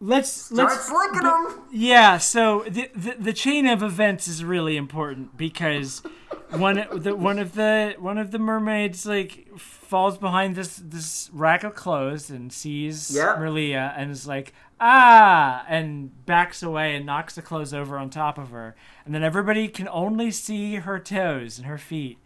Let's 0.06 0.30
starts 0.30 0.92
let's 0.92 1.22
them. 1.22 1.62
Yeah, 1.72 2.18
so 2.18 2.66
the, 2.68 2.90
the 2.94 3.16
the 3.18 3.32
chain 3.32 3.66
of 3.66 3.82
events 3.82 4.28
is 4.28 4.44
really 4.44 4.76
important 4.76 5.38
because 5.38 6.04
one 6.50 6.86
the 6.92 7.16
one 7.16 7.40
of 7.40 7.56
the 7.56 7.96
one 7.98 8.18
of 8.18 8.32
the 8.32 8.38
mermaids 8.40 9.06
like 9.06 9.48
falls 9.58 10.18
behind 10.18 10.58
this 10.58 10.76
this 10.76 11.30
rack 11.32 11.64
of 11.64 11.74
clothes 11.74 12.30
and 12.30 12.52
sees 12.52 13.16
Yep. 13.16 13.38
Merlia 13.38 13.94
and 13.96 14.12
is 14.12 14.28
like 14.28 14.54
ah 14.78 15.66
and 15.70 16.26
backs 16.26 16.62
away 16.62 16.96
and 16.96 17.06
knocks 17.06 17.36
the 17.36 17.42
clothes 17.42 17.74
over 17.74 17.98
on 17.98 18.10
top 18.10 18.38
of 18.38 18.50
her 18.50 18.76
and 19.06 19.16
then 19.16 19.24
everybody 19.24 19.70
can 19.70 19.88
only 19.88 20.32
see 20.32 20.76
her 20.76 21.00
toes 21.00 21.58
and 21.58 21.66
her 21.66 21.78
feet 21.78 22.18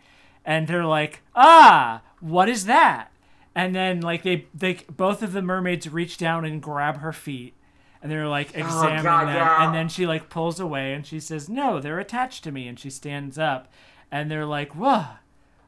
and 0.43 0.67
they're 0.67 0.84
like 0.84 1.21
ah 1.36 2.01
what 2.21 2.49
is 2.49 2.65
that 2.65 3.11
and 3.53 3.75
then 3.75 4.01
like 4.01 4.23
they 4.23 4.45
they 4.53 4.80
both 4.89 5.21
of 5.21 5.32
the 5.34 5.41
mermaids 5.43 5.88
reach 5.88 6.17
down 6.17 6.43
and 6.43 6.61
grab 6.61 6.97
her 6.97 7.13
feet 7.13 7.53
and 8.01 8.11
they're 8.11 8.27
like 8.27 8.49
examining 8.55 8.99
Oh, 8.99 9.03
God, 9.03 9.27
them 9.27 9.35
yeah. 9.35 9.65
and 9.65 9.75
then 9.75 9.89
she 9.89 10.05
like 10.05 10.29
pulls 10.29 10.59
away 10.59 10.93
and 10.93 11.05
she 11.05 11.19
says 11.19 11.49
no 11.49 11.79
they're 11.79 11.99
attached 11.99 12.43
to 12.45 12.51
me 12.51 12.67
and 12.67 12.79
she 12.79 12.89
stands 12.89 13.37
up 13.37 13.71
and 14.11 14.29
they're 14.31 14.45
like 14.45 14.73
whoa 14.75 15.05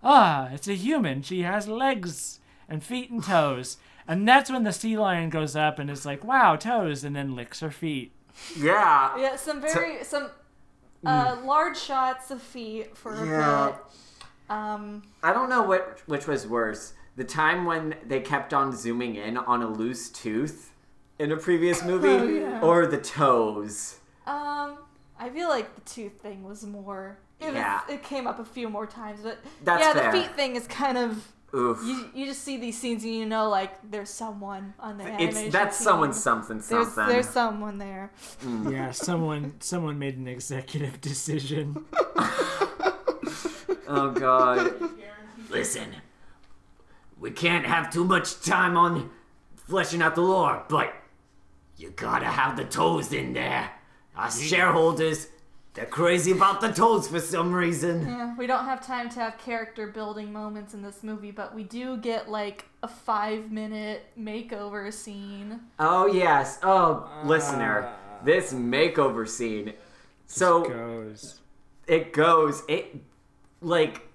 ah 0.04 0.50
it's 0.52 0.68
a 0.68 0.74
human 0.76 1.22
she 1.22 1.42
has 1.42 1.68
legs 1.68 2.40
and 2.68 2.84
feet 2.84 3.10
and 3.12 3.24
toes 3.24 3.78
and 4.08 4.28
that's 4.28 4.50
when 4.50 4.64
the 4.64 4.72
sea 4.74 4.98
lion 4.98 5.30
goes 5.30 5.56
up 5.56 5.80
and 5.80 5.90
is 5.90 6.06
like 6.06 6.24
wow 6.24 6.56
toes 6.56 7.04
and 7.04 7.16
then 7.16 7.36
licks 7.36 7.60
her 7.60 7.72
feet 7.72 8.12
Yeah. 8.58 9.18
Yeah, 9.18 9.36
some 9.36 9.60
very 9.62 10.04
some 10.04 10.30
uh, 11.06 11.38
large 11.44 11.78
shots 11.80 12.30
of 12.32 12.42
feet 12.42 12.96
for 12.98 13.14
a 13.14 13.26
Yeah. 13.28 13.72
bit. 13.72 14.56
Um, 14.56 15.04
I 15.24 15.32
don't 15.34 15.50
know 15.50 15.64
what 15.64 16.02
which 16.08 16.28
was 16.28 16.48
worse. 16.48 16.94
The 17.18 17.24
time 17.24 17.66
when 17.66 17.96
they 18.06 18.20
kept 18.22 18.54
on 18.54 18.76
zooming 18.76 19.16
in 19.16 19.38
on 19.38 19.62
a 19.62 19.68
loose 19.68 20.10
tooth 20.10 20.72
in 21.20 21.32
a 21.32 21.38
previous 21.38 21.84
movie 21.84 22.40
yeah. 22.40 22.62
or 22.62 22.88
the 22.88 22.98
toes. 22.98 24.00
um, 24.26 24.78
I 25.22 25.30
feel 25.30 25.50
like 25.50 25.76
the 25.76 25.82
tooth 25.82 26.14
thing 26.22 26.44
was 26.44 26.66
more. 26.66 27.20
It, 27.42 27.48
was- 27.48 27.56
Yeah. 27.56 27.82
it 27.90 28.04
came 28.04 28.26
up 28.26 28.40
a 28.40 28.46
few 28.46 28.70
more 28.70 28.88
times, 28.88 29.20
but 29.22 29.38
That's 29.64 29.84
yeah, 29.84 29.94
fair. 29.94 30.12
the 30.12 30.18
feet 30.22 30.36
thing 30.36 30.56
is 30.56 30.66
kind 30.68 30.98
of. 30.98 31.32
Oof. 31.54 31.80
You, 31.84 32.10
you 32.14 32.26
just 32.28 32.44
see 32.44 32.58
these 32.58 32.78
scenes 32.78 33.04
and 33.04 33.12
you 33.16 33.26
know 33.26 33.50
like 33.50 33.72
there's 33.90 34.12
someone 34.12 34.76
on 34.80 35.00
the 35.00 35.04
animation 35.06 35.46
it's 35.46 35.52
that's 35.52 35.78
team. 35.80 35.84
someone 35.84 36.14
something 36.14 36.62
something. 36.62 37.08
there's 37.08 37.28
someone 37.28 37.80
there. 37.80 38.12
yeah 38.70 38.92
someone 38.92 39.56
someone 39.60 39.98
made 39.98 40.16
an 40.16 40.28
executive 40.28 41.02
decision 41.12 41.86
Oh 43.88 44.12
god. 44.14 44.74
Listen. 45.50 45.88
We 47.20 47.32
can't 47.32 47.66
have 47.66 47.92
too 47.92 48.04
much 48.06 48.42
time 48.42 48.78
on 48.78 49.10
fleshing 49.56 50.04
out 50.04 50.14
the 50.14 50.22
lore, 50.22 50.64
but 50.70 50.94
you 51.80 51.92
gotta 51.92 52.26
have 52.26 52.58
the 52.58 52.66
toes 52.66 53.14
in 53.14 53.34
there. 53.34 53.72
Us 54.16 54.42
shareholders, 54.42 55.30
they're 55.74 55.86
crazy 55.86 56.32
about 56.32 56.60
the 56.60 56.72
toes 56.74 57.08
for 57.08 57.20
some 57.22 57.54
reason. 57.54 58.06
Yeah, 58.06 58.36
we 58.38 58.48
don't 58.48 58.66
have 58.66 58.86
time 58.86 59.10
to 59.12 59.20
have 59.22 59.38
character 59.38 59.88
building 59.88 60.34
moments 60.34 60.74
in 60.74 60.82
this 60.82 61.04
movie, 61.04 61.32
but 61.32 61.56
we 61.56 61.64
do 61.64 61.96
get 61.96 62.30
like 62.30 62.66
a 62.84 62.88
five 62.88 63.50
minute 63.50 64.08
makeover 64.20 64.94
scene. 64.94 65.62
Oh 65.80 66.08
yes. 66.08 66.60
Oh, 66.64 67.10
listener. 67.24 67.86
Ah. 67.88 68.20
this 68.26 68.52
makeover 68.54 69.28
scene. 69.28 69.74
So 70.26 70.66
it 70.66 70.70
Goes. 70.70 71.40
it 71.88 72.14
goes 72.14 72.64
it 72.68 72.96
like 73.62 74.08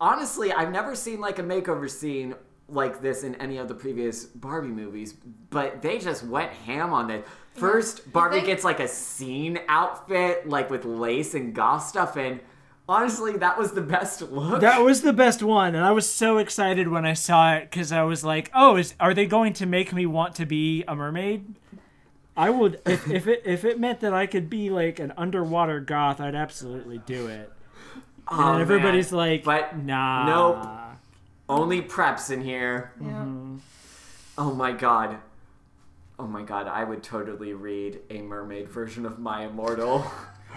honestly 0.00 0.52
i've 0.52 0.70
never 0.70 0.94
seen 0.94 1.20
like 1.20 1.38
a 1.38 1.42
makeover 1.42 1.90
scene 1.90 2.34
like 2.70 3.00
this 3.02 3.22
in 3.24 3.34
any 3.36 3.58
of 3.58 3.68
the 3.68 3.74
previous 3.74 4.24
barbie 4.24 4.68
movies 4.68 5.14
but 5.50 5.82
they 5.82 5.98
just 5.98 6.24
went 6.24 6.50
ham 6.52 6.92
on 6.92 7.10
it 7.10 7.26
first 7.54 8.12
barbie 8.12 8.36
think- 8.36 8.46
gets 8.46 8.64
like 8.64 8.80
a 8.80 8.88
scene 8.88 9.58
outfit 9.68 10.48
like 10.48 10.70
with 10.70 10.84
lace 10.84 11.34
and 11.34 11.54
goth 11.54 11.86
stuff 11.86 12.16
and 12.16 12.40
honestly 12.88 13.36
that 13.36 13.56
was 13.58 13.72
the 13.72 13.80
best 13.80 14.22
look 14.22 14.60
That 14.60 14.82
was 14.82 15.02
the 15.02 15.12
best 15.12 15.42
one, 15.42 15.74
and 15.74 15.84
I 15.84 15.92
was 15.92 16.10
so 16.10 16.38
excited 16.38 16.88
when 16.88 17.04
I 17.04 17.12
saw 17.14 17.54
it 17.54 17.70
because 17.70 17.92
I 17.92 18.02
was 18.02 18.24
like, 18.24 18.50
"Oh, 18.52 18.74
is 18.76 18.94
are 18.98 19.14
they 19.14 19.26
going 19.26 19.52
to 19.54 19.66
make 19.66 19.92
me 19.92 20.06
want 20.06 20.34
to 20.36 20.46
be 20.46 20.82
a 20.88 20.96
mermaid?" 20.96 21.54
I 22.36 22.50
would 22.50 22.80
if, 22.86 23.08
if 23.08 23.26
it 23.28 23.42
if 23.44 23.64
it 23.64 23.78
meant 23.78 24.00
that 24.00 24.12
I 24.12 24.26
could 24.26 24.50
be 24.50 24.70
like 24.70 24.98
an 24.98 25.12
underwater 25.16 25.78
goth, 25.78 26.20
I'd 26.20 26.34
absolutely 26.34 26.98
do 26.98 27.28
it. 27.28 27.52
Oh, 28.28 28.38
And 28.40 28.52
man. 28.54 28.60
everybody's 28.60 29.12
like, 29.12 29.44
but 29.44 29.76
"Nah, 29.78 30.26
nope. 30.26 30.89
Only 31.50 31.82
preps 31.82 32.30
in 32.30 32.40
here 32.40 32.92
Yeah. 33.00 33.24
oh 34.38 34.54
my 34.54 34.72
god 34.72 35.18
oh 36.18 36.26
my 36.26 36.42
god 36.42 36.68
i 36.68 36.84
would 36.84 37.02
totally 37.02 37.52
read 37.54 38.00
a 38.10 38.22
mermaid 38.22 38.68
version 38.68 39.04
of 39.04 39.18
my 39.18 39.44
immortal 39.46 40.04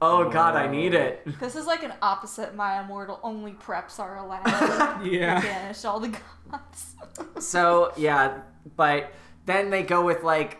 oh 0.00 0.28
god 0.30 0.54
i 0.56 0.66
need 0.70 0.94
it 0.94 1.26
This 1.40 1.56
is 1.56 1.66
like 1.66 1.82
an 1.82 1.92
opposite 2.02 2.54
My 2.54 2.80
Immortal. 2.80 3.20
Only 3.22 3.52
preps 3.52 3.98
are 3.98 4.16
allowed. 4.18 5.04
Yeah. 5.04 5.40
Banish 5.40 5.84
all 5.84 6.00
the 6.00 6.08
gods. 6.50 6.94
So 7.38 7.92
yeah, 7.96 8.40
but 8.76 9.12
then 9.46 9.70
they 9.70 9.82
go 9.82 10.04
with 10.04 10.22
like 10.22 10.58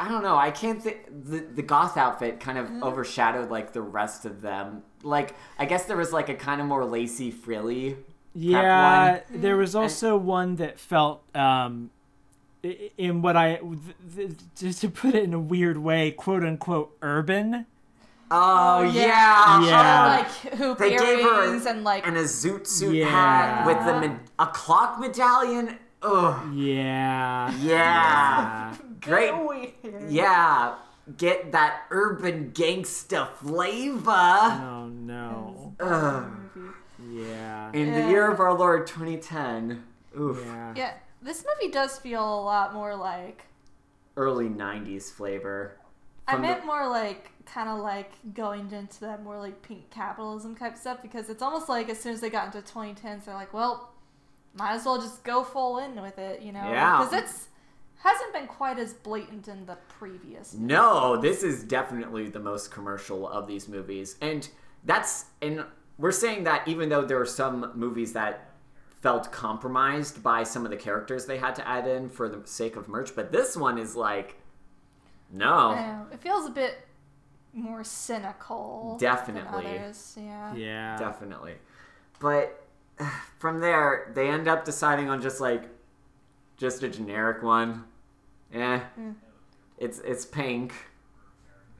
I 0.00 0.08
don't 0.08 0.22
know. 0.22 0.36
I 0.36 0.50
can't 0.50 0.82
think 0.82 1.06
the 1.28 1.38
the 1.40 1.62
goth 1.62 1.96
outfit 1.96 2.38
kind 2.40 2.56
of 2.58 2.70
overshadowed 2.82 3.50
like 3.50 3.72
the 3.72 3.82
rest 3.82 4.24
of 4.24 4.40
them. 4.42 4.82
Like 5.02 5.34
I 5.58 5.64
guess 5.64 5.84
there 5.86 5.96
was 5.96 6.12
like 6.12 6.28
a 6.28 6.34
kind 6.34 6.60
of 6.60 6.66
more 6.66 6.84
lacy 6.84 7.30
frilly. 7.30 7.96
Yeah, 8.34 9.12
one. 9.30 9.40
there 9.40 9.56
was 9.56 9.74
also 9.74 10.16
one 10.16 10.56
that 10.56 10.78
felt 10.78 11.22
um 11.34 11.90
in 12.62 13.22
what 13.22 13.36
I 13.36 13.56
th- 13.56 13.96
th- 14.16 14.30
just 14.56 14.80
to 14.82 14.88
put 14.90 15.14
it 15.14 15.24
in 15.24 15.34
a 15.34 15.38
weird 15.40 15.78
way, 15.78 16.10
quote 16.12 16.44
unquote 16.44 16.96
urban. 17.02 17.66
Oh 18.30 18.82
yeah. 18.82 19.60
yeah, 19.62 19.66
Yeah. 19.66 20.06
like 20.18 20.54
hoop 20.58 20.78
They 20.78 20.90
gave 20.90 21.00
her 21.22 21.44
earrings 21.46 21.64
a, 21.66 21.70
and 21.70 21.82
like 21.82 22.06
and 22.06 22.16
a 22.16 22.24
zoot 22.24 22.66
suit 22.66 22.94
Yeah. 22.94 23.06
hat 23.08 23.66
with 23.66 23.78
the 23.86 23.98
med- 24.00 24.20
a 24.38 24.46
clock 24.46 25.00
medallion. 25.00 25.78
Ugh, 26.02 26.52
Yeah. 26.54 27.52
yeah, 27.60 28.74
great. 29.00 29.32
weird. 29.36 30.10
Yeah, 30.10 30.76
get 31.16 31.52
that 31.52 31.82
urban 31.90 32.50
gangsta 32.52 33.28
flavor. 33.36 34.10
Oh 34.10 34.86
no. 34.88 35.74
Ugh. 35.80 36.30
Yeah. 37.10 37.70
In 37.72 37.92
the 37.92 38.08
year 38.08 38.30
of 38.30 38.40
our 38.40 38.52
Lord 38.54 38.86
2010. 38.86 39.82
Oof. 40.18 40.42
Yeah. 40.44 40.72
Yeah, 40.76 40.94
this 41.22 41.44
movie 41.44 41.72
does 41.72 41.98
feel 41.98 42.22
a 42.22 42.42
lot 42.42 42.74
more 42.74 42.94
like. 42.96 43.44
Early 44.16 44.48
90s 44.48 45.12
flavor. 45.12 45.76
I 46.26 46.32
From 46.32 46.42
the- 46.42 46.48
meant 46.48 46.66
more 46.66 46.88
like 46.88 47.30
kind 47.46 47.68
of 47.70 47.78
like 47.78 48.12
going 48.34 48.70
into 48.72 49.00
that 49.00 49.22
more 49.22 49.38
like 49.38 49.62
pink 49.62 49.88
capitalism 49.90 50.54
type 50.56 50.76
stuff 50.76 51.00
because 51.00 51.30
it's 51.30 51.40
almost 51.40 51.68
like 51.68 51.88
as 51.88 51.98
soon 51.98 52.12
as 52.12 52.20
they 52.20 52.28
got 52.28 52.52
into 52.54 52.60
2010s, 52.72 53.24
they're 53.24 53.34
like, 53.34 53.54
well, 53.54 53.92
might 54.54 54.72
as 54.74 54.84
well 54.84 55.00
just 55.00 55.22
go 55.24 55.42
full 55.44 55.78
in 55.78 56.02
with 56.02 56.18
it, 56.18 56.42
you 56.42 56.52
know? 56.52 56.68
Yeah. 56.70 56.98
Because 56.98 57.12
it's 57.22 57.48
hasn't 57.98 58.32
been 58.32 58.46
quite 58.46 58.78
as 58.78 58.94
blatant 58.94 59.48
in 59.48 59.66
the 59.66 59.76
previous. 59.88 60.54
No, 60.54 61.16
this 61.16 61.42
is 61.42 61.64
definitely 61.64 62.28
the 62.28 62.40
most 62.40 62.70
commercial 62.70 63.28
of 63.28 63.46
these 63.46 63.68
movies. 63.68 64.16
And 64.20 64.48
that's 64.84 65.26
and 65.42 65.64
we're 65.98 66.12
saying 66.12 66.44
that 66.44 66.66
even 66.68 66.88
though 66.88 67.04
there 67.04 67.20
are 67.20 67.26
some 67.26 67.72
movies 67.74 68.12
that 68.12 68.50
felt 69.00 69.30
compromised 69.30 70.22
by 70.22 70.42
some 70.42 70.64
of 70.64 70.70
the 70.70 70.76
characters 70.76 71.26
they 71.26 71.38
had 71.38 71.54
to 71.54 71.68
add 71.68 71.86
in 71.86 72.08
for 72.08 72.28
the 72.28 72.46
sake 72.46 72.76
of 72.76 72.88
merch, 72.88 73.14
but 73.14 73.32
this 73.32 73.56
one 73.56 73.78
is 73.78 73.96
like 73.96 74.36
no. 75.30 75.70
I 75.70 75.80
know. 75.80 76.06
It 76.12 76.20
feels 76.20 76.46
a 76.46 76.50
bit 76.50 76.78
more 77.52 77.84
cynical. 77.84 78.96
Definitely. 79.00 79.64
Than. 79.64 80.24
Yeah. 80.24 80.54
Yeah. 80.54 80.96
Definitely. 80.98 81.54
But 82.20 82.64
from 83.38 83.60
there, 83.60 84.12
they 84.14 84.28
end 84.28 84.48
up 84.48 84.64
deciding 84.64 85.08
on 85.10 85.20
just 85.20 85.40
like 85.40 85.68
just 86.58 86.82
a 86.82 86.88
generic 86.88 87.42
one. 87.42 87.84
Eh. 88.52 88.80
It's 89.78 90.00
it's 90.00 90.24
pink. 90.26 90.74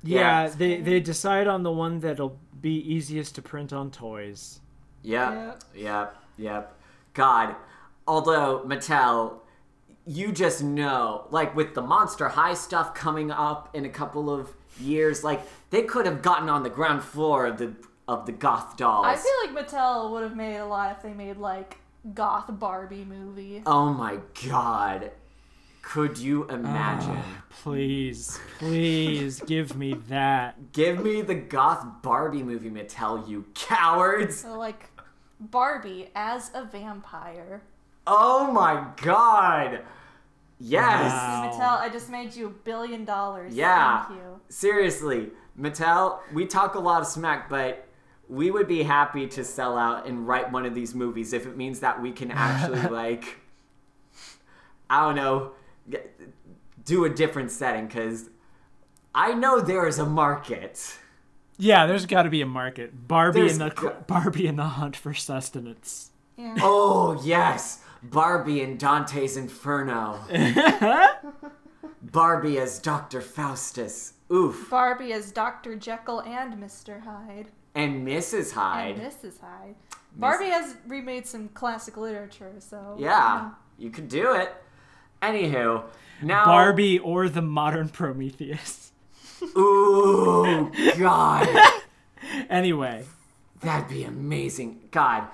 Yeah, 0.02 0.44
Yeah. 0.44 0.48
they 0.56 0.80
they 0.80 1.00
decide 1.00 1.46
on 1.46 1.62
the 1.64 1.72
one 1.72 2.00
that'll 2.00 2.38
be 2.60 2.76
easiest 2.94 3.34
to 3.36 3.42
print 3.42 3.72
on 3.72 3.90
toys. 3.90 4.60
Yep. 5.02 5.62
Yep. 5.74 6.16
Yep. 6.36 6.74
God. 7.14 7.56
Although 8.06 8.62
Mattel, 8.64 9.40
you 10.06 10.32
just 10.32 10.62
know, 10.62 11.26
like 11.30 11.54
with 11.54 11.74
the 11.74 11.82
Monster 11.82 12.28
High 12.28 12.54
stuff 12.54 12.94
coming 12.94 13.30
up 13.30 13.74
in 13.74 13.84
a 13.84 13.88
couple 13.90 14.30
of 14.30 14.54
years, 14.80 15.24
like 15.24 15.42
they 15.70 15.82
could 15.82 16.06
have 16.06 16.22
gotten 16.22 16.48
on 16.48 16.62
the 16.62 16.70
ground 16.70 17.02
floor 17.02 17.46
of 17.46 17.58
the 17.58 17.74
of 18.06 18.24
the 18.24 18.32
goth 18.32 18.76
dolls. 18.76 19.06
I 19.06 19.16
feel 19.16 19.54
like 19.54 19.66
Mattel 19.68 20.10
would 20.12 20.22
have 20.22 20.36
made 20.36 20.56
a 20.56 20.64
lot 20.66 20.92
if 20.96 21.02
they 21.02 21.12
made 21.12 21.36
like 21.36 21.78
goth 22.14 22.46
Barbie 22.58 23.04
movie. 23.04 23.62
oh 23.66 23.92
my 23.92 24.18
god. 24.48 25.10
Could 25.82 26.18
you 26.18 26.46
ah, 26.50 26.54
imagine? 26.54 27.22
Please, 27.48 28.38
please 28.58 29.40
give 29.40 29.74
me 29.74 29.94
that. 30.08 30.72
Give 30.72 31.02
me 31.02 31.22
the 31.22 31.34
goth 31.34 31.86
Barbie 32.02 32.42
movie, 32.42 32.68
Mattel, 32.68 33.26
you 33.26 33.46
cowards! 33.54 34.40
So 34.40 34.58
like 34.58 34.90
Barbie 35.40 36.10
as 36.14 36.50
a 36.52 36.64
vampire. 36.64 37.62
Oh 38.06 38.52
my 38.52 38.86
god! 39.02 39.80
Yes! 40.60 41.12
Wow. 41.12 41.50
Mattel, 41.50 41.80
I 41.80 41.88
just 41.88 42.10
made 42.10 42.34
you 42.34 42.48
a 42.48 42.50
billion 42.50 43.06
dollars. 43.06 43.54
Yeah. 43.54 44.04
Thank 44.04 44.20
you. 44.20 44.40
Seriously, 44.50 45.30
Mattel, 45.58 46.18
we 46.34 46.44
talk 46.44 46.74
a 46.74 46.80
lot 46.80 47.00
of 47.00 47.06
smack, 47.06 47.48
but 47.48 47.87
we 48.28 48.50
would 48.50 48.68
be 48.68 48.82
happy 48.82 49.26
to 49.28 49.44
sell 49.44 49.78
out 49.78 50.06
and 50.06 50.26
write 50.28 50.52
one 50.52 50.66
of 50.66 50.74
these 50.74 50.94
movies 50.94 51.32
if 51.32 51.46
it 51.46 51.56
means 51.56 51.80
that 51.80 52.00
we 52.02 52.12
can 52.12 52.30
actually, 52.30 52.82
like, 52.90 53.38
I 54.90 55.00
don't 55.00 55.16
know, 55.16 55.52
get- 55.88 56.14
do 56.84 57.04
a 57.04 57.10
different 57.10 57.50
setting, 57.50 57.86
because 57.86 58.30
I 59.14 59.34
know 59.34 59.60
there 59.60 59.86
is 59.86 59.98
a 59.98 60.06
market. 60.06 60.96
Yeah, 61.58 61.86
there's 61.86 62.06
got 62.06 62.22
to 62.22 62.30
be 62.30 62.40
a 62.40 62.46
market. 62.46 63.08
Barbie 63.08 63.40
There's 63.40 63.52
in 63.54 63.58
the 63.58 63.70
go- 63.70 63.96
Barbie 64.06 64.46
in 64.46 64.56
the 64.56 64.64
hunt 64.64 64.94
for 64.96 65.12
sustenance. 65.12 66.10
Yeah. 66.36 66.54
Oh, 66.60 67.20
yes! 67.24 67.80
Barbie 68.02 68.60
in 68.62 68.76
Dante's 68.76 69.36
Inferno. 69.36 70.20
Barbie 72.02 72.58
as 72.58 72.78
Dr. 72.78 73.20
Faustus. 73.20 74.14
Oof. 74.32 74.68
Barbie 74.70 75.12
as 75.12 75.32
Dr. 75.32 75.74
Jekyll 75.74 76.20
and 76.20 76.54
Mr. 76.62 77.02
Hyde. 77.02 77.48
And 77.78 78.06
Mrs. 78.06 78.52
Hyde. 78.52 78.98
And 78.98 79.12
Mrs. 79.12 79.40
Hyde. 79.40 79.76
Barbie 80.16 80.46
has 80.46 80.74
remade 80.86 81.26
some 81.26 81.48
classic 81.50 81.96
literature, 81.96 82.52
so 82.58 82.96
Yeah, 82.98 83.50
you 83.78 83.90
could 83.90 84.08
do 84.08 84.34
it. 84.34 84.52
Anywho, 85.22 85.84
now 86.20 86.44
Barbie 86.44 86.98
or 86.98 87.28
the 87.28 87.42
modern 87.42 87.88
Prometheus. 87.88 88.90
Ooh, 89.56 90.72
God, 90.98 91.48
Anyway, 92.50 93.04
that'd 93.60 93.88
be 93.88 94.02
amazing. 94.02 94.80
God, 94.90 95.28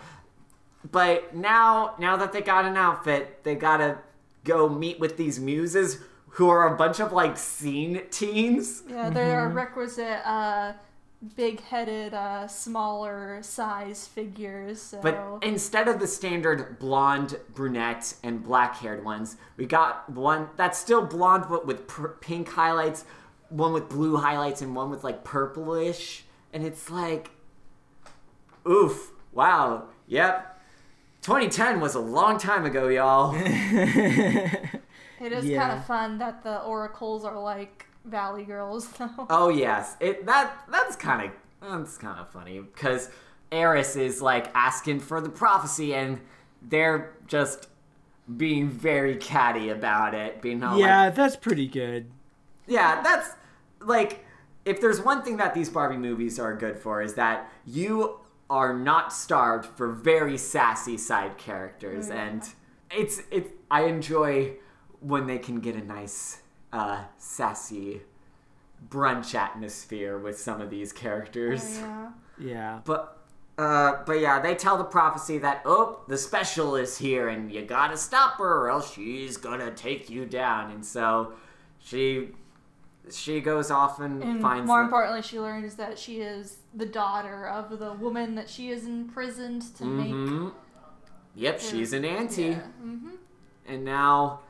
but 0.92 1.34
now, 1.34 1.94
now 1.98 2.16
that 2.18 2.32
they 2.32 2.42
got 2.42 2.66
an 2.66 2.76
outfit, 2.76 3.42
they 3.42 3.54
gotta 3.54 3.98
go 4.44 4.68
meet 4.68 5.00
with 5.00 5.16
these 5.16 5.40
muses 5.40 5.98
who 6.28 6.48
are 6.50 6.74
a 6.74 6.76
bunch 6.76 7.00
of 7.00 7.10
like 7.12 7.38
scene 7.38 8.02
teens. 8.10 8.82
Yeah, 8.86 9.08
they 9.08 9.32
are 9.32 9.46
a 9.46 9.52
requisite 9.54 10.20
uh, 10.26 10.74
big-headed, 11.36 12.14
uh, 12.14 12.46
smaller 12.48 13.38
size 13.42 14.06
figures. 14.06 14.80
So 14.80 15.00
But 15.00 15.38
instead 15.42 15.88
of 15.88 16.00
the 16.00 16.06
standard 16.06 16.78
blonde, 16.78 17.38
brunette, 17.54 18.14
and 18.22 18.42
black-haired 18.42 19.04
ones, 19.04 19.36
we 19.56 19.66
got 19.66 20.10
one 20.10 20.48
that's 20.56 20.78
still 20.78 21.04
blonde 21.04 21.46
but 21.48 21.66
with 21.66 21.86
pr- 21.86 22.08
pink 22.08 22.48
highlights, 22.50 23.04
one 23.48 23.72
with 23.72 23.88
blue 23.88 24.16
highlights, 24.16 24.62
and 24.62 24.74
one 24.74 24.90
with 24.90 25.04
like 25.04 25.24
purplish. 25.24 26.24
And 26.52 26.64
it's 26.64 26.90
like, 26.90 27.30
oof, 28.68 29.12
wow, 29.32 29.84
yep. 30.06 30.60
2010 31.22 31.80
was 31.80 31.94
a 31.94 32.00
long 32.00 32.38
time 32.38 32.66
ago, 32.66 32.88
y'all. 32.88 33.34
it 33.36 35.32
is 35.32 35.46
yeah. 35.46 35.66
kind 35.66 35.78
of 35.78 35.86
fun 35.86 36.18
that 36.18 36.42
the 36.42 36.60
oracles 36.62 37.24
are 37.24 37.40
like 37.40 37.86
Valley 38.04 38.44
Girls, 38.44 38.88
though. 38.98 39.26
oh 39.30 39.48
yes, 39.48 39.96
it 40.00 40.26
that 40.26 40.54
that's 40.70 40.96
kind 40.96 41.30
of 41.30 41.70
that's 41.82 41.96
kind 41.98 42.18
of 42.20 42.28
funny 42.30 42.60
because 42.60 43.10
Eris 43.50 43.96
is 43.96 44.20
like 44.20 44.50
asking 44.54 45.00
for 45.00 45.20
the 45.20 45.28
prophecy, 45.30 45.94
and 45.94 46.20
they're 46.62 47.12
just 47.26 47.68
being 48.36 48.68
very 48.70 49.16
catty 49.16 49.68
about 49.68 50.14
it, 50.14 50.40
being 50.40 50.62
all 50.62 50.72
like, 50.78 50.86
yeah, 50.86 51.10
that's 51.10 51.36
pretty 51.36 51.68
good. 51.68 52.06
yeah, 52.66 53.02
that's 53.02 53.30
like 53.80 54.24
if 54.64 54.80
there's 54.80 55.00
one 55.00 55.22
thing 55.22 55.36
that 55.36 55.54
these 55.54 55.68
Barbie 55.68 55.96
movies 55.98 56.38
are 56.38 56.54
good 56.56 56.78
for 56.78 57.02
is 57.02 57.14
that 57.14 57.50
you 57.66 58.18
are 58.50 58.74
not 58.74 59.12
starved 59.12 59.66
for 59.76 59.88
very 59.92 60.36
sassy 60.38 60.96
side 60.96 61.36
characters, 61.38 62.10
oh, 62.10 62.14
and 62.14 62.42
it's 62.90 63.20
it. 63.30 63.50
I 63.70 63.84
enjoy 63.84 64.56
when 65.00 65.26
they 65.26 65.38
can 65.38 65.60
get 65.60 65.74
a 65.76 65.82
nice 65.84 66.40
uh, 66.74 67.04
sassy 67.18 68.02
brunch 68.88 69.34
atmosphere 69.34 70.18
with 70.18 70.38
some 70.38 70.60
of 70.60 70.68
these 70.70 70.92
characters. 70.92 71.78
yeah. 71.78 72.10
Yeah. 72.38 72.80
But 72.84 73.18
uh, 73.56 74.02
but 74.04 74.14
yeah, 74.18 74.40
they 74.40 74.56
tell 74.56 74.76
the 74.76 74.82
prophecy 74.84 75.38
that 75.38 75.62
oh, 75.64 76.00
the 76.08 76.18
special 76.18 76.74
is 76.74 76.98
here, 76.98 77.28
and 77.28 77.52
you 77.52 77.62
gotta 77.64 77.96
stop 77.96 78.38
her, 78.38 78.62
or 78.64 78.70
else 78.70 78.92
she's 78.92 79.36
gonna 79.36 79.70
take 79.70 80.10
you 80.10 80.26
down. 80.26 80.72
And 80.72 80.84
so 80.84 81.34
she 81.78 82.30
she 83.10 83.40
goes 83.40 83.70
off 83.70 84.00
and, 84.00 84.22
And 84.22 84.42
finds 84.42 84.66
more 84.66 84.78
the- 84.80 84.84
importantly, 84.84 85.22
she 85.22 85.38
learns 85.38 85.76
that 85.76 85.96
she 85.98 86.20
is 86.20 86.58
the 86.74 86.86
daughter 86.86 87.46
of 87.46 87.78
the 87.78 87.92
woman 87.92 88.34
that 88.34 88.48
she 88.48 88.70
is 88.70 88.86
imprisoned 88.86 89.62
to 89.76 89.84
make. 89.84 90.12
Mhm. 90.12 90.52
Yep, 91.36 91.60
she's 91.60 91.92
an 91.92 92.04
auntie, 92.04 92.42
Yeah. 92.42 92.60
hmm 92.80 93.10
and 93.66 93.84
now 93.84 94.40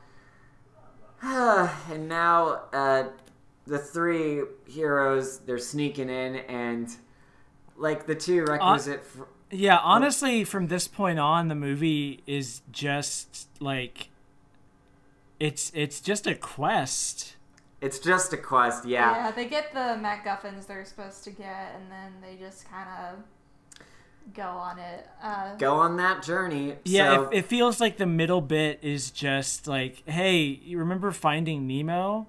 and 1.90 2.08
now 2.08 2.62
uh, 2.72 3.04
the 3.66 3.78
three 3.78 4.42
heroes 4.66 5.38
they're 5.40 5.58
sneaking 5.58 6.08
in, 6.10 6.36
and 6.36 6.88
like 7.76 8.06
the 8.06 8.14
two 8.14 8.44
requisite. 8.44 9.02
fr- 9.02 9.24
Yeah, 9.50 9.78
honestly, 9.78 10.44
from 10.44 10.66
this 10.68 10.86
point 10.88 11.18
on, 11.18 11.48
the 11.48 11.54
movie 11.54 12.22
is 12.26 12.60
just 12.70 13.48
like 13.60 14.08
it's 15.40 15.72
it's 15.74 16.00
just 16.00 16.26
a 16.26 16.34
quest. 16.34 17.36
it's 17.80 17.98
just 17.98 18.32
a 18.32 18.36
quest, 18.36 18.84
yeah. 18.86 19.26
Yeah. 19.26 19.30
they 19.32 19.46
get 19.46 19.72
the 19.72 19.98
MacGuffins 20.00 20.66
they're 20.66 20.84
supposed 20.84 21.24
to 21.24 21.30
get, 21.30 21.74
and 21.74 21.90
then 21.90 22.12
they 22.22 22.36
just 22.36 22.68
kind 22.70 22.88
of 22.88 23.18
go 24.32 24.42
on 24.42 24.78
it. 24.78 25.06
Uh, 25.22 25.54
Go 25.56 25.74
on 25.74 25.96
that 25.98 26.22
journey. 26.22 26.76
Yeah, 26.84 27.14
so, 27.16 27.22
it, 27.30 27.38
it 27.38 27.44
feels 27.46 27.80
like 27.80 27.96
the 27.98 28.06
middle 28.06 28.40
bit 28.40 28.78
is 28.82 29.10
just 29.10 29.66
like, 29.66 30.02
hey, 30.08 30.38
you 30.42 30.78
remember 30.78 31.10
Finding 31.12 31.66
Nemo? 31.66 32.26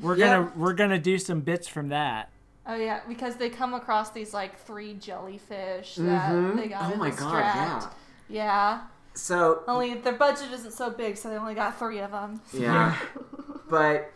We're 0.00 0.16
Yeah. 0.16 0.26
gonna 0.42 0.52
we're 0.56 0.72
gonna 0.74 0.98
do 0.98 1.18
some 1.18 1.40
bits 1.40 1.68
from 1.68 1.88
that. 1.88 2.30
oh 2.66 2.74
yeah, 2.76 3.00
because 3.08 3.36
they 3.36 3.50
come 3.50 3.74
across 3.74 4.10
these 4.10 4.32
like 4.32 4.58
three 4.58 4.94
jellyfish 4.94 5.96
that 5.96 6.30
Mhm. 6.32 6.56
they 6.56 6.68
got. 6.68 6.86
Oh 6.88 6.92
to 6.92 6.96
my 6.96 7.10
God, 7.10 7.16
distract. 7.42 7.94
Yeah. 8.28 8.82
so 9.14 9.62
Only 9.68 9.94
their 9.94 10.14
budget 10.14 10.50
isn't 10.52 10.72
so 10.72 10.90
big, 10.90 11.16
so 11.16 11.28
they 11.28 11.36
only 11.36 11.54
got 11.54 11.78
three 11.78 11.98
of 12.00 12.10
them. 12.12 12.40
Yeah. 12.52 12.96
but 13.68 14.12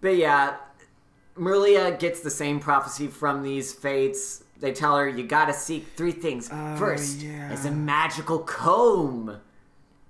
but 0.00 0.16
yeah, 0.16 0.56
Merlia 1.36 1.98
gets 1.98 2.20
the 2.20 2.30
same 2.30 2.60
prophecy 2.60 3.06
from 3.08 3.42
these 3.42 3.72
fates. 3.72 4.43
They 4.60 4.72
tell 4.72 4.96
her 4.96 5.08
you 5.08 5.24
gotta 5.26 5.52
seek 5.52 5.88
three 5.96 6.12
things. 6.12 6.48
Oh, 6.52 6.76
First 6.76 7.20
yeah. 7.20 7.52
is 7.52 7.64
a 7.64 7.70
magical 7.70 8.38
comb 8.38 9.40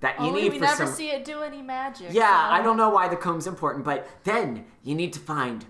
that 0.01 0.19
you 0.19 0.27
Only 0.27 0.43
need 0.43 0.51
we 0.53 0.57
for 0.59 0.65
never 0.65 0.85
some. 0.85 0.93
see 0.95 1.09
it 1.09 1.25
do 1.25 1.41
any 1.41 1.61
magic. 1.61 2.07
yeah, 2.11 2.47
so- 2.49 2.53
I 2.53 2.61
don't 2.61 2.77
know 2.77 2.89
why 2.89 3.07
the 3.07 3.15
comb's 3.15 3.47
important, 3.47 3.83
but 3.85 4.07
then 4.23 4.65
you 4.83 4.93
need 4.95 5.13
to 5.13 5.19
find 5.19 5.65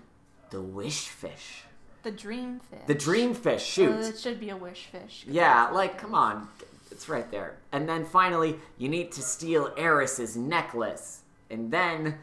the 0.50 0.60
wish 0.60 1.08
fish, 1.08 1.64
The 2.02 2.10
dream 2.10 2.60
fish. 2.60 2.80
the 2.86 2.94
dream 2.94 3.34
fish. 3.34 3.64
Shoot. 3.64 3.92
Oh, 3.96 4.00
it 4.00 4.18
should 4.18 4.38
be 4.38 4.50
a 4.50 4.56
wish 4.56 4.86
fish. 4.92 5.24
Yeah, 5.26 5.70
like 5.70 5.98
come 5.98 6.10
it 6.10 6.14
is. 6.14 6.18
on, 6.18 6.48
it's 6.90 7.08
right 7.08 7.30
there. 7.30 7.56
And 7.72 7.88
then 7.88 8.04
finally, 8.04 8.58
you 8.78 8.88
need 8.88 9.10
to 9.12 9.22
steal 9.22 9.72
Eris's 9.76 10.36
necklace, 10.36 11.22
and 11.50 11.70
then 11.72 12.18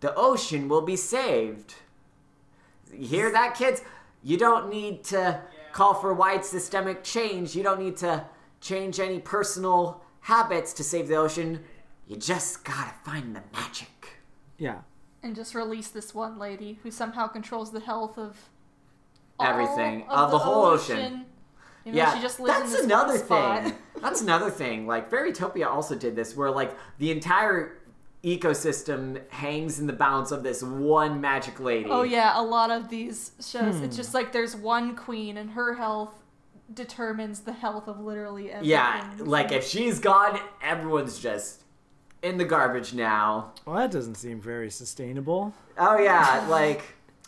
the 0.00 0.14
ocean 0.14 0.68
will 0.68 0.82
be 0.82 0.96
saved. 0.96 1.74
You 2.92 3.06
hear 3.06 3.32
that, 3.32 3.54
kids? 3.56 3.82
You 4.22 4.36
don't 4.36 4.70
need 4.70 5.04
to 5.04 5.40
call 5.76 5.92
for 5.92 6.14
wide 6.14 6.42
systemic 6.42 7.04
change. 7.04 7.54
You 7.54 7.62
don't 7.62 7.78
need 7.78 7.98
to 7.98 8.24
change 8.62 8.98
any 8.98 9.18
personal 9.20 10.02
habits 10.20 10.72
to 10.72 10.82
save 10.82 11.06
the 11.06 11.16
ocean. 11.16 11.62
You 12.06 12.16
just 12.16 12.64
gotta 12.64 12.94
find 13.04 13.36
the 13.36 13.42
magic. 13.52 14.22
Yeah. 14.56 14.78
And 15.22 15.36
just 15.36 15.54
release 15.54 15.88
this 15.88 16.14
one 16.14 16.38
lady 16.38 16.78
who 16.82 16.90
somehow 16.90 17.26
controls 17.26 17.72
the 17.72 17.80
health 17.80 18.16
of 18.16 18.48
all 19.38 19.46
Everything. 19.46 20.04
of 20.04 20.08
Of 20.08 20.30
the 20.30 20.38
whole 20.38 20.64
ocean. 20.64 20.96
Even 20.96 21.26
though 21.84 21.92
yeah, 21.92 22.14
she 22.14 22.22
just 22.22 22.40
lives 22.40 22.70
that's 22.70 22.78
in 22.80 22.86
another 22.86 23.18
thing. 23.18 23.74
That's 24.00 24.22
another 24.22 24.50
thing. 24.50 24.86
Like 24.86 25.10
Fairytopia 25.10 25.66
also 25.66 25.94
did 25.94 26.16
this, 26.16 26.34
where 26.34 26.50
like 26.50 26.74
the 26.98 27.10
entire 27.10 27.76
ecosystem 28.24 29.20
hangs 29.30 29.78
in 29.78 29.86
the 29.86 29.92
balance 29.92 30.30
of 30.32 30.42
this 30.42 30.62
one 30.62 31.20
magic 31.20 31.60
lady. 31.60 31.88
Oh 31.90 32.02
yeah, 32.02 32.40
a 32.40 32.42
lot 32.42 32.70
of 32.70 32.88
these 32.88 33.32
shows, 33.40 33.76
Hmm. 33.76 33.84
it's 33.84 33.96
just 33.96 34.14
like 34.14 34.32
there's 34.32 34.56
one 34.56 34.96
queen 34.96 35.36
and 35.36 35.50
her 35.50 35.74
health 35.74 36.14
determines 36.72 37.40
the 37.40 37.52
health 37.52 37.86
of 37.88 38.00
literally 38.00 38.50
everything. 38.50 38.70
Yeah, 38.70 39.10
like 39.18 39.52
if 39.52 39.64
she's 39.64 39.98
gone, 40.00 40.40
everyone's 40.62 41.18
just 41.18 41.62
in 42.22 42.38
the 42.38 42.44
garbage 42.44 42.92
now. 42.92 43.52
Well, 43.64 43.76
that 43.76 43.90
doesn't 43.92 44.16
seem 44.16 44.40
very 44.40 44.70
sustainable. 44.70 45.54
Oh 45.78 45.98
yeah, 45.98 46.44
like 46.48 46.82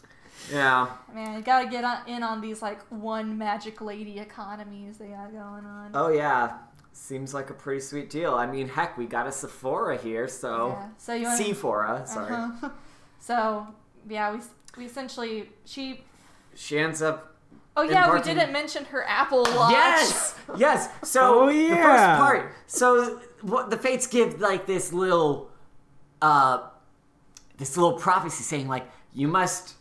yeah. 0.52 0.88
Man, 1.14 1.36
you 1.36 1.42
gotta 1.42 1.68
get 1.68 1.84
on, 1.84 1.98
in 2.08 2.22
on 2.24 2.40
these 2.40 2.60
like 2.62 2.80
one 2.90 3.38
magic 3.38 3.80
lady 3.80 4.18
economies 4.18 4.98
they 4.98 5.08
got 5.08 5.30
going 5.30 5.64
on. 5.64 5.90
Oh 5.94 6.08
yeah. 6.08 6.54
Seems 7.00 7.32
like 7.32 7.48
a 7.48 7.54
pretty 7.54 7.80
sweet 7.80 8.10
deal. 8.10 8.34
I 8.34 8.44
mean, 8.46 8.68
heck, 8.68 8.98
we 8.98 9.06
got 9.06 9.26
a 9.26 9.32
Sephora 9.32 9.96
here, 9.96 10.26
so 10.26 10.68
Yeah. 10.68 10.88
So 10.98 11.14
you 11.14 11.24
want 11.24 11.38
Sephora, 11.38 12.02
sorry. 12.06 12.32
uh 12.34 12.68
So 13.20 13.66
yeah, 14.08 14.32
we 14.34 14.40
we 14.76 14.84
essentially 14.86 15.48
she. 15.64 16.04
She 16.54 16.76
ends 16.78 17.00
up 17.00 17.36
Oh 17.76 17.82
yeah, 17.82 18.12
we 18.12 18.20
didn't 18.20 18.52
mention 18.52 18.84
her 18.86 19.04
Apple 19.06 19.44
Watch. 19.44 19.70
Yes, 19.70 20.34
yes. 20.56 20.88
So 21.04 21.44
Oh, 21.44 21.46
the 21.46 21.68
first 21.68 22.02
yeah. 22.02 22.16
part. 22.16 22.52
So 22.66 23.20
what 23.42 23.70
the 23.70 23.76
fates 23.78 24.08
give 24.08 24.40
like 24.40 24.66
this 24.66 24.92
little, 24.92 25.50
uh, 26.20 26.68
this 27.58 27.76
little 27.76 27.96
prophecy 27.96 28.42
saying 28.42 28.66
like 28.66 28.86
you 29.14 29.28
must 29.28 29.74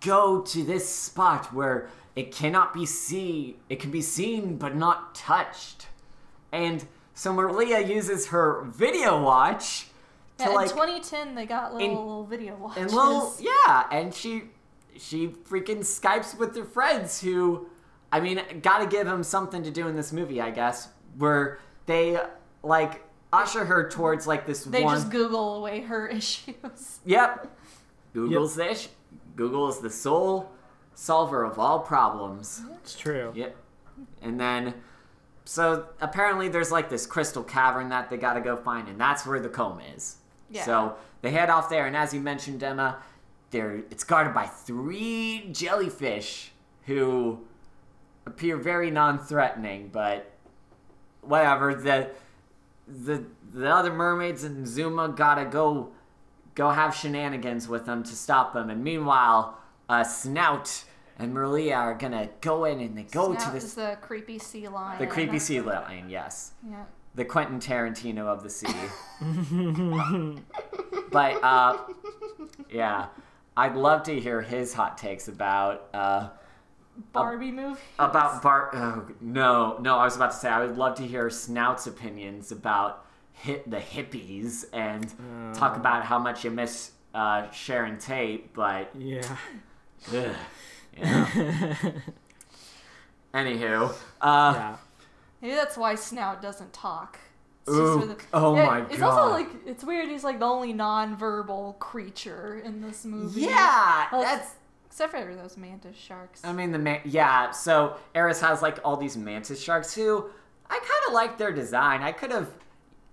go 0.00 0.40
to 0.40 0.62
this 0.64 0.88
spot 0.88 1.52
where 1.52 1.90
it 2.16 2.32
cannot 2.32 2.72
be 2.72 2.86
seen. 2.86 3.56
It 3.68 3.78
can 3.78 3.90
be 3.90 4.00
seen 4.00 4.56
but 4.56 4.74
not 4.74 5.14
touched. 5.14 5.86
And 6.52 6.84
so 7.14 7.32
Merlia 7.34 7.86
uses 7.88 8.28
her 8.28 8.62
video 8.66 9.22
watch 9.22 9.86
to 10.38 10.44
Yeah, 10.44 10.62
in 10.62 10.68
2010 10.68 11.34
they 11.34 11.46
got 11.46 11.74
little 11.74 12.24
video 12.24 12.56
watches. 12.56 12.82
and 12.84 12.92
little 12.92 13.34
yeah, 13.40 13.86
and 13.90 14.14
she 14.14 14.44
she 14.98 15.28
freaking 15.28 15.78
skypes 15.78 16.36
with 16.38 16.54
her 16.56 16.64
friends 16.64 17.20
who, 17.22 17.66
I 18.12 18.20
mean, 18.20 18.42
gotta 18.62 18.86
give 18.86 19.06
them 19.06 19.22
something 19.22 19.62
to 19.62 19.70
do 19.70 19.88
in 19.88 19.96
this 19.96 20.12
movie, 20.12 20.40
I 20.40 20.50
guess, 20.50 20.88
where 21.16 21.58
they 21.86 22.18
like 22.62 23.02
usher 23.32 23.64
her 23.64 23.88
towards 23.88 24.26
like 24.26 24.44
this 24.46 24.64
they 24.64 24.84
one. 24.84 24.94
just 24.96 25.10
Google 25.10 25.56
away 25.56 25.80
her 25.80 26.06
issues. 26.18 27.00
Yep, 27.06 27.56
Google's 28.12 28.54
this. 28.54 28.88
Google 29.36 29.68
is 29.68 29.78
the 29.78 29.88
sole 29.90 30.50
solver 30.94 31.42
of 31.44 31.58
all 31.58 31.80
problems. 31.80 32.60
It's 32.82 32.94
true. 32.94 33.32
Yep. 33.34 33.56
And 34.20 34.38
then, 34.38 34.74
so 35.44 35.86
apparently 36.00 36.48
there's 36.48 36.70
like 36.70 36.88
this 36.88 37.06
crystal 37.06 37.42
cavern 37.42 37.88
that 37.88 38.10
they 38.10 38.16
gotta 38.16 38.40
go 38.40 38.56
find, 38.56 38.88
and 38.88 39.00
that's 39.00 39.26
where 39.26 39.40
the 39.40 39.48
comb 39.48 39.80
is. 39.94 40.16
Yeah. 40.50 40.64
So 40.64 40.96
they 41.22 41.30
head 41.30 41.50
off 41.50 41.68
there, 41.68 41.86
and 41.86 41.96
as 41.96 42.12
you 42.14 42.20
mentioned, 42.20 42.62
Emma, 42.62 42.98
there 43.50 43.82
it's 43.90 44.04
guarded 44.04 44.34
by 44.34 44.46
three 44.46 45.48
jellyfish 45.52 46.52
who 46.86 47.40
appear 48.26 48.56
very 48.56 48.90
non-threatening, 48.90 49.90
but 49.92 50.30
whatever. 51.22 51.74
The 51.74 52.10
the 52.86 53.24
the 53.52 53.68
other 53.68 53.92
mermaids 53.92 54.44
and 54.44 54.66
Zuma 54.66 55.08
gotta 55.08 55.44
go 55.44 55.90
go 56.54 56.70
have 56.70 56.94
shenanigans 56.94 57.68
with 57.68 57.86
them 57.86 58.02
to 58.04 58.14
stop 58.14 58.54
them, 58.54 58.70
and 58.70 58.84
meanwhile, 58.84 59.58
uh, 59.88 60.04
Snout 60.04 60.84
and 61.18 61.34
Merlia 61.34 61.76
are 61.76 61.94
gonna 61.94 62.28
go 62.40 62.64
in 62.64 62.80
and 62.80 62.96
they 62.96 63.02
go 63.04 63.34
Snout 63.34 63.40
to 63.40 63.46
is 63.48 63.52
this 63.54 63.64
is 63.64 63.74
the 63.74 63.98
creepy 64.00 64.38
sea 64.38 64.68
lion. 64.68 64.98
the 64.98 65.06
creepy 65.06 65.38
sea 65.38 65.60
lion, 65.60 66.08
yes 66.10 66.52
Yeah. 66.68 66.84
the 67.14 67.24
Quentin 67.24 67.60
Tarantino 67.60 68.26
of 68.26 68.42
the 68.42 68.50
sea. 68.50 68.68
but 71.10 71.42
uh, 71.44 71.78
yeah, 72.70 73.06
I'd 73.56 73.76
love 73.76 74.02
to 74.04 74.18
hear 74.18 74.40
his 74.40 74.72
hot 74.74 74.96
takes 74.98 75.28
about 75.28 75.88
uh, 75.94 76.28
Barbie 77.12 77.50
movie. 77.52 77.80
about 77.98 78.42
Bar. 78.42 78.70
Oh, 78.74 79.06
no, 79.20 79.78
no, 79.80 79.96
I 79.98 80.04
was 80.04 80.16
about 80.16 80.32
to 80.32 80.36
say 80.36 80.48
I 80.48 80.64
would 80.64 80.76
love 80.76 80.96
to 80.96 81.02
hear 81.06 81.28
Snout's 81.30 81.86
opinions 81.86 82.52
about 82.52 83.04
hit 83.32 83.68
the 83.70 83.78
hippies 83.78 84.64
and 84.72 85.12
talk 85.54 85.76
about 85.76 86.04
how 86.04 86.18
much 86.18 86.44
you 86.44 86.50
miss 86.50 86.92
uh, 87.14 87.50
Sharon 87.50 87.98
Tate, 87.98 88.52
but 88.54 88.90
Yeah. 88.98 89.22
ugh, 91.02 91.28
you 91.36 91.42
know. 91.44 91.92
Anywho, 93.34 93.94
uh, 94.20 94.52
Yeah. 94.54 94.76
Maybe 95.40 95.54
that's 95.54 95.76
why 95.76 95.94
Snout 95.94 96.40
doesn't 96.42 96.72
talk. 96.72 97.18
It's 97.66 97.76
Ooh, 97.76 98.00
for 98.00 98.06
the- 98.06 98.16
oh 98.34 98.54
Yeah, 98.56 98.66
my 98.66 98.80
god! 98.80 98.92
It's 98.92 99.02
also 99.02 99.30
like 99.30 99.48
it's 99.66 99.84
weird. 99.84 100.08
He's 100.08 100.24
like 100.24 100.38
the 100.40 100.44
only 100.46 100.72
non-verbal 100.72 101.76
creature 101.78 102.60
in 102.64 102.80
this 102.82 103.04
movie. 103.04 103.42
Yeah, 103.42 104.06
Well, 104.12 104.22
that's. 104.22 104.54
except 104.86 105.12
for 105.12 105.34
those 105.34 105.56
mantis 105.56 105.96
sharks. 105.96 106.42
I 106.44 106.52
mean 106.52 106.72
the 106.72 106.78
man. 106.78 107.00
Yeah, 107.04 107.50
so 107.52 107.96
Eris 108.14 108.40
has 108.40 108.62
like 108.62 108.78
all 108.84 108.96
these 108.96 109.16
mantis 109.16 109.62
sharks 109.62 109.94
who 109.94 110.28
I 110.68 110.74
kind 110.78 111.04
of 111.08 111.14
like 111.14 111.38
their 111.38 111.52
design. 111.52 112.02
I 112.02 112.12
could 112.12 112.30
have, 112.32 112.50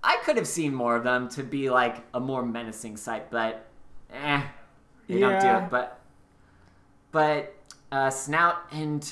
I 0.03 0.17
could 0.23 0.35
have 0.37 0.47
seen 0.47 0.73
more 0.73 0.95
of 0.95 1.03
them 1.03 1.29
to 1.29 1.43
be 1.43 1.69
like 1.69 1.97
a 2.13 2.19
more 2.19 2.43
menacing 2.43 2.97
sight, 2.97 3.29
but 3.31 3.65
eh, 4.11 4.41
they 5.07 5.19
don't 5.19 5.39
do 5.41 5.47
it. 5.47 5.69
But, 5.69 5.99
but 7.11 7.55
uh, 7.91 8.09
Snout 8.09 8.57
and 8.71 9.11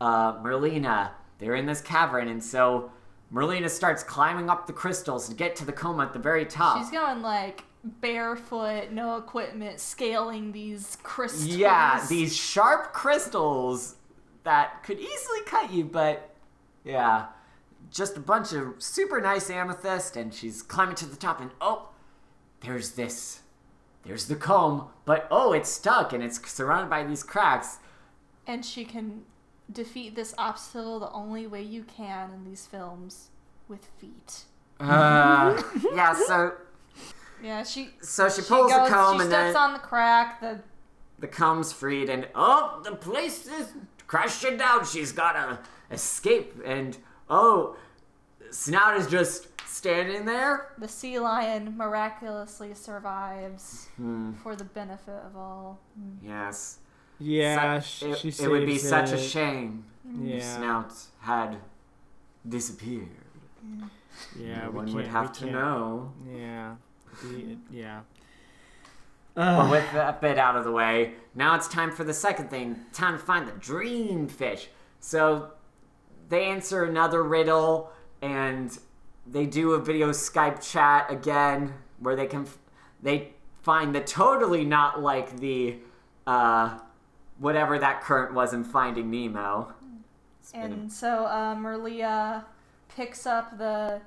uh, 0.00 0.34
Merlia, 0.34 1.10
they're 1.38 1.54
in 1.54 1.66
this 1.66 1.80
cavern, 1.80 2.28
and 2.28 2.42
so 2.42 2.90
Merlia 3.32 3.68
starts 3.68 4.02
climbing 4.02 4.48
up 4.48 4.66
the 4.66 4.72
crystals 4.72 5.28
to 5.28 5.34
get 5.34 5.56
to 5.56 5.64
the 5.64 5.72
coma 5.72 6.04
at 6.04 6.12
the 6.12 6.18
very 6.18 6.46
top. 6.46 6.78
She's 6.78 6.90
going 6.90 7.22
like 7.22 7.64
barefoot, 7.84 8.90
no 8.90 9.16
equipment, 9.16 9.80
scaling 9.80 10.52
these 10.52 10.98
crystals. 11.02 11.46
Yeah, 11.46 12.04
these 12.08 12.36
sharp 12.36 12.92
crystals 12.92 13.96
that 14.44 14.82
could 14.82 14.98
easily 14.98 15.40
cut 15.46 15.72
you, 15.72 15.84
but 15.84 16.34
yeah, 16.84 17.26
just 17.90 18.16
a 18.16 18.20
bunch 18.20 18.52
of 18.52 18.74
super 18.82 19.20
nice 19.20 19.50
amethyst, 19.50 20.16
and 20.16 20.32
she's 20.32 20.62
climbing 20.62 20.96
to 20.96 21.06
the 21.06 21.16
top, 21.16 21.40
and 21.40 21.50
oh, 21.60 21.90
there's 22.60 22.92
this, 22.92 23.40
there's 24.04 24.26
the 24.26 24.36
comb, 24.36 24.88
but 25.04 25.26
oh, 25.30 25.52
it's 25.52 25.68
stuck 25.68 26.12
and 26.12 26.22
it's 26.22 26.40
surrounded 26.50 26.88
by 26.88 27.04
these 27.04 27.22
cracks. 27.22 27.78
And 28.46 28.64
she 28.64 28.84
can 28.84 29.22
defeat 29.72 30.14
this 30.14 30.34
obstacle 30.38 31.00
the 31.00 31.10
only 31.12 31.46
way 31.46 31.62
you 31.62 31.82
can 31.84 32.30
in 32.32 32.44
these 32.44 32.66
films 32.66 33.28
with 33.68 33.86
feet. 33.98 34.44
Uh, 34.78 35.60
yeah, 35.94 36.12
so 36.14 36.52
Yeah, 37.42 37.62
she. 37.64 37.90
so 38.00 38.28
she 38.28 38.42
She 38.42 38.48
pulls 38.48 38.70
goes, 38.72 38.88
the 38.88 38.94
comb, 38.94 39.16
she 39.16 39.22
and 39.22 39.30
steps 39.30 39.52
then 39.54 39.56
on 39.56 39.72
the 39.72 39.78
crack. 39.78 40.40
The 40.40 40.60
the 41.18 41.26
comb's 41.28 41.72
freed, 41.72 42.08
and 42.10 42.28
oh, 42.34 42.80
the 42.84 42.92
place 42.94 43.46
is 43.46 43.72
crashing 44.06 44.56
down. 44.58 44.84
She's 44.84 45.12
gotta 45.12 45.58
escape, 45.90 46.54
and 46.64 46.96
oh, 47.30 47.76
Snout 48.50 48.96
is 48.98 49.06
just 49.06 49.48
standing 49.66 50.24
there. 50.24 50.72
the 50.78 50.88
sea 50.88 51.18
lion 51.18 51.76
miraculously 51.76 52.72
survives 52.74 53.88
Hmm. 53.96 54.32
for 54.42 54.54
the 54.56 54.64
benefit 54.64 55.22
of 55.26 55.36
all. 55.36 55.78
Yes. 56.22 56.78
Yeah, 57.18 57.80
Su- 57.80 58.12
it, 58.12 58.40
it 58.40 58.48
would 58.48 58.66
be 58.66 58.78
saves 58.78 58.88
such 58.88 59.12
a 59.12 59.14
it. 59.14 59.20
shame 59.28 59.84
if 60.04 60.42
Yeah, 60.42 60.56
Snout 60.56 60.92
had 61.20 61.56
disappeared. 62.48 63.08
yeah, 64.38 64.64
no 64.64 64.70
one 64.70 64.92
would 64.94 65.06
have 65.06 65.32
to 65.38 65.46
know. 65.46 66.12
Yeah, 66.30 66.76
The- 67.22 67.56
yeah. 67.70 68.00
But 69.34 69.70
with 69.70 69.92
that 69.92 70.20
bit 70.22 70.38
out 70.38 70.56
of 70.56 70.64
the 70.64 70.72
way, 70.72 71.12
now 71.34 71.54
it's 71.56 71.68
time 71.68 71.90
for 71.90 72.04
the 72.04 72.14
second 72.14 72.48
thing. 72.48 72.80
Time 72.94 73.18
to 73.18 73.22
find 73.22 73.46
the 73.46 73.52
dream 73.52 74.28
fish. 74.28 74.68
So 75.00 75.50
they 76.30 76.46
answer 76.46 76.84
another 76.84 77.22
riddle 77.22 77.90
and 78.22 78.76
they 79.26 79.44
do 79.44 79.72
a 79.72 79.78
video 79.78 80.10
Skype 80.10 80.62
chat 80.66 81.10
again 81.10 81.74
where 81.98 82.16
they 82.16 82.26
can 82.26 82.46
they 83.02 83.32
find 83.62 83.94
the 83.94 84.00
totally 84.00 84.64
not 84.64 85.02
like 85.02 85.38
the 85.40 85.76
uh 86.26 86.78
whatever 87.38 87.78
that 87.78 88.00
current 88.02 88.34
was 88.34 88.52
in 88.52 88.64
Finding 88.64 89.10
Nemo. 89.10 89.72
It's 90.40 90.52
a- 90.52 90.56
And 90.58 90.92
so 90.92 91.24
uh, 91.26 91.54
Merlia 91.54 92.44
picks 92.88 93.26
up 93.26 93.58
the 93.58 94.00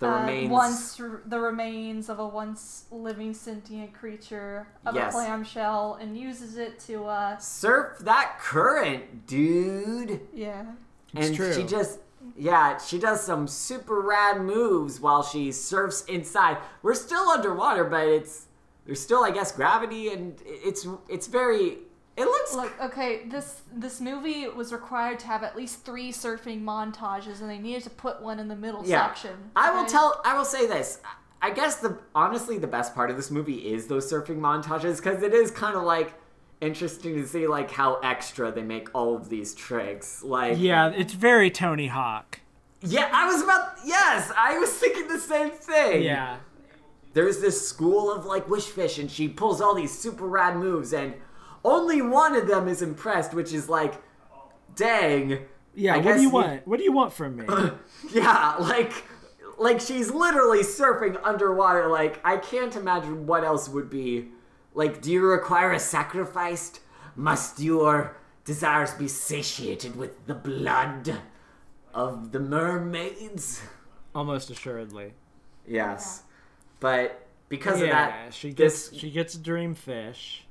the 0.00 0.08
uh, 0.08 0.20
remains 0.20 0.50
once 0.50 0.96
the 1.26 1.40
remains 1.40 2.08
of 2.08 2.20
a 2.20 2.26
once 2.26 2.84
living 2.92 3.34
sentient 3.34 3.92
creature 3.92 4.68
of 4.86 4.94
Yes. 4.94 5.12
a 5.12 5.16
clamshell 5.16 5.98
and 6.00 6.16
uses 6.16 6.56
it 6.56 6.78
to 6.80 7.04
uh 7.06 7.36
surf 7.38 7.98
that 8.00 8.38
current, 8.38 9.26
dude. 9.26 10.20
yeah 10.32 10.66
It's 11.14 11.28
and 11.28 11.36
true. 11.36 11.52
she 11.52 11.64
just 11.64 11.98
yeah 12.36 12.78
she 12.78 12.98
does 13.00 13.20
some 13.22 13.48
super 13.48 14.00
rad 14.00 14.40
moves 14.40 15.00
while 15.00 15.22
she 15.24 15.50
surfs 15.50 16.04
inside 16.04 16.58
we're 16.82 16.94
still 16.94 17.28
underwater 17.30 17.82
but 17.84 18.06
it's 18.06 18.46
there's 18.86 19.00
still 19.00 19.24
i 19.24 19.30
guess 19.30 19.50
gravity 19.50 20.08
and 20.12 20.36
it's 20.44 20.86
it's 21.08 21.26
very 21.26 21.78
it 22.18 22.24
looks 22.24 22.54
look 22.54 22.72
okay 22.82 23.24
this 23.26 23.62
this 23.74 24.00
movie 24.00 24.48
was 24.48 24.72
required 24.72 25.18
to 25.18 25.26
have 25.26 25.42
at 25.42 25.56
least 25.56 25.84
three 25.84 26.10
surfing 26.12 26.62
montages 26.62 27.40
and 27.40 27.48
they 27.48 27.58
needed 27.58 27.82
to 27.84 27.90
put 27.90 28.20
one 28.20 28.38
in 28.38 28.48
the 28.48 28.56
middle 28.56 28.82
yeah 28.84 29.06
section 29.06 29.36
i 29.56 29.70
will 29.70 29.86
tell 29.86 30.20
i 30.24 30.36
will 30.36 30.44
say 30.44 30.66
this 30.66 31.00
i 31.40 31.50
guess 31.50 31.76
the 31.76 31.96
honestly 32.14 32.58
the 32.58 32.66
best 32.66 32.94
part 32.94 33.10
of 33.10 33.16
this 33.16 33.30
movie 33.30 33.72
is 33.72 33.86
those 33.86 34.10
surfing 34.10 34.38
montages 34.38 34.96
because 34.96 35.22
it 35.22 35.32
is 35.32 35.50
kind 35.50 35.76
of 35.76 35.82
like 35.84 36.14
interesting 36.60 37.14
to 37.14 37.26
see 37.26 37.46
like 37.46 37.70
how 37.70 37.96
extra 38.00 38.50
they 38.50 38.62
make 38.62 38.88
all 38.94 39.14
of 39.14 39.28
these 39.28 39.54
tricks 39.54 40.22
like 40.24 40.58
Yeah, 40.58 40.88
it's 40.90 41.12
very 41.12 41.50
Tony 41.52 41.86
Hawk. 41.86 42.40
yeah 42.82 43.08
i 43.12 43.26
was 43.26 43.42
about 43.42 43.74
yes 43.84 44.32
i 44.36 44.58
was 44.58 44.70
thinking 44.70 45.06
the 45.08 45.18
same 45.20 45.50
thing 45.50 46.02
Yeah. 46.02 46.38
there's 47.12 47.38
this 47.40 47.68
school 47.68 48.10
of 48.12 48.24
like 48.26 48.48
wish 48.48 48.66
fish 48.66 48.98
and 48.98 49.08
she 49.08 49.28
pulls 49.28 49.60
all 49.60 49.74
these 49.74 49.96
super 49.96 50.26
rad 50.26 50.56
moves 50.56 50.92
and 50.92 51.14
only 51.70 52.00
one 52.02 52.34
of 52.34 52.46
them 52.46 52.68
is 52.68 52.80
impressed 52.82 53.32
which 53.34 53.52
is 53.52 53.68
like 53.68 53.94
dang 54.74 55.38
Yeah, 55.74 55.94
I 55.94 55.98
what 55.98 56.14
do 56.16 56.22
you 56.22 56.28
you- 56.28 56.30
want? 56.30 56.66
What 56.66 56.78
do 56.78 56.84
you 56.84 56.92
want 56.92 57.12
from 57.12 57.36
me? 57.36 57.44
yeah 58.12 58.56
like 58.58 58.92
like 59.58 59.80
she's 59.80 60.10
literally 60.24 60.62
surfing 60.62 61.18
underwater 61.24 61.88
like 61.88 62.20
i 62.24 62.36
can't 62.36 62.76
imagine 62.76 63.26
what 63.26 63.42
else 63.44 63.68
would 63.68 63.90
be 63.90 64.28
like 64.74 65.02
do 65.02 65.10
you 65.10 65.20
require 65.26 65.72
a 65.72 65.80
sacrifice 65.80 66.78
must 67.16 67.58
your 67.58 68.16
desires 68.44 68.92
be 68.94 69.08
satiated 69.08 69.96
with 69.96 70.12
the 70.26 70.34
blood 70.34 71.04
of 71.92 72.30
the 72.32 72.38
mermaids 72.40 73.60
Almost 74.14 74.50
assuredly. 74.50 75.14
yes 75.66 76.22
but 76.80 77.26
because 77.48 77.80
yeah, 77.80 77.86
of 77.86 77.90
that 77.90 78.34
she 78.34 78.52
this 78.52 78.88
gets 78.90 79.00
she 79.00 79.10
gets 79.10 79.34
a 79.34 79.38
dream 79.38 79.74
fish. 79.74 80.46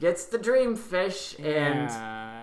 Gets 0.00 0.24
the 0.26 0.38
dream 0.38 0.76
fish 0.76 1.34
and 1.38 1.88
Yeah. 1.90 2.42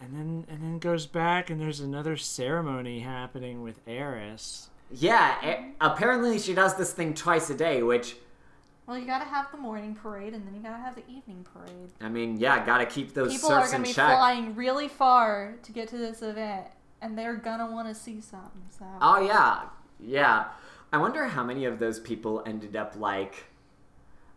and 0.00 0.14
then 0.14 0.46
and 0.48 0.62
then 0.62 0.78
goes 0.78 1.06
back 1.06 1.50
and 1.50 1.60
there's 1.60 1.80
another 1.80 2.16
ceremony 2.16 3.00
happening 3.00 3.62
with 3.62 3.80
Eris. 3.86 4.68
yeah 4.90 5.36
a- 5.42 5.72
apparently 5.80 6.38
she 6.38 6.54
does 6.54 6.74
this 6.76 6.92
thing 6.92 7.14
twice 7.14 7.48
a 7.50 7.54
day 7.54 7.82
which 7.82 8.16
well 8.86 8.98
you 8.98 9.06
gotta 9.06 9.24
have 9.24 9.50
the 9.52 9.58
morning 9.58 9.94
parade 9.94 10.34
and 10.34 10.46
then 10.46 10.54
you 10.54 10.60
gotta 10.60 10.82
have 10.82 10.94
the 10.94 11.06
evening 11.08 11.46
parade. 11.54 11.90
I 12.00 12.08
mean 12.08 12.38
yeah 12.38 12.64
gotta 12.64 12.86
keep 12.86 13.14
those 13.14 13.32
people 13.34 13.52
are 13.52 13.66
gonna 13.70 13.84
be 13.84 13.92
check. 13.92 14.08
flying 14.08 14.54
really 14.56 14.88
far 14.88 15.54
to 15.62 15.72
get 15.72 15.88
to 15.88 15.98
this 15.98 16.22
event 16.22 16.66
and 17.02 17.16
they're 17.16 17.36
gonna 17.36 17.70
want 17.70 17.88
to 17.88 17.94
see 17.94 18.20
something 18.20 18.62
so. 18.70 18.84
Oh 19.00 19.20
yeah. 19.24 19.62
Yeah. 19.98 20.46
I 20.92 20.98
wonder 20.98 21.24
how 21.26 21.44
many 21.44 21.66
of 21.66 21.78
those 21.78 22.00
people 22.00 22.42
ended 22.46 22.74
up 22.74 22.96
like 22.96 23.44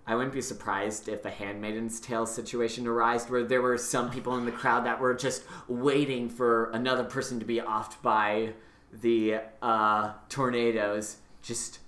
I 0.05 0.15
wouldn't 0.15 0.33
be 0.33 0.41
surprised 0.41 1.07
if 1.07 1.23
a 1.25 1.29
Handmaiden's 1.31 1.99
Tale 1.99 2.25
situation 2.25 2.85
arose 2.87 3.29
where 3.29 3.43
there 3.43 3.61
were 3.61 3.77
some 3.77 4.11
people 4.11 4.35
in 4.37 4.45
the 4.45 4.51
crowd 4.51 4.85
that 4.85 4.99
were 4.99 5.13
just 5.13 5.43
waiting 5.69 6.27
for 6.29 6.69
another 6.71 7.03
person 7.05 7.39
to 7.39 7.45
be 7.45 7.57
offed 7.61 8.01
by 8.01 8.53
the 8.91 9.35
uh, 9.61 10.11
tornadoes, 10.29 11.17
just 11.41 11.79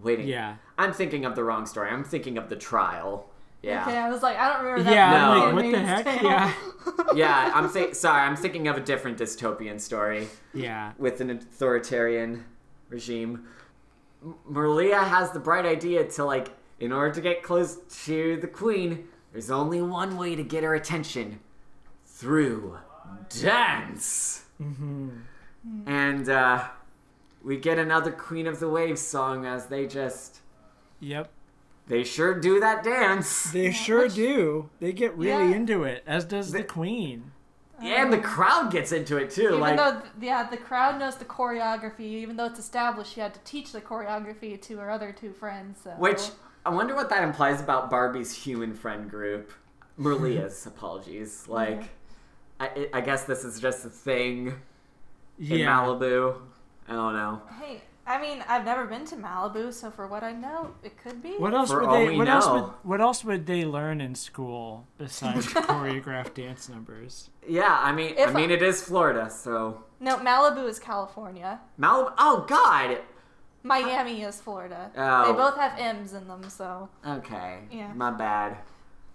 waiting. 0.00 0.28
Yeah. 0.28 0.56
I'm 0.78 0.92
thinking 0.92 1.24
of 1.24 1.34
the 1.34 1.42
wrong 1.42 1.66
story. 1.66 1.90
I'm 1.90 2.04
thinking 2.04 2.38
of 2.38 2.48
the 2.48 2.56
trial. 2.56 3.30
Yeah. 3.62 3.82
okay 3.82 3.96
i 3.96 4.08
was 4.08 4.22
like 4.22 4.36
i 4.38 4.48
don't 4.52 4.62
remember 4.64 4.84
that 4.84 4.92
Yeah, 4.94 5.28
I'm 5.28 5.56
like, 5.56 5.64
what 5.64 5.72
the 5.72 5.78
heck? 5.80 6.04
Tale. 6.04 6.22
Yeah. 6.22 6.52
yeah, 7.16 7.52
I'm 7.54 7.68
think 7.68 7.96
sorry, 7.96 8.20
I'm 8.22 8.36
thinking 8.36 8.68
of 8.68 8.76
a 8.76 8.80
different 8.80 9.18
dystopian 9.18 9.80
story 9.80 10.28
Yeah. 10.54 10.92
with 10.98 11.20
an 11.20 11.30
authoritarian 11.30 12.44
regime. 12.90 13.48
M- 14.22 14.36
Merlia 14.48 15.02
has 15.08 15.32
the 15.32 15.40
bright 15.40 15.66
idea 15.66 16.04
to 16.04 16.24
like 16.24 16.48
in 16.80 16.92
order 16.92 17.14
to 17.14 17.20
get 17.20 17.42
close 17.42 17.78
to 18.04 18.36
the 18.36 18.46
queen, 18.46 19.08
there's 19.32 19.50
only 19.50 19.80
one 19.82 20.16
way 20.16 20.34
to 20.36 20.42
get 20.42 20.62
her 20.64 20.74
attention. 20.74 21.40
Through 22.04 22.78
dance. 23.40 24.44
And 25.86 26.28
uh 26.28 26.68
we 27.44 27.56
get 27.58 27.78
another 27.78 28.10
Queen 28.10 28.46
of 28.46 28.58
the 28.58 28.68
Waves 28.68 29.00
song 29.00 29.44
as 29.46 29.66
they 29.66 29.86
just 29.86 30.40
Yep. 31.00 31.30
they 31.86 32.02
sure 32.04 32.34
do 32.40 32.58
that 32.60 32.82
dance. 32.82 33.52
They 33.52 33.70
sure 33.70 34.04
which- 34.04 34.14
do. 34.14 34.70
They 34.80 34.92
get 34.92 35.16
really 35.16 35.50
Yeah. 35.50 35.56
into 35.56 35.84
it, 35.84 36.02
as 36.06 36.24
does 36.24 36.52
the 36.52 36.62
queen. 36.64 37.32
Yeah, 37.82 38.02
and 38.02 38.10
the 38.12 38.18
crowd 38.18 38.72
gets 38.72 38.90
into 38.90 39.18
it 39.18 39.30
too. 39.30 39.48
Even 39.48 39.60
like 39.60 39.76
though, 39.76 40.00
yeah, 40.18 40.48
the 40.48 40.56
crowd 40.56 40.98
knows 40.98 41.16
the 41.16 41.26
choreography, 41.26 42.00
even 42.00 42.36
though 42.36 42.46
it's 42.46 42.58
established, 42.58 43.12
she 43.12 43.20
had 43.20 43.34
to 43.34 43.40
teach 43.40 43.72
the 43.72 43.82
choreography 43.82 44.60
to 44.62 44.78
her 44.78 44.90
other 44.90 45.12
two 45.12 45.32
friends. 45.34 45.80
So. 45.84 45.90
Which 45.90 46.30
I 46.66 46.70
wonder 46.70 46.94
what 46.96 47.08
that 47.10 47.22
implies 47.22 47.60
about 47.60 47.90
Barbie's 47.90 48.32
human 48.34 48.74
friend 48.74 49.08
group. 49.08 49.52
Merlia's 49.98 50.66
apologies. 50.72 51.46
Like, 51.48 51.84
I, 52.58 52.88
I 52.92 53.00
guess 53.00 53.24
this 53.24 53.44
is 53.44 53.60
just 53.60 53.84
a 53.84 53.88
thing 53.88 54.48
in 55.38 55.58
Yeah. 55.60 55.68
Malibu. 55.68 56.40
I 56.88 56.92
don't 56.92 57.14
know. 57.14 57.40
hey, 57.60 57.82
I 58.06 58.20
mean, 58.20 58.44
I've 58.48 58.64
never 58.64 58.84
been 58.86 59.04
to 59.06 59.16
Malibu, 59.16 59.72
so 59.72 59.90
for 59.90 60.06
what 60.06 60.22
I 60.22 60.32
know, 60.32 60.70
it 60.82 60.96
could 61.02 61.22
be. 61.22 61.32
What 61.38 61.54
else 61.54 61.70
For 61.70 61.80
would 61.80 61.88
all 61.88 61.94
they? 61.94 62.08
we 62.10 62.16
What 62.18 62.28
else 62.28 62.46
know. 62.46 62.54
would? 62.54 62.64
What 62.82 63.00
else 63.00 63.24
would 63.24 63.46
they 63.46 63.64
learn 63.64 64.00
in 64.00 64.14
school 64.16 64.86
besides 64.98 65.46
choreographed 65.52 66.34
dance 66.34 66.68
numbers? 66.68 67.30
Yeah, 67.46 67.78
I 67.80 67.92
mean, 67.92 68.14
If 68.16 68.30
I 68.30 68.32
mean, 68.32 68.50
it 68.50 68.62
is 68.62 68.82
Florida, 68.82 69.30
so 69.30 69.84
No, 70.00 70.16
Malibu 70.18 70.68
is 70.68 70.78
California. 70.80 71.60
Malibu. 71.80 72.12
Oh 72.18 72.44
God. 72.48 72.98
Miami 73.66 74.22
is 74.22 74.40
Florida. 74.40 74.90
Oh. 74.96 75.26
They 75.26 75.32
both 75.32 75.56
have 75.56 75.78
M's 75.78 76.12
in 76.12 76.26
them, 76.28 76.48
so. 76.48 76.88
Okay. 77.06 77.60
Yeah. 77.70 77.92
My 77.94 78.10
bad. 78.10 78.58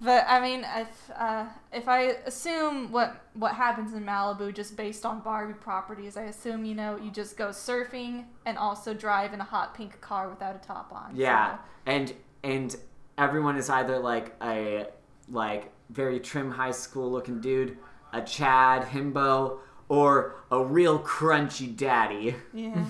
But 0.04 0.26
I 0.28 0.39
mean, 0.41 0.66
if 0.76 1.12
uh, 1.16 1.45
if 1.72 1.88
I 1.88 1.99
assume 2.26 2.91
what 2.91 3.22
what 3.34 3.54
happens 3.54 3.93
in 3.93 4.04
Malibu 4.04 4.52
just 4.54 4.76
based 4.76 5.06
on 5.06 5.20
Barbie 5.20 5.54
properties, 5.54 6.18
I 6.18 6.24
assume 6.24 6.66
you 6.66 6.74
know 6.74 6.97
you 6.97 7.12
just 7.12 7.38
go 7.38 7.49
surfing 7.49 8.26
and 8.47 8.58
also 8.58 8.95
drive 8.95 9.32
in 9.34 9.39
a 9.41 9.43
hot 9.43 9.76
pink 9.76 10.02
car 10.02 10.28
without 10.28 10.56
a 10.56 10.60
top 10.60 10.91
on. 10.91 11.16
Yeah, 11.16 11.52
So- 11.56 11.60
and 11.86 12.14
and 12.43 12.76
everyone 13.20 13.58
is 13.58 13.70
either 13.70 13.99
like 13.99 14.34
a 14.41 14.88
like 15.30 15.72
very 15.91 16.20
trim 16.20 16.49
high 16.49 16.72
school 16.72 17.12
looking 17.12 17.39
dude, 17.39 17.78
a 18.12 18.24
Chad 18.24 18.82
himbo, 18.88 19.60
or 19.88 20.34
a 20.49 20.64
real 20.64 20.97
crunchy 20.97 21.78
daddy. 21.78 22.34
yeah. 22.54 22.84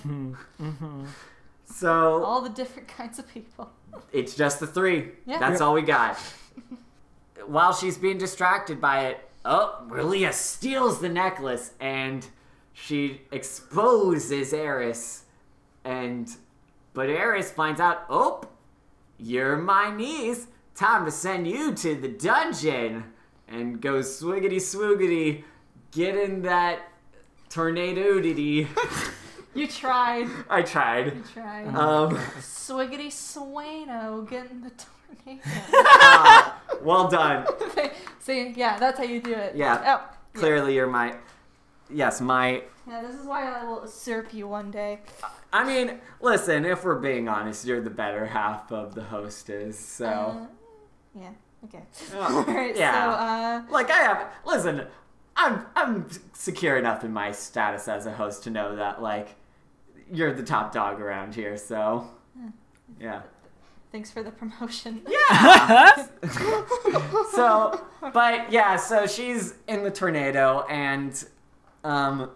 So 1.74 2.24
All 2.24 2.42
the 2.42 2.50
different 2.50 2.88
kinds 2.98 3.20
of 3.20 3.28
people. 3.28 3.72
it's 4.12 4.36
just 4.36 4.60
the 4.60 4.68
three. 4.68 5.12
Yeah. 5.26 5.40
That's 5.40 5.60
Yeah. 5.60 5.66
all 5.68 5.74
we 5.74 5.82
got. 5.82 6.18
While 7.46 7.74
she's 7.74 7.98
being 7.98 8.18
distracted 8.18 8.80
by 8.80 9.08
it, 9.08 9.30
oh, 9.46 9.84
Relia 9.88 10.32
steals 10.34 11.02
the 11.02 11.10
necklace 11.10 11.72
and 11.80 12.26
she 12.74 13.22
exposes 13.32 14.54
Eris. 14.54 15.24
And 15.84 16.30
but 16.94 17.10
Eris 17.10 17.52
finds 17.52 17.80
out, 17.80 18.04
oh, 18.10 18.42
you're 19.18 19.58
my 19.58 19.96
niece. 19.96 20.48
Time 20.76 21.06
to 21.06 21.12
send 21.12 21.48
you 21.48 21.74
to 21.76 21.96
the 21.96 22.08
dungeon. 22.10 23.06
And 23.48 23.82
goes 23.82 24.22
swiggity 24.22 24.58
swoogity, 24.58 25.44
get 25.92 26.16
in 26.16 26.42
that 26.44 26.80
tornado 27.50 28.22
diddy. 28.22 28.68
You 29.54 29.68
tried. 29.68 30.28
I 30.50 30.62
tried. 30.62 31.16
You 31.16 31.24
tried. 31.34 31.68
Um, 31.76 32.16
Swiggity 32.40 33.08
swano 33.08 34.28
getting 34.30 34.62
the 34.62 34.72
tornado. 34.72 35.42
uh, 35.74 36.52
well 36.84 37.08
done. 37.10 37.46
See, 38.20 38.54
yeah, 38.56 38.78
that's 38.80 38.98
how 38.98 39.04
you 39.04 39.22
do 39.22 39.34
it. 39.34 39.56
Yeah. 39.56 40.00
Oh, 40.00 40.16
Clearly, 40.40 40.76
you're 40.76 40.88
my. 40.88 41.16
Yes, 41.90 42.22
my. 42.22 42.64
yeah, 42.88 43.02
this 43.02 43.16
is 43.16 43.26
why 43.26 43.44
I 43.52 43.66
will 43.66 43.82
usurp 43.82 44.34
you 44.34 44.48
one 44.48 44.72
day. 44.72 45.00
I 45.52 45.66
mean, 45.66 46.00
listen, 46.22 46.64
if 46.64 46.86
we're 46.86 46.96
being 47.00 47.28
honest, 47.28 47.66
you're 47.66 47.82
the 47.82 47.90
better 47.90 48.26
half 48.26 48.72
of 48.72 48.96
the 48.96 49.04
hostess, 49.04 49.78
so. 49.78 50.06
Uh, 50.08 50.46
yeah. 51.20 51.30
Okay. 51.66 51.84
Oh, 52.16 52.46
Alright, 52.48 52.78
yeah. 52.78 53.04
so, 53.04 53.10
uh, 53.70 53.72
like, 53.72 53.92
I 53.92 53.98
have. 53.98 54.28
Listen, 54.46 54.88
I'm, 55.36 55.66
I'm 55.76 56.08
secure 56.34 56.78
enough 56.78 57.04
in 57.04 57.12
my 57.12 57.34
status 57.34 57.90
as 57.90 58.06
a 58.06 58.12
host 58.14 58.44
to 58.46 58.50
know 58.50 58.78
that, 58.78 59.02
like, 59.02 59.36
you're 60.12 60.34
the 60.34 60.44
top 60.44 60.74
dog 60.74 61.00
around 61.02 61.36
here, 61.36 61.58
so. 61.58 62.08
Yeah. 63.00 63.22
thanks 63.92 64.12
for 64.12 64.22
the 64.22 64.32
promotion. 64.32 65.02
Yeah! 65.30 66.06
so, 67.32 67.82
but 68.14 68.52
yeah, 68.52 68.76
so 68.76 69.08
she's 69.08 69.56
in 69.68 69.84
the 69.84 69.92
tornado 69.92 70.66
and 70.70 71.24
um 71.84 72.30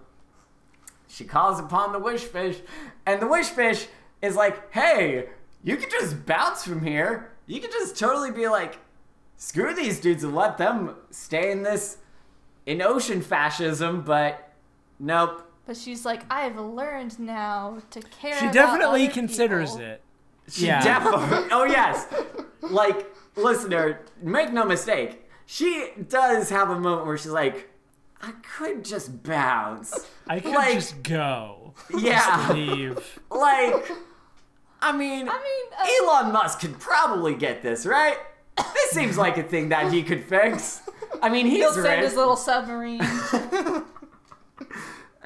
she 1.07 1.23
calls 1.23 1.59
upon 1.59 1.91
the 1.91 1.99
wish 1.99 2.23
fish 2.23 2.57
and 3.05 3.21
the 3.21 3.28
wish 3.28 3.47
fish 3.47 3.88
is 4.21 4.36
like, 4.36 4.73
"Hey, 4.73 5.28
you 5.63 5.78
could 5.78 5.91
just 5.91 6.26
bounce 6.26 6.63
from 6.63 6.84
here. 6.84 7.32
You 7.47 7.59
could 7.59 7.71
just 7.71 7.97
totally 7.97 8.32
be 8.32 8.47
like, 8.47 8.80
screw 9.38 9.73
these 9.76 9.99
dudes 9.99 10.23
and 10.23 10.34
let 10.36 10.57
them 10.57 10.95
stay 11.11 11.51
in 11.51 11.63
this 11.63 11.97
in 12.65 12.82
ocean 12.82 13.21
fascism, 13.21 14.01
but 14.01 14.51
nope. 14.99 15.44
But 15.66 15.78
she's 15.78 16.05
like, 16.05 16.22
I've 16.30 16.57
learned 16.57 17.20
now 17.20 17.80
to 17.91 18.01
care. 18.01 18.36
She 18.38 18.45
about 18.45 18.53
definitely 18.53 19.05
other 19.05 19.13
considers 19.13 19.72
people." 19.72 19.86
it. 19.86 20.01
She 20.49 20.66
Yeah. 20.68 20.82
definitely. 20.84 21.47
Oh 21.51 21.63
yes. 21.66 22.05
Like, 22.61 23.11
listener, 23.36 24.01
make 24.22 24.53
no 24.53 24.63
mistake. 24.66 25.24
She 25.47 25.89
does 26.07 26.49
have 26.49 26.70
a 26.70 26.80
moment 26.80 27.07
where 27.07 27.18
she's 27.18 27.32
like, 27.32 27.70
"I 28.22 28.32
could 28.57 28.86
just 28.86 29.24
bounce." 29.24 30.07
I 30.28 30.39
could 30.39 30.53
Like- 30.53 30.74
just 30.76 31.01
go. 31.03 31.74
Yeah. 31.97 32.51
Leave. 32.53 33.20
Like, 33.32 33.91
I 34.82 34.91
mean, 34.95 35.28
I 35.28 35.34
mean, 35.34 36.05
uh, 36.07 36.11
Elon 36.13 36.32
Musk 36.32 36.59
could 36.59 36.80
probably 36.80 37.34
get 37.36 37.61
this 37.63 37.86
right. 37.88 38.18
This 38.57 38.91
seems 38.91 39.18
like 39.18 39.38
a 39.38 39.43
thing 39.43 39.70
that 39.70 39.91
he 39.91 40.03
could 40.03 40.24
fix. 40.24 40.82
I 41.24 41.30
mean, 41.30 41.45
he's 41.47 41.57
he'll 41.57 41.72
send 41.74 41.86
rich. 41.86 42.03
his 42.05 42.16
little 42.16 42.36
submarine. 42.38 43.01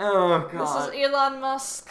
Oh 0.02 0.50
god. 0.52 0.88
this 0.88 0.96
is 0.96 1.06
Elon 1.06 1.42
Musk. 1.42 1.90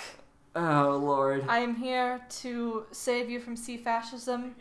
Oh 0.57 0.99
lord. 1.03 1.45
I 1.49 1.59
am 1.59 1.75
here 1.77 2.21
to 2.41 2.87
save 2.91 3.29
you 3.29 3.39
from 3.39 3.55
sea 3.57 3.77
fascism, 3.77 4.57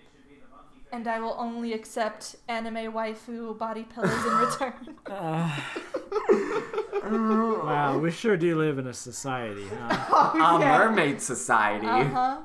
and 0.91 1.08
I 1.08 1.20
will 1.20 1.36
only 1.39 1.74
accept 1.74 2.36
anime 2.48 2.91
waifu 2.93 3.58
body 3.58 3.84
pillows 3.84 4.26
in 4.26 4.38
return. 4.38 4.95
Wow, 7.10 8.00
we 8.00 8.12
sure 8.12 8.36
do 8.36 8.58
live 8.58 8.80
in 8.80 8.88
a 8.88 8.93
society, 8.93 9.66
huh? 9.68 10.32
A 10.56 10.60
mermaid 10.60 11.22
society. 11.22 11.88
Uh 11.88 12.04
huh. 12.04 12.38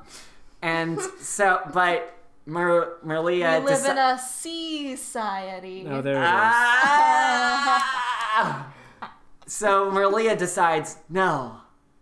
And 0.61 1.01
so, 1.19 1.59
but 1.73 2.15
Mer- 2.45 2.93
Merlia 3.05 3.59
we 3.59 3.65
live 3.71 3.79
deci- 3.81 3.91
in 3.91 3.97
a 3.97 4.17
sea 4.17 4.95
society. 4.95 5.83
No, 5.83 6.01
there 6.01 6.15
it 6.15 6.21
is. 6.21 6.29
Ah! 6.31 7.73
So 9.53 9.91
Merlia 9.91 10.35
decides, 10.35 10.97
no, 11.09 11.57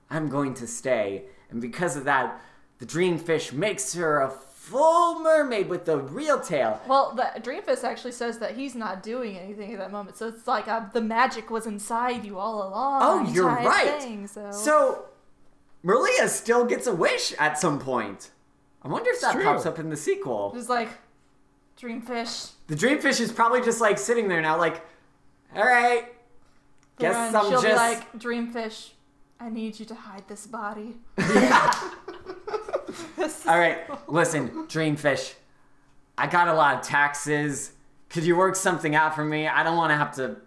I'm 0.09 0.29
going 0.29 0.53
to 0.53 0.65
stay. 0.65 1.23
And 1.49 1.59
because 1.59 1.97
of 1.97 2.05
that, 2.05 2.39
the 2.79 2.85
dreamfish 2.85 3.51
makes 3.51 3.93
her 3.93 4.21
a 4.21 4.29
full 4.29 5.19
mermaid 5.19 5.67
with 5.67 5.83
the 5.83 5.97
real 5.97 6.39
tail. 6.39 6.79
Well, 6.87 7.13
the 7.13 7.41
Dreamfish 7.41 7.83
actually 7.83 8.13
says 8.13 8.39
that 8.39 8.55
he's 8.55 8.73
not 8.73 9.03
doing 9.03 9.37
anything 9.37 9.73
at 9.73 9.79
that 9.79 9.91
moment, 9.91 10.15
so 10.15 10.29
it's 10.29 10.47
like 10.47 10.69
uh, 10.69 10.85
the 10.93 11.01
magic 11.01 11.49
was 11.51 11.67
inside 11.67 12.23
you 12.23 12.39
all 12.39 12.69
along. 12.69 13.01
Oh, 13.03 13.33
you're 13.33 13.47
right. 13.47 14.01
Thing, 14.01 14.27
so. 14.27 14.49
So 14.51 15.05
Merlia 15.83 16.29
still 16.29 16.63
gets 16.63 16.87
a 16.87 16.95
wish 16.95 17.33
at 17.37 17.57
some 17.57 17.79
point. 17.79 18.29
I 18.81 18.87
wonder 18.87 19.09
if 19.09 19.19
that 19.19 19.33
true. 19.33 19.43
pops 19.43 19.65
up 19.65 19.77
in 19.77 19.89
the 19.89 19.97
sequel. 19.97 20.53
it's 20.55 20.69
like 20.69 20.89
Dreamfish. 21.77 22.51
The 22.67 22.75
dreamfish 22.75 23.19
is 23.19 23.33
probably 23.33 23.61
just 23.61 23.81
like 23.81 23.97
sitting 23.97 24.29
there 24.29 24.41
now, 24.41 24.57
like, 24.57 24.85
all 25.53 25.65
right, 25.65 26.05
guess 27.01 27.35
I'm 27.35 27.43
she'll 27.49 27.61
just 27.61 27.65
be 27.65 27.73
like 27.73 28.13
Dreamfish. 28.13 28.91
I 29.39 29.49
need 29.49 29.79
you 29.79 29.85
to 29.87 29.95
hide 29.95 30.27
this 30.27 30.45
body. 30.47 30.95
All 33.47 33.57
right, 33.59 33.79
listen, 34.09 34.49
Dreamfish. 34.67 35.33
I 36.17 36.27
got 36.27 36.47
a 36.47 36.53
lot 36.53 36.75
of 36.75 36.81
taxes. 36.81 37.71
Could 38.09 38.23
you 38.25 38.35
work 38.35 38.55
something 38.55 38.93
out 38.95 39.15
for 39.15 39.23
me? 39.23 39.47
I 39.47 39.63
don't 39.63 39.77
want 39.77 39.91
to 39.91 39.95
have 39.95 40.13
to. 40.15 40.37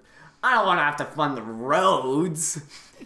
I 0.43 0.53
don't 0.55 0.67
want 0.67 0.79
to 0.79 0.85
have 0.85 0.97
to 0.97 1.05
fund 1.07 1.37
the 1.37 1.43
roads. 1.43 2.61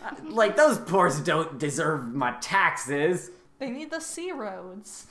Uh, 0.05 0.11
Like 0.25 0.57
those 0.57 0.79
poors 0.79 1.21
don't 1.21 1.59
deserve 1.59 2.13
my 2.15 2.33
taxes. 2.41 3.31
They 3.59 3.71
need 3.71 3.91
the 3.91 4.01
sea 4.01 4.33
roads. 4.33 5.07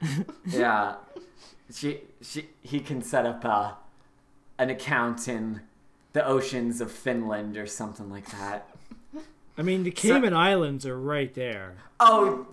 Yeah, 0.46 0.96
she 1.72 2.00
she 2.20 2.46
he 2.62 2.80
can 2.80 3.02
set 3.02 3.24
up 3.26 3.44
a 3.44 3.76
an 4.58 4.70
account 4.70 5.28
in 5.28 5.60
the 6.12 6.26
oceans 6.26 6.80
of 6.80 6.90
Finland 6.90 7.56
or 7.56 7.66
something 7.66 8.10
like 8.10 8.30
that. 8.30 8.68
I 9.58 9.62
mean, 9.62 9.84
the 9.84 9.90
Cayman 9.90 10.34
Islands 10.34 10.86
are 10.86 10.98
right 10.98 11.32
there. 11.34 11.74
Oh, 12.00 12.46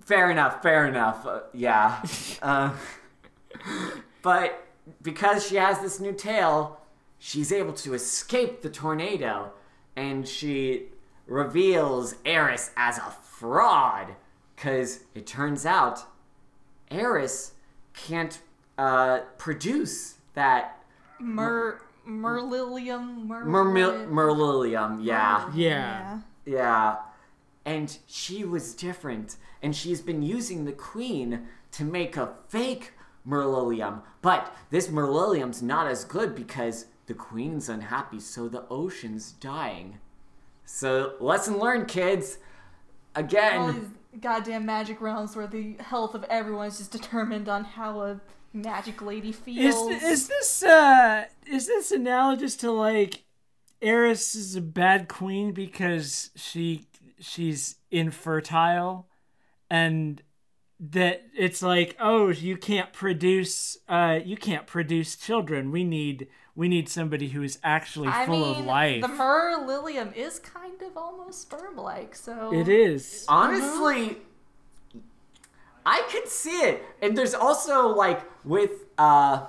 fair 0.00 0.30
enough, 0.30 0.62
fair 0.62 0.86
enough. 0.86 1.26
Uh, 1.26 1.40
yeah. 1.52 2.02
Uh, 2.42 2.72
but 4.22 4.66
because 5.02 5.46
she 5.46 5.54
has 5.56 5.80
this 5.80 6.00
new 6.00 6.12
tail, 6.12 6.80
she's 7.18 7.52
able 7.52 7.72
to 7.72 7.94
escape 7.94 8.62
the 8.62 8.68
tornado, 8.68 9.52
and 9.94 10.26
she 10.26 10.86
reveals 11.26 12.16
Eris 12.24 12.72
as 12.76 12.98
a 12.98 13.14
fraud. 13.22 14.16
Because 14.56 15.00
it 15.14 15.26
turns 15.26 15.64
out 15.64 16.04
Eris 16.90 17.52
can't 17.94 18.40
uh, 18.78 19.20
produce 19.38 20.16
that 20.34 20.82
Mer 21.20 21.80
Merlilium 22.06 23.26
Mer 23.26 23.44
mermil- 23.44 24.08
merlilium. 24.08 25.04
Yeah. 25.04 25.50
Yeah. 25.54 26.20
Yeah. 26.44 26.96
And 27.64 27.96
she 28.06 28.44
was 28.44 28.74
different. 28.74 29.36
And 29.62 29.74
she's 29.74 30.00
been 30.00 30.22
using 30.22 30.64
the 30.64 30.72
queen 30.72 31.46
to 31.72 31.84
make 31.84 32.16
a 32.16 32.34
fake 32.48 32.92
Merlilium. 33.26 34.02
But 34.20 34.54
this 34.70 34.88
Merlilium's 34.88 35.62
not 35.62 35.86
as 35.86 36.04
good 36.04 36.34
because 36.34 36.86
the 37.06 37.14
queen's 37.14 37.68
unhappy, 37.68 38.20
so 38.20 38.48
the 38.48 38.64
ocean's 38.68 39.32
dying. 39.32 39.98
So, 40.64 41.14
lesson 41.20 41.58
learned, 41.58 41.88
kids. 41.88 42.38
All 43.14 43.24
Again, 43.24 43.74
these 44.12 44.20
goddamn 44.20 44.64
magic 44.64 45.00
realms 45.00 45.36
where 45.36 45.46
the 45.46 45.76
health 45.80 46.14
of 46.14 46.24
everyone 46.24 46.68
is 46.68 46.78
just 46.78 46.92
determined 46.92 47.48
on 47.48 47.64
how 47.64 48.00
a 48.00 48.20
magic 48.52 49.02
lady 49.02 49.32
feels. 49.32 49.90
Is 49.90 50.02
is 50.02 50.28
this 50.28 50.62
uh 50.62 51.24
is 51.46 51.66
this 51.66 51.90
analogous 51.90 52.56
to 52.58 52.70
like 52.70 53.24
Eris 53.80 54.34
is 54.34 54.56
a 54.56 54.60
bad 54.60 55.08
queen 55.08 55.52
because 55.52 56.30
she 56.36 56.86
she's 57.20 57.76
infertile? 57.90 59.08
And 59.70 60.22
that 60.80 61.22
it's 61.36 61.62
like 61.62 61.96
oh 62.00 62.28
you 62.28 62.56
can't 62.56 62.92
produce 62.92 63.78
uh 63.88 64.18
you 64.24 64.36
can't 64.36 64.66
produce 64.66 65.16
children. 65.16 65.70
We 65.70 65.84
need 65.84 66.28
we 66.54 66.68
need 66.68 66.88
somebody 66.88 67.28
who 67.28 67.42
is 67.42 67.58
actually 67.62 68.08
I 68.08 68.26
full 68.26 68.52
mean, 68.52 68.60
of 68.60 68.66
life. 68.66 69.02
the 69.02 69.08
Merlilium 69.08 70.14
is 70.14 70.38
kind 70.38 70.80
of 70.82 70.96
almost 70.96 71.42
sperm-like, 71.42 72.14
so 72.14 72.52
it 72.52 72.68
is. 72.68 73.24
Honestly, 73.26 74.18
I 75.84 76.06
could 76.10 76.28
see 76.28 76.50
it. 76.50 76.84
And 77.00 77.16
there's 77.16 77.34
also 77.34 77.88
like 77.88 78.22
with 78.44 78.70
uh 78.98 79.46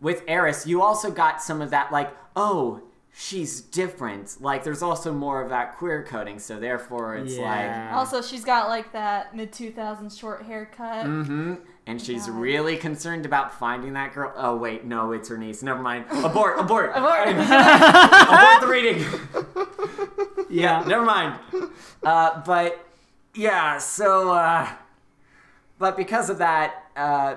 with 0.00 0.22
Eris, 0.26 0.66
you 0.66 0.82
also 0.82 1.10
got 1.10 1.40
some 1.42 1.62
of 1.62 1.70
that 1.70 1.92
like, 1.92 2.12
oh, 2.34 2.82
she's 3.14 3.60
different. 3.60 4.36
Like 4.40 4.64
there's 4.64 4.82
also 4.82 5.12
more 5.12 5.40
of 5.42 5.50
that 5.50 5.76
queer 5.76 6.04
coding, 6.04 6.38
so 6.38 6.58
therefore 6.58 7.16
it's 7.16 7.36
Yeah. 7.36 7.96
Also, 7.96 8.20
she's 8.22 8.44
got 8.44 8.68
like 8.68 8.92
that 8.92 9.36
mid 9.36 9.52
2000s 9.52 10.18
short 10.18 10.42
haircut. 10.44 11.06
mm-hmm. 11.06 11.54
And 11.86 12.00
she's 12.00 12.26
God. 12.26 12.36
really 12.36 12.76
concerned 12.76 13.26
about 13.26 13.58
finding 13.58 13.94
that 13.94 14.14
girl. 14.14 14.32
Oh 14.36 14.56
wait, 14.56 14.84
no, 14.84 15.12
it's 15.12 15.28
her 15.28 15.36
niece. 15.36 15.62
Never 15.62 15.82
mind. 15.82 16.04
Abort, 16.10 16.58
abort. 16.58 16.92
Abort. 16.94 17.28
abort 17.28 18.60
the 18.60 18.68
reading. 18.68 19.04
yeah 20.50 20.84
Never 20.86 21.04
mind. 21.04 21.38
Uh, 22.02 22.40
but 22.44 22.86
yeah, 23.34 23.78
so 23.78 24.30
uh, 24.32 24.68
but 25.82 25.96
because 25.96 26.30
of 26.30 26.38
that, 26.38 26.84
uh, 26.94 27.34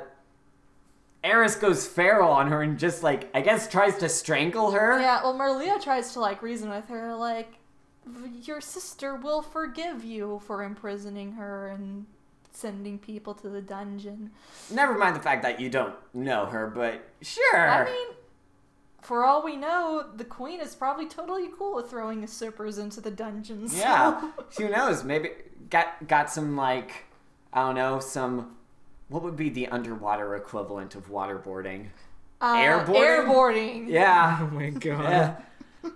Eris 1.24 1.56
goes 1.56 1.88
feral 1.88 2.30
on 2.30 2.52
her 2.52 2.62
and 2.62 2.78
just 2.78 3.02
like 3.02 3.28
I 3.34 3.42
guess 3.42 3.68
tries 3.68 3.98
to 3.98 4.08
strangle 4.08 4.70
her. 4.70 5.00
Yeah, 5.00 5.24
well, 5.24 5.34
Merlia 5.34 5.82
tries 5.82 6.14
to 6.14 6.20
like 6.20 6.44
reason 6.44 6.70
with 6.70 6.88
her, 6.90 7.16
like, 7.16 7.54
your 8.44 8.62
sister 8.62 9.16
will 9.16 9.42
forgive 9.42 10.06
you 10.06 10.44
for 10.46 10.62
imprisoning 10.62 11.32
her 11.32 11.70
and 11.70 12.06
sending 12.52 13.00
people 13.00 13.34
to 13.34 13.50
the 13.50 13.64
dungeon. 13.64 14.30
Never 14.70 14.96
mind 14.96 15.16
the 15.16 15.22
fact 15.22 15.42
that 15.42 15.60
you 15.60 15.72
don't 15.72 15.96
know 16.14 16.46
her, 16.46 16.68
but 16.68 17.04
sure. 17.24 17.68
I 17.68 17.86
mean, 17.86 18.08
for 19.02 19.26
all 19.26 19.44
we 19.44 19.56
know, 19.56 20.06
the 20.16 20.24
queen 20.24 20.62
is 20.62 20.76
probably 20.76 21.08
totally 21.08 21.50
cool 21.58 21.74
with 21.78 21.90
throwing 21.90 22.22
usurpers 22.22 22.78
into 22.78 23.02
the 23.02 23.10
dungeons. 23.10 23.76
yeah. 23.76 24.30
Who 24.60 24.70
knows? 24.70 25.04
Maybe 25.04 25.32
got 25.72 26.08
got 26.08 26.30
some 26.30 26.56
like 26.56 27.06
I 27.56 27.62
don't 27.62 27.76
know 27.76 28.00
some. 28.00 28.56
What 29.08 29.24
would 29.24 29.36
be 29.36 29.50
the 29.50 29.68
underwater 29.70 30.36
equivalent 30.36 30.94
of 30.94 31.10
waterboarding? 31.10 31.88
uh, 32.42 32.56
Airboarding? 32.56 33.26
Airboarding. 33.26 33.90
Yeah. 33.90 34.40
oh 34.42 34.48
my 34.54 34.70
god 34.70 35.04
Yeah. 35.04 35.36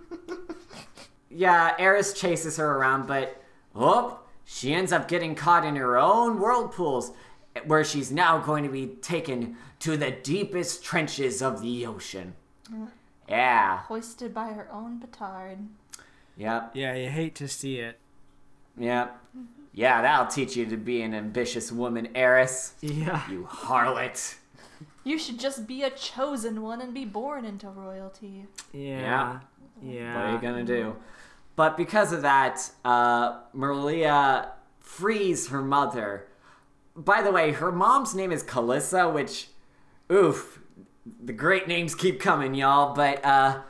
yeah, 1.30 1.74
Eris 1.78 2.12
chases 2.12 2.56
her 2.56 2.76
around, 2.76 3.06
but 3.06 3.42
oh, 3.74 4.20
she 4.44 4.72
ends 4.72 4.92
up 4.92 5.06
getting 5.06 5.34
caught 5.34 5.64
in 5.64 5.76
her 5.76 5.98
own 5.98 6.40
whirlpools, 6.40 7.12
where 7.66 7.84
she's 7.84 8.10
now 8.10 8.38
going 8.38 8.64
to 8.64 8.70
be 8.70 8.86
taken 8.86 9.56
to 9.80 9.96
the 9.96 10.10
deepest 10.10 10.82
trenches 10.82 11.42
of 11.42 11.60
the 11.62 11.86
ocean. 11.86 12.34
Yeah. 13.28 13.78
Hoisted 13.80 14.32
by 14.34 14.48
her 14.48 14.68
own 14.72 14.98
petard. 14.98 15.58
Yep. 16.36 16.70
yeah 16.72 16.94
you 16.94 17.10
hate 17.10 17.34
to 17.34 17.48
see 17.48 17.80
it 17.80 17.98
Yep. 18.78 19.18
Yeah, 19.72 20.02
that'll 20.02 20.26
teach 20.26 20.56
you 20.56 20.66
to 20.66 20.76
be 20.76 21.00
an 21.02 21.14
ambitious 21.14 21.70
woman, 21.70 22.08
Eris. 22.14 22.74
yeah 22.80 23.28
You 23.30 23.46
harlot. 23.50 24.36
You 25.04 25.18
should 25.18 25.38
just 25.38 25.66
be 25.66 25.82
a 25.82 25.90
chosen 25.90 26.60
one 26.62 26.80
and 26.80 26.92
be 26.92 27.04
born 27.04 27.44
into 27.44 27.68
royalty. 27.68 28.46
yeah 28.72 29.40
yeah 29.82 30.14
What 30.14 30.24
are 30.26 30.32
you 30.32 30.38
gonna 30.40 30.64
do? 30.64 30.96
But 31.56 31.76
because 31.76 32.12
of 32.12 32.22
that, 32.22 32.70
uh, 32.84 33.40
Merlia 33.54 34.48
frees 34.78 35.48
her 35.48 35.60
mother. 35.62 36.26
By 36.96 37.22
the 37.22 37.30
way, 37.30 37.52
her 37.52 37.70
mom's 37.72 38.14
name 38.14 38.32
is 38.32 38.42
Calissa, 38.42 39.12
which, 39.12 39.48
oof, 40.10 40.60
the 41.22 41.32
great 41.32 41.66
names 41.68 41.94
keep 41.94 42.20
coming, 42.20 42.54
y'all. 42.54 42.94
But 42.94 43.24
uh, 43.24 43.60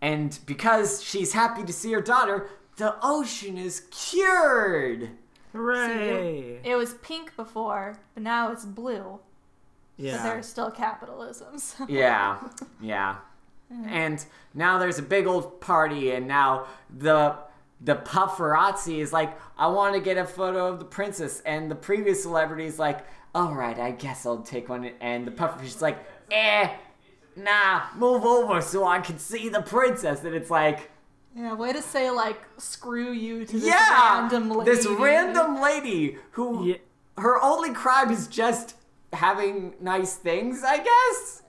and 0.00 0.38
because 0.46 1.02
she's 1.02 1.32
happy 1.32 1.64
to 1.64 1.72
see 1.72 1.92
her 1.92 2.00
daughter, 2.00 2.48
the 2.76 2.94
ocean 3.02 3.56
is 3.58 3.86
cured. 3.90 5.10
Hooray 5.58 6.60
It 6.64 6.76
was 6.76 6.94
pink 6.94 7.36
before, 7.36 7.98
but 8.14 8.22
now 8.22 8.52
it's 8.52 8.64
blue. 8.64 9.20
Yeah. 9.96 10.16
But 10.16 10.22
there's 10.24 10.48
still 10.48 10.70
capitalism. 10.70 11.58
So. 11.58 11.86
Yeah, 11.88 12.38
yeah. 12.80 13.16
And 13.86 14.24
now 14.54 14.78
there's 14.78 14.98
a 14.98 15.02
big 15.02 15.26
old 15.26 15.60
party, 15.60 16.12
and 16.12 16.26
now 16.26 16.66
the 16.96 17.36
the 17.80 17.94
paparazzi 17.94 18.98
is 18.98 19.12
like, 19.12 19.38
I 19.56 19.68
want 19.68 19.94
to 19.94 20.00
get 20.00 20.16
a 20.16 20.24
photo 20.24 20.66
of 20.68 20.78
the 20.78 20.84
princess, 20.84 21.42
and 21.44 21.70
the 21.70 21.74
previous 21.74 22.22
celebrity 22.22 22.64
is 22.64 22.78
like, 22.78 23.04
all 23.34 23.54
right, 23.54 23.78
I 23.78 23.90
guess 23.92 24.26
I'll 24.26 24.42
take 24.42 24.68
one, 24.68 24.90
and 25.00 25.26
the 25.26 25.30
pufferfish's 25.30 25.82
like, 25.82 25.98
eh, 26.30 26.70
nah, 27.36 27.82
move 27.96 28.24
over 28.24 28.60
so 28.60 28.84
I 28.84 29.00
can 29.00 29.18
see 29.18 29.48
the 29.48 29.62
princess, 29.62 30.24
and 30.24 30.34
it's 30.34 30.50
like, 30.50 30.90
Yeah, 31.38 31.54
way 31.54 31.72
to 31.72 31.80
say 31.82 32.10
like 32.10 32.40
screw 32.56 33.12
you 33.12 33.44
to 33.46 33.52
this 33.52 33.64
yeah, 33.64 34.20
random 34.22 34.50
lady. 34.50 34.70
this 34.72 34.86
random 34.86 35.60
lady 35.62 36.18
who 36.32 36.66
Yeah. 36.66 36.76
her 37.16 37.40
only 37.40 37.72
crime 37.72 38.10
is 38.10 38.26
just 38.26 38.74
having 39.12 39.74
nice 39.80 40.16
things, 40.16 40.64
I 40.64 40.78
guess. 40.78 41.42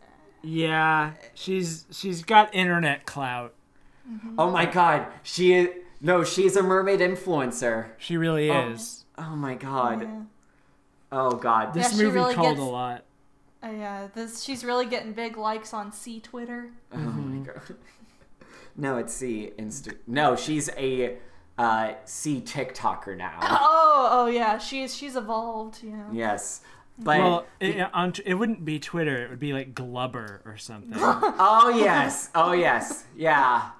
yeah 0.44 1.14
she's 1.34 1.86
she's 1.92 2.24
got 2.24 2.54
internet 2.54 3.06
clout 3.06 3.54
Oh 4.40 4.50
my 4.50 4.66
god, 4.66 5.06
she 5.24 5.54
is. 5.54 5.70
No, 6.02 6.24
she's 6.24 6.56
a 6.56 6.64
mermaid 6.64 7.00
influencer. 7.00 7.90
she 7.98 8.16
really 8.18 8.50
is 8.50 9.06
Oh 9.18 9.36
my 9.36 9.56
god. 9.56 10.02
Yeah. 10.04 10.22
Oh 11.12 11.32
god. 11.32 11.74
this 11.74 11.92
Yeah, 11.92 11.98
she 11.98 12.04
movie 12.04 12.16
really 12.20 12.34
called 12.36 12.56
gets- 12.58 12.60
a 12.62 12.64
lot 12.72 13.04
Uh, 13.64 13.68
yeah, 13.72 14.08
this 14.14 14.42
she's 14.44 14.64
really 14.64 14.86
getting 14.86 15.14
big 15.14 15.36
likes 15.38 15.74
on 15.74 15.92
Sea 15.92 16.20
Twitter. 16.20 16.70
Oh 16.94 16.98
my 16.98 17.44
god. 17.46 17.62
No, 18.76 18.98
it's 18.98 19.14
Sea 19.14 19.52
Insta. 19.58 19.96
No, 20.08 20.36
she's 20.36 20.70
a 20.78 21.18
uh, 21.58 21.94
Sea 22.06 22.42
TikToker 22.42 23.18
now. 23.18 23.40
Oh, 23.92 24.08
oh 24.12 24.26
yeah, 24.28 24.58
she's 24.58 24.96
she's 24.96 25.18
evolved. 25.18 25.80
Yeah. 25.84 26.06
yes, 26.14 26.62
but 26.98 27.20
well, 27.20 27.46
it, 27.60 27.86
on, 27.94 28.14
it 28.26 28.36
wouldn't 28.36 28.64
be 28.64 28.80
Twitter. 28.80 29.26
It 29.26 29.30
would 29.30 29.40
be 29.40 29.52
like 29.52 29.76
Glubber 29.76 30.42
or 30.46 30.56
something. 30.56 30.94
oh 30.96 31.74
yes, 31.76 32.30
oh 32.34 32.54
yes, 32.54 33.04
yeah. 33.18 33.72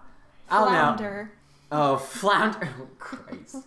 I 0.50 0.60
don't. 0.60 0.68
Flounder. 0.68 1.32
Oh, 1.72 1.98
flounder. 1.98 2.70
Oh, 2.82 2.88
Christ. 2.98 3.58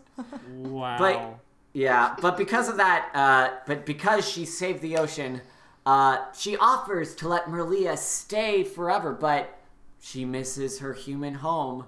wow. 0.59 0.99
But 0.99 1.39
yeah, 1.73 2.15
but 2.21 2.37
because 2.37 2.69
of 2.69 2.77
that, 2.77 3.09
uh, 3.15 3.57
but 3.67 3.87
because 3.87 4.29
she 4.29 4.45
saved 4.45 4.83
the 4.83 4.99
ocean, 4.99 5.41
uh, 5.87 6.19
she 6.37 6.57
offers 6.57 7.15
to 7.17 7.29
let 7.29 7.47
Merlia 7.47 7.97
stay 7.97 8.63
forever, 8.63 9.13
but 9.13 9.59
she 10.05 10.25
misses 10.25 10.81
her 10.81 10.95
human 10.95 11.35
home. 11.35 11.85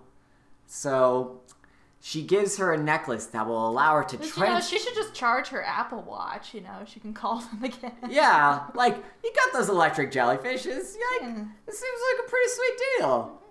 So 0.67 1.41
she 2.01 2.23
gives 2.23 2.59
her 2.59 2.73
a 2.73 2.79
necklace 2.79 3.27
that 3.27 3.45
will 3.49 3.69
allow 3.69 3.97
her 3.97 4.05
to 4.05 4.17
But, 4.17 4.37
you 4.37 4.45
know, 4.45 4.61
she 4.61 4.79
should 4.79 4.95
just 4.95 5.15
charge 5.15 5.49
her 5.49 5.65
Apple 5.65 6.01
Watch. 6.03 6.55
You 6.55 6.61
know, 6.61 6.85
she 6.87 7.01
can 7.01 7.13
call 7.13 7.41
them 7.41 7.65
again. 7.65 7.93
yeah, 8.09 8.67
like 8.75 8.97
you 9.25 9.33
got 9.35 9.53
those 9.53 9.69
electric 9.69 10.13
jellyfishes. 10.13 10.95
Like, 10.95 11.23
Yeah. 11.23 11.45
it 11.67 11.75
seems 11.75 12.01
like 12.13 12.25
a 12.27 12.31
pretty 12.31 12.49
sweet 12.51 12.81
deal. 12.99 13.43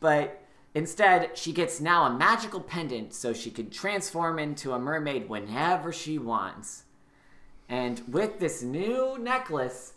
But 0.00 0.42
instead, 0.74 1.38
she 1.38 1.52
gets 1.52 1.80
now 1.80 2.02
a 2.04 2.10
magical 2.12 2.60
pendant 2.60 3.14
so 3.14 3.32
she 3.32 3.52
can 3.52 3.70
transform 3.70 4.40
into 4.40 4.72
a 4.72 4.80
mermaid 4.80 5.28
whenever 5.28 5.92
she 5.92 6.18
wants. 6.18 6.82
And 7.68 8.02
with 8.08 8.40
this 8.40 8.64
new 8.64 9.16
necklace, 9.16 9.92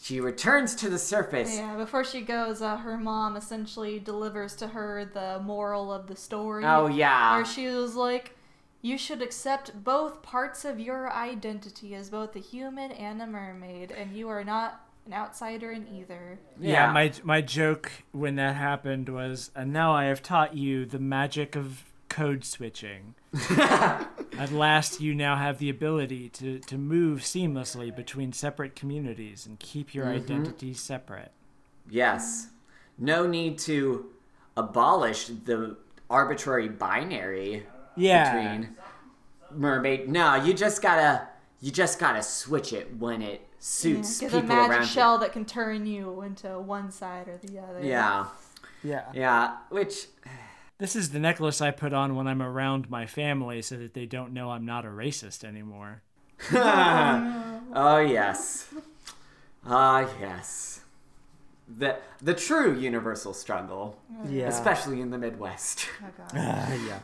she 0.00 0.20
returns 0.20 0.74
to 0.76 0.88
the 0.88 0.98
surface. 0.98 1.56
Yeah, 1.56 1.76
before 1.76 2.04
she 2.04 2.20
goes, 2.20 2.60
uh, 2.62 2.76
her 2.76 2.96
mom 2.96 3.36
essentially 3.36 3.98
delivers 3.98 4.54
to 4.56 4.68
her 4.68 5.04
the 5.04 5.40
moral 5.42 5.92
of 5.92 6.06
the 6.06 6.16
story. 6.16 6.64
Oh 6.64 6.86
yeah. 6.86 7.36
Where 7.36 7.44
she 7.44 7.66
was 7.68 7.94
like, 7.94 8.36
you 8.82 8.98
should 8.98 9.22
accept 9.22 9.82
both 9.82 10.22
parts 10.22 10.64
of 10.64 10.78
your 10.78 11.12
identity 11.12 11.94
as 11.94 12.10
both 12.10 12.36
a 12.36 12.40
human 12.40 12.92
and 12.92 13.20
a 13.20 13.26
mermaid, 13.26 13.90
and 13.90 14.14
you 14.14 14.28
are 14.28 14.44
not 14.44 14.82
an 15.06 15.12
outsider 15.12 15.72
in 15.72 15.86
either. 15.88 16.38
yeah, 16.60 16.92
my 16.92 17.12
my 17.22 17.40
joke 17.40 17.90
when 18.12 18.36
that 18.36 18.56
happened 18.56 19.08
was, 19.08 19.50
and 19.56 19.72
now 19.72 19.92
I 19.92 20.04
have 20.04 20.22
taught 20.22 20.56
you 20.56 20.84
the 20.84 20.98
magic 20.98 21.56
of 21.56 21.84
code 22.08 22.44
switching. 22.44 23.14
At 23.58 24.50
last, 24.52 25.00
you 25.00 25.14
now 25.14 25.36
have 25.36 25.58
the 25.58 25.70
ability 25.70 26.28
to, 26.30 26.58
to 26.60 26.78
move 26.78 27.20
seamlessly 27.20 27.94
between 27.94 28.32
separate 28.32 28.74
communities 28.76 29.46
and 29.46 29.58
keep 29.58 29.94
your 29.94 30.06
mm-hmm. 30.06 30.16
identity 30.16 30.74
separate. 30.74 31.32
Yes. 31.90 32.48
No 32.98 33.26
need 33.26 33.58
to 33.60 34.06
abolish 34.56 35.26
the 35.26 35.76
arbitrary 36.08 36.68
binary 36.68 37.66
Yeah. 37.96 38.34
between 38.34 38.76
mermaid. 39.50 40.08
No, 40.08 40.34
you 40.34 40.54
just 40.54 40.82
gotta 40.82 41.28
you 41.60 41.70
just 41.70 41.98
gotta 41.98 42.22
switch 42.22 42.72
it 42.72 42.96
when 42.96 43.22
it 43.22 43.46
suits 43.58 44.20
people 44.20 44.38
Get 44.38 44.38
a 44.38 44.40
people 44.42 44.56
magic 44.56 44.76
around 44.78 44.86
shell 44.86 45.18
that 45.18 45.32
can 45.32 45.44
turn 45.44 45.86
you 45.86 46.22
into 46.22 46.58
one 46.58 46.90
side 46.90 47.28
or 47.28 47.38
the 47.38 47.58
other. 47.58 47.82
Yeah, 47.82 48.26
Yeah. 48.82 49.04
yeah. 49.12 49.56
Which 49.70 50.06
This 50.78 50.94
is 50.94 51.10
the 51.10 51.18
necklace 51.18 51.60
I 51.62 51.70
put 51.70 51.92
on 51.94 52.16
when 52.16 52.26
I'm 52.26 52.42
around 52.42 52.90
my 52.90 53.06
family 53.06 53.62
so 53.62 53.76
that 53.78 53.94
they 53.94 54.04
don't 54.06 54.32
know 54.34 54.50
I'm 54.50 54.66
not 54.66 54.84
a 54.84 54.88
racist 54.88 55.42
anymore. 55.42 56.02
oh 56.52 57.98
yes, 58.06 58.68
ah 59.64 60.06
yes. 60.20 60.80
The 61.78 61.96
the 62.22 62.34
true 62.34 62.78
universal 62.78 63.32
struggle, 63.32 63.98
Yeah. 64.28 64.48
especially 64.48 65.00
in 65.00 65.10
the 65.10 65.18
Midwest. 65.18 65.88
Oh, 66.02 66.08
God. 66.18 66.32
yeah. 66.86 66.98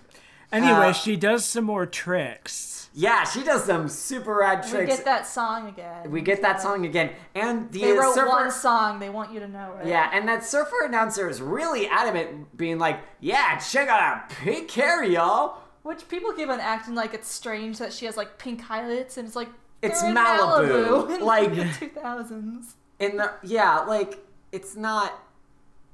Anyway, 0.52 0.88
Uh, 0.90 0.92
she 0.92 1.16
does 1.16 1.44
some 1.44 1.64
more 1.64 1.86
tricks. 1.86 2.90
yeah, 2.92 3.24
she 3.24 3.42
does 3.42 3.64
some 3.64 3.88
super 3.88 4.34
rad 4.36 4.62
tricks. 4.62 4.90
we 4.90 4.96
get 4.96 5.04
that 5.06 5.26
song 5.26 5.68
again. 5.68 6.10
We 6.10 6.20
get 6.20 6.42
that 6.42 6.60
song 6.60 6.84
again, 6.84 7.10
and 7.34 7.72
the 7.72 7.80
They 7.80 7.92
wrote 7.92 8.14
surfer. 8.14 8.28
one 8.28 8.50
song. 8.50 8.98
They 8.98 9.08
want 9.08 9.32
you 9.32 9.40
to 9.40 9.48
know 9.48 9.76
it. 9.80 9.86
Yeah, 9.86 10.10
and 10.12 10.28
that 10.28 10.44
surfer 10.44 10.84
announcer 10.84 11.28
is 11.28 11.40
really 11.40 11.88
adamant, 11.88 12.54
being 12.56 12.78
like, 12.78 13.00
"Yeah, 13.20 13.56
check 13.58 13.88
out 13.88 14.28
pink 14.28 14.70
hair, 14.70 15.02
y'all." 15.02 15.58
Which 15.84 16.06
people 16.08 16.32
keep 16.32 16.48
on 16.48 16.60
acting 16.60 16.94
like 16.94 17.12
it's 17.14 17.28
strange 17.28 17.78
that 17.78 17.92
she 17.92 18.04
has 18.06 18.16
like 18.16 18.38
pink 18.38 18.60
highlights 18.60 19.16
and 19.16 19.26
it's 19.26 19.34
like 19.34 19.48
It's 19.82 20.00
in 20.02 20.14
Malibu. 20.14 21.08
Malibu 21.08 21.14
in 21.16 21.24
Like- 21.34 21.54
the 21.56 21.64
2000s. 21.64 22.74
In 23.00 23.16
the 23.16 23.32
yeah, 23.42 23.80
like 23.80 24.24
it's 24.52 24.76
not, 24.76 25.12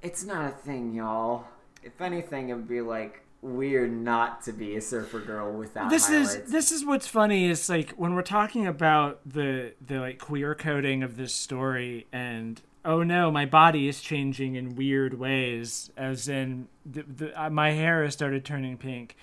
it's 0.03 0.25
not 0.25 0.45
a 0.47 0.51
thing, 0.51 0.93
y'all. 0.93 1.45
If 1.83 2.01
anything, 2.03 2.49
it 2.51 2.55
would 2.55 2.69
be 2.69 2.81
like 2.83 3.23
weird 3.41 3.93
not 3.93 4.43
to 4.43 4.53
be 4.53 4.77
a 4.77 4.81
surfer 4.81 5.21
girl 5.21 5.53
without 5.53 5.91
This 5.91 6.09
highlights. 6.09 6.35
is 6.35 6.51
this 6.51 6.73
is 6.73 6.85
what's 6.85 7.07
funny 7.07 7.49
is 7.49 7.69
like 7.69 7.91
when 7.93 8.15
we're 8.15 8.23
talking 8.23 8.67
about 8.67 9.21
the 9.25 9.75
the 9.85 9.99
like 10.01 10.19
queer 10.19 10.55
coding 10.57 11.03
of 11.05 11.17
this 11.17 11.35
story 11.35 12.07
and 12.13 12.61
oh 12.85 13.03
no 13.05 13.31
my 13.31 13.47
body 13.47 13.87
is 13.89 14.01
changing 14.01 14.57
in 14.57 14.75
weird 14.75 15.15
ways 15.21 15.91
as 15.97 16.29
in 16.29 16.67
the, 16.85 17.03
the, 17.03 17.41
uh, 17.45 17.49
my 17.51 17.71
hair 17.73 18.03
has 18.03 18.13
started 18.15 18.45
turning 18.45 18.77
pink 18.77 19.15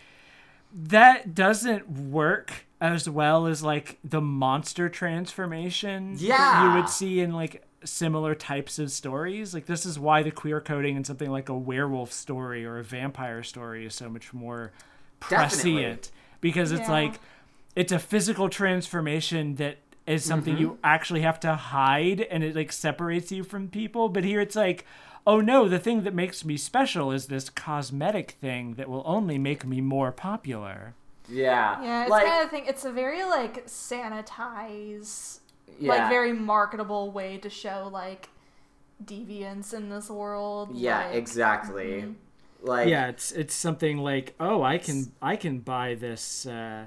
that 0.74 1.34
doesn't 1.36 1.89
work 1.89 2.66
as 2.82 3.09
well 3.09 3.47
as 3.47 3.63
like 3.63 3.97
the 4.03 4.22
monster 4.22 4.88
transformation 4.89 6.13
that 6.13 6.22
Yeah. 6.22 6.68
you 6.74 6.80
would 6.80 6.89
see 6.89 7.20
in 7.20 7.32
like 7.34 7.63
similar 7.86 8.36
types 8.36 8.79
of 8.79 8.91
stories 8.91 9.53
like 9.53 9.65
this 9.67 9.86
is 9.86 9.97
why 9.99 10.23
the 10.23 10.31
queer 10.31 10.59
coding 10.59 10.95
in 10.95 11.03
something 11.03 11.29
like 11.31 11.49
a 11.49 11.57
werewolf 11.57 12.11
story 12.11 12.65
or 12.65 12.77
a 12.79 12.83
vampire 12.83 13.43
story 13.43 13.86
is 13.86 13.93
so 13.95 14.09
much 14.09 14.33
more 14.33 14.71
Definitely. 15.29 15.73
prescient 15.73 16.11
because 16.41 16.71
it's 16.71 16.88
Yeah. 16.88 16.91
like 16.93 17.19
it's 17.75 17.91
a 17.91 17.99
physical 17.99 18.49
transformation 18.49 19.55
that 19.55 19.77
is 20.07 20.23
something 20.23 20.53
Mm-hmm. 20.53 20.61
you 20.61 20.77
actually 20.83 21.21
have 21.21 21.39
to 21.41 21.55
hide 21.55 22.21
and 22.21 22.43
it 22.43 22.55
like 22.55 22.71
separates 22.71 23.31
you 23.31 23.43
from 23.43 23.67
people 23.69 24.09
but 24.09 24.23
here 24.23 24.39
it's 24.41 24.55
like 24.55 24.86
oh 25.27 25.41
no 25.41 25.67
the 25.67 25.79
thing 25.79 26.03
that 26.03 26.13
makes 26.13 26.45
me 26.45 26.57
special 26.57 27.11
is 27.11 27.25
this 27.27 27.49
cosmetic 27.49 28.31
thing 28.39 28.75
that 28.75 28.88
will 28.89 29.01
only 29.05 29.38
make 29.39 29.65
me 29.65 29.81
more 29.81 30.11
popular 30.11 30.93
yeah, 31.27 31.81
Yeah, 31.81 32.01
it's 32.03 32.11
like 32.11 32.27
kind 32.27 32.43
of 32.43 32.51
thing. 32.51 32.65
It's 32.67 32.86
a 32.86 32.91
very 32.91 33.23
like 33.23 33.65
sanitized, 33.65 35.39
yeah, 35.80 35.89
like 35.89 36.09
very 36.09 36.34
marketable 36.34 37.11
way 37.11 37.38
to 37.39 37.49
show 37.49 37.89
like 37.91 38.30
deviance 39.03 39.74
in 39.74 39.89
this 39.89 40.09
world. 40.09 40.70
yeah, 40.74 41.07
like, 41.07 41.16
exactly. 41.16 42.16
Like 42.61 42.88
yeah 42.89 43.07
it's 43.09 43.32
it's 43.32 43.53
something 43.53 43.99
like 43.99 44.34
oh 44.39 44.63
i 44.63 44.80
can 44.80 45.11
i 45.22 45.36
can 45.36 45.59
buy 45.59 45.93
this 45.93 46.47
uh 46.47 46.86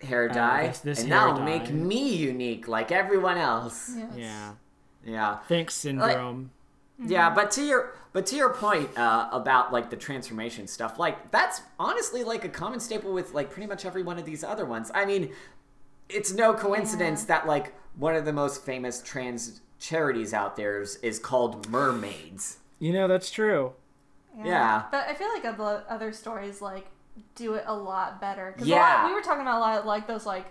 hair 0.00 0.26
dye, 0.28 0.68
this- 0.68 0.78
this 0.78 1.02
and 1.02 1.12
hair 1.12 1.18
that'll 1.20 1.36
dye. 1.38 1.44
make 1.44 1.70
me 1.70 2.14
unique 2.14 2.66
like 2.66 2.90
everyone 2.90 3.36
else. 3.36 3.92
yes. 3.94 4.10
yeah 4.16 4.52
Yeah. 5.04 5.38
thanks 5.48 5.74
syndrome 5.74 6.50
Yeah, 7.04 7.28
but 7.30 7.50
to 7.52 7.62
your 7.62 7.92
but 8.14 8.24
to 8.26 8.36
your 8.36 8.54
point 8.54 8.96
uh, 8.98 9.28
about 9.30 9.70
like 9.72 9.90
the 9.90 9.96
transformation 9.96 10.66
stuff, 10.66 10.98
like 10.98 11.30
that's 11.30 11.60
honestly 11.78 12.24
like 12.24 12.44
a 12.44 12.48
common 12.48 12.80
staple 12.80 13.12
with 13.12 13.34
like 13.34 13.50
pretty 13.50 13.66
much 13.68 13.84
every 13.84 14.02
one 14.02 14.18
of 14.18 14.24
these 14.24 14.42
other 14.42 14.64
ones. 14.64 14.90
I 14.94 15.04
mean, 15.04 15.30
it's 16.08 16.32
no 16.32 16.54
coincidence 16.54 17.24
that 17.26 17.46
like 17.46 17.74
one 17.98 18.14
of 18.16 18.24
the 18.24 18.32
most 18.32 18.64
famous 18.64 19.02
trans 19.02 19.60
charities 19.78 20.32
out 20.32 20.56
there 20.56 20.80
is, 20.80 20.96
is 20.96 21.18
called 21.18 21.68
Mermaids. 21.68 22.56
you 22.78 22.92
know 22.92 23.06
that's 23.08 23.30
true 23.30 23.72
Yeah. 24.42 24.84
But 24.90 25.08
I 25.08 25.14
feel 25.14 25.28
like 25.34 25.44
other 25.44 25.82
other 25.88 26.12
stories 26.12 26.62
like 26.62 26.86
do 27.34 27.54
it 27.54 27.64
a 27.66 27.74
lot 27.74 28.20
better. 28.20 28.52
'Cause 28.56 28.66
a 28.66 28.70
Yeah. 28.70 29.02
lot- 29.02 29.06
we 29.08 29.14
were 29.14 29.20
talking 29.22 29.42
about 29.42 29.58
a 29.58 29.60
lot 29.60 29.78
of, 29.80 29.84
like 29.84 30.06
those 30.06 30.24
like 30.26 30.46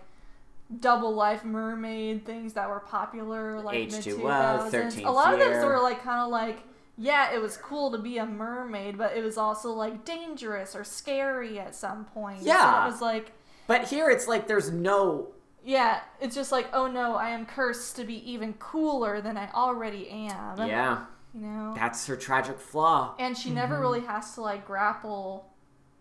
double 0.81 1.13
life 1.15 1.45
mermaid 1.45 2.25
things 2.25 2.53
that 2.53 2.67
were 2.69 2.81
popular 2.81 3.61
like 3.61 3.79
mid 3.79 3.93
H2O, 3.93 4.17
2000s. 4.17 4.71
13th 4.71 5.05
A 5.05 5.11
lot 5.11 5.33
of 5.33 5.39
those 5.39 5.63
were 5.63 5.79
like 5.79 6.01
kind 6.03 6.21
of 6.21 6.27
like 6.29 6.63
yeah, 6.99 7.31
it 7.31 7.39
was 7.39 7.55
cool 7.57 7.91
to 7.91 7.97
be 7.99 8.17
a 8.17 8.25
mermaid, 8.25 8.97
but 8.97 9.15
it 9.15 9.23
was 9.23 9.37
also 9.37 9.71
like 9.71 10.03
dangerous 10.03 10.75
or 10.75 10.83
scary 10.83 11.59
at 11.59 11.75
some 11.75 12.05
point. 12.05 12.39
So 12.41 12.47
Yeah. 12.47 12.83
it 12.83 12.91
was 12.91 13.01
like 13.01 13.31
But 13.67 13.85
here 13.85 14.09
it's 14.09 14.27
like 14.27 14.47
there's 14.47 14.71
no 14.71 15.27
yeah, 15.63 16.01
it's 16.21 16.35
just 16.35 16.51
like 16.51 16.67
oh 16.73 16.87
no, 16.87 17.15
I 17.15 17.29
am 17.29 17.45
cursed 17.45 17.95
to 17.97 18.03
be 18.03 18.29
even 18.31 18.53
cooler 18.53 19.21
than 19.21 19.37
I 19.37 19.49
already 19.51 20.09
am. 20.09 20.57
yeah, 20.67 21.05
you 21.33 21.41
know. 21.41 21.73
that's 21.75 22.05
her 22.07 22.15
tragic 22.15 22.59
flaw. 22.59 23.15
and 23.19 23.37
she 23.37 23.49
Mm-hmm. 23.49 23.55
never 23.57 23.79
really 23.79 24.01
has 24.01 24.33
to 24.35 24.41
like 24.41 24.65
grapple 24.65 25.49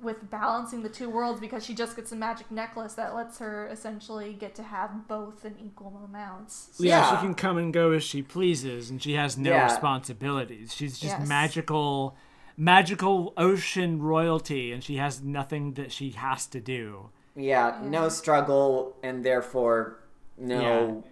with 0.00 0.30
balancing 0.30 0.82
the 0.82 0.90
two 0.90 1.08
worlds 1.08 1.40
because 1.40 1.64
she 1.64 1.74
just 1.74 1.96
gets 1.96 2.12
a 2.12 2.16
magic 2.16 2.50
necklace 2.50 2.92
that 2.94 3.14
lets 3.14 3.38
her 3.38 3.66
essentially 3.68 4.34
get 4.34 4.54
to 4.54 4.62
have 4.62 5.08
both 5.08 5.42
in 5.42 5.56
equal 5.58 6.02
amounts. 6.04 6.68
So- 6.72 6.84
yeah, 6.84 6.98
Yeah. 7.00 7.10
she 7.20 7.26
can 7.26 7.34
come 7.34 7.56
and 7.56 7.72
go 7.72 7.92
as 7.92 8.04
she 8.04 8.20
pleases 8.22 8.90
and 8.90 9.02
she 9.02 9.14
has 9.14 9.38
no 9.38 9.50
Yeah. 9.52 9.64
responsibilities 9.64 10.74
she's 10.74 10.98
just 10.98 11.18
Yes. 11.18 11.26
magical 11.28 12.14
magical 12.58 13.32
ocean 13.38 14.00
royalty 14.02 14.70
and 14.72 14.82
she 14.84 14.96
has 14.96 15.22
nothing 15.22 15.74
that 15.74 15.92
she 15.92 16.10
has 16.10 16.46
to 16.46 16.60
do 16.60 17.10
Yeah, 17.36 17.78
no 17.82 18.02
mm-hmm. 18.02 18.08
struggle 18.08 18.96
and 19.02 19.24
therefore 19.24 19.98
no 20.38 21.04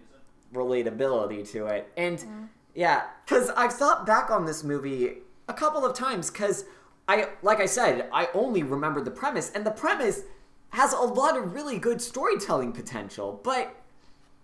Yeah. 0.53 0.59
relatability 0.59 1.49
to 1.51 1.67
it. 1.67 1.91
And 1.95 2.19
mm-hmm. 2.19 2.43
yeah, 2.73 3.03
cuz 3.27 3.49
I've 3.51 3.73
thought 3.73 4.05
back 4.05 4.29
on 4.29 4.45
this 4.45 4.63
movie 4.63 5.19
a 5.47 5.53
couple 5.53 5.85
of 5.85 5.95
times 5.95 6.29
cuz 6.29 6.65
I 7.07 7.29
like 7.41 7.59
I 7.59 7.67
said, 7.67 8.09
I 8.11 8.29
only 8.33 8.63
remember 8.63 9.01
the 9.01 9.11
premise 9.11 9.51
and 9.51 9.65
the 9.65 9.71
premise 9.71 10.23
has 10.69 10.91
a 10.91 10.99
lot 10.99 11.37
of 11.37 11.53
really 11.53 11.77
good 11.77 12.01
storytelling 12.01 12.71
potential, 12.73 13.39
but 13.43 13.75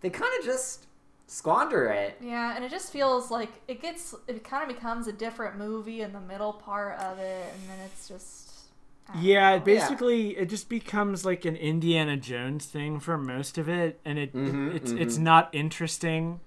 they 0.02 0.10
kind 0.10 0.32
of 0.40 0.46
just 0.46 0.86
squander 1.28 1.88
it. 1.88 2.18
Yeah, 2.22 2.56
and 2.56 2.64
it 2.66 2.72
just 2.72 2.92
feels 2.92 3.32
like 3.32 3.50
it 3.68 3.82
gets 3.82 4.14
it 4.28 4.44
kind 4.44 4.70
of 4.70 4.76
becomes 4.76 5.08
a 5.08 5.14
different 5.14 5.58
movie 5.58 6.02
in 6.02 6.14
the 6.14 6.20
middle 6.20 6.54
part 6.54 7.00
of 7.00 7.20
it, 7.20 7.54
and 7.54 7.70
then 7.70 7.80
it's 7.86 8.08
just 8.08 8.18
I 8.18 8.20
don't 8.20 8.41
yeah 9.20 9.52
it 9.56 9.66
basically 9.66 10.38
it 10.38 10.50
just 10.50 10.70
becomes 10.70 11.26
like 11.26 11.44
an 11.46 11.56
indiana 11.56 12.16
jones 12.18 12.66
thing 12.66 13.00
for 13.00 13.18
most 13.18 13.58
of 13.58 13.68
it 13.68 14.00
and 14.06 14.18
it, 14.20 14.34
Mhm, 14.34 14.74
it's 14.76 14.92
it's 14.92 15.18
not 15.18 15.50
interesting. 15.54 16.40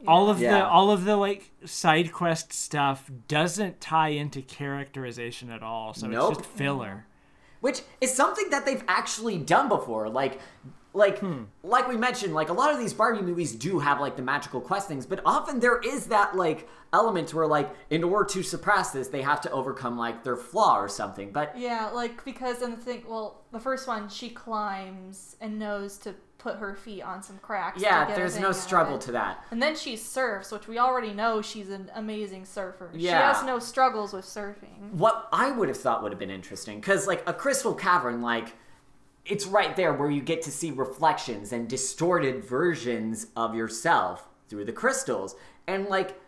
Yeah. 0.00 0.08
all 0.10 0.28
of 0.30 0.38
the 0.40 0.64
all 0.66 0.90
of 0.90 1.04
the 1.04 1.16
like 1.16 1.50
side 1.64 2.12
quest 2.12 2.52
stuff 2.52 3.10
doesn't 3.28 3.80
tie 3.80 4.08
into 4.08 4.42
characterization 4.42 5.50
at 5.50 5.62
all 5.62 5.94
so 5.94 6.06
Nope. 6.08 6.30
it's 6.32 6.38
just 6.40 6.50
filler. 6.50 7.06
Which 7.60 7.82
is 8.00 8.12
something 8.12 8.50
that 8.50 8.64
they've 8.66 8.82
actually 8.88 9.38
done 9.38 9.68
before 9.68 10.08
like 10.08 10.40
like 10.94 11.18
Hmm. 11.20 11.44
like 11.62 11.88
we 11.88 11.96
mentioned 11.96 12.34
like 12.34 12.48
a 12.48 12.52
lot 12.52 12.72
of 12.72 12.78
these 12.78 12.92
barbie 12.92 13.22
movies 13.22 13.54
do 13.54 13.78
have 13.78 14.00
like 14.00 14.16
the 14.16 14.22
magical 14.22 14.60
quest 14.60 14.88
things 14.88 15.06
but 15.06 15.20
often 15.24 15.58
there 15.60 15.78
is 15.80 16.06
that 16.06 16.36
like 16.36 16.68
element 16.92 17.32
where 17.32 17.46
like 17.46 17.70
in 17.88 18.04
order 18.04 18.24
to 18.28 18.42
suppress 18.42 18.90
this 18.90 19.08
they 19.08 19.22
have 19.22 19.40
to 19.40 19.50
overcome 19.50 19.96
like 19.96 20.22
their 20.24 20.36
flaw 20.36 20.78
or 20.78 20.88
something 20.88 21.32
but 21.32 21.56
Yeah, 21.56 21.88
like 21.92 22.22
because 22.24 22.60
in 22.60 22.72
the 22.72 22.76
thing, 22.76 23.04
well, 23.08 23.42
the 23.52 23.60
first 23.60 23.88
one 23.88 24.08
she 24.10 24.28
climbs 24.30 25.36
and 25.40 25.58
knows 25.58 25.96
to 25.98 26.14
put 26.38 26.56
her 26.56 26.74
feet 26.74 27.02
on 27.02 27.22
some 27.22 27.38
cracks. 27.38 27.78
to 27.78 27.84
yeah 27.84 28.04
get 28.06 28.16
there's 28.16 28.38
no 28.38 28.50
struggle 28.52 28.98
to 28.98 29.12
that 29.12 29.44
And 29.52 29.62
then 29.62 29.76
she 29.76 29.96
surfs, 29.96 30.50
which 30.50 30.66
we 30.66 30.78
already 30.78 31.12
know 31.14 31.40
she's 31.40 31.70
an 31.70 31.90
amazing 31.94 32.44
surfer. 32.44 32.90
She 32.94 33.02
Yeah. 33.06 33.32
has 33.32 33.44
no 33.46 33.58
struggles 33.60 34.12
with 34.12 34.24
surfing. 34.24 34.90
what 34.92 35.28
i 35.32 35.50
would 35.50 35.68
have 35.68 35.78
thought 35.78 36.02
would 36.02 36.12
have 36.12 36.18
been 36.18 36.30
interesting 36.30 36.80
because 36.80 37.06
like 37.06 37.22
a 37.26 37.32
crystal 37.32 37.74
cavern 37.74 38.20
like 38.20 38.56
it's 39.24 39.46
right 39.46 39.76
there 39.76 39.92
where 39.92 40.10
you 40.10 40.20
get 40.20 40.42
to 40.42 40.50
see 40.50 40.70
reflections 40.70 41.52
and 41.52 41.68
distorted 41.68 42.44
versions 42.44 43.28
of 43.36 43.54
yourself 43.54 44.28
through 44.48 44.64
the 44.64 44.72
crystals. 44.72 45.36
And 45.66 45.86
like 45.86 46.20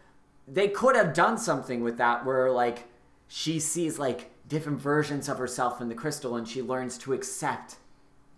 they 0.46 0.68
could 0.68 0.96
have 0.96 1.14
done 1.14 1.38
something 1.38 1.82
with 1.82 1.98
that 1.98 2.24
where 2.24 2.50
like 2.50 2.84
she 3.26 3.58
sees 3.58 3.98
like 3.98 4.30
different 4.48 4.80
versions 4.80 5.28
of 5.28 5.38
herself 5.38 5.80
in 5.80 5.88
the 5.88 5.94
crystal 5.94 6.36
and 6.36 6.46
she 6.46 6.62
learns 6.62 6.98
to 6.98 7.12
accept 7.12 7.76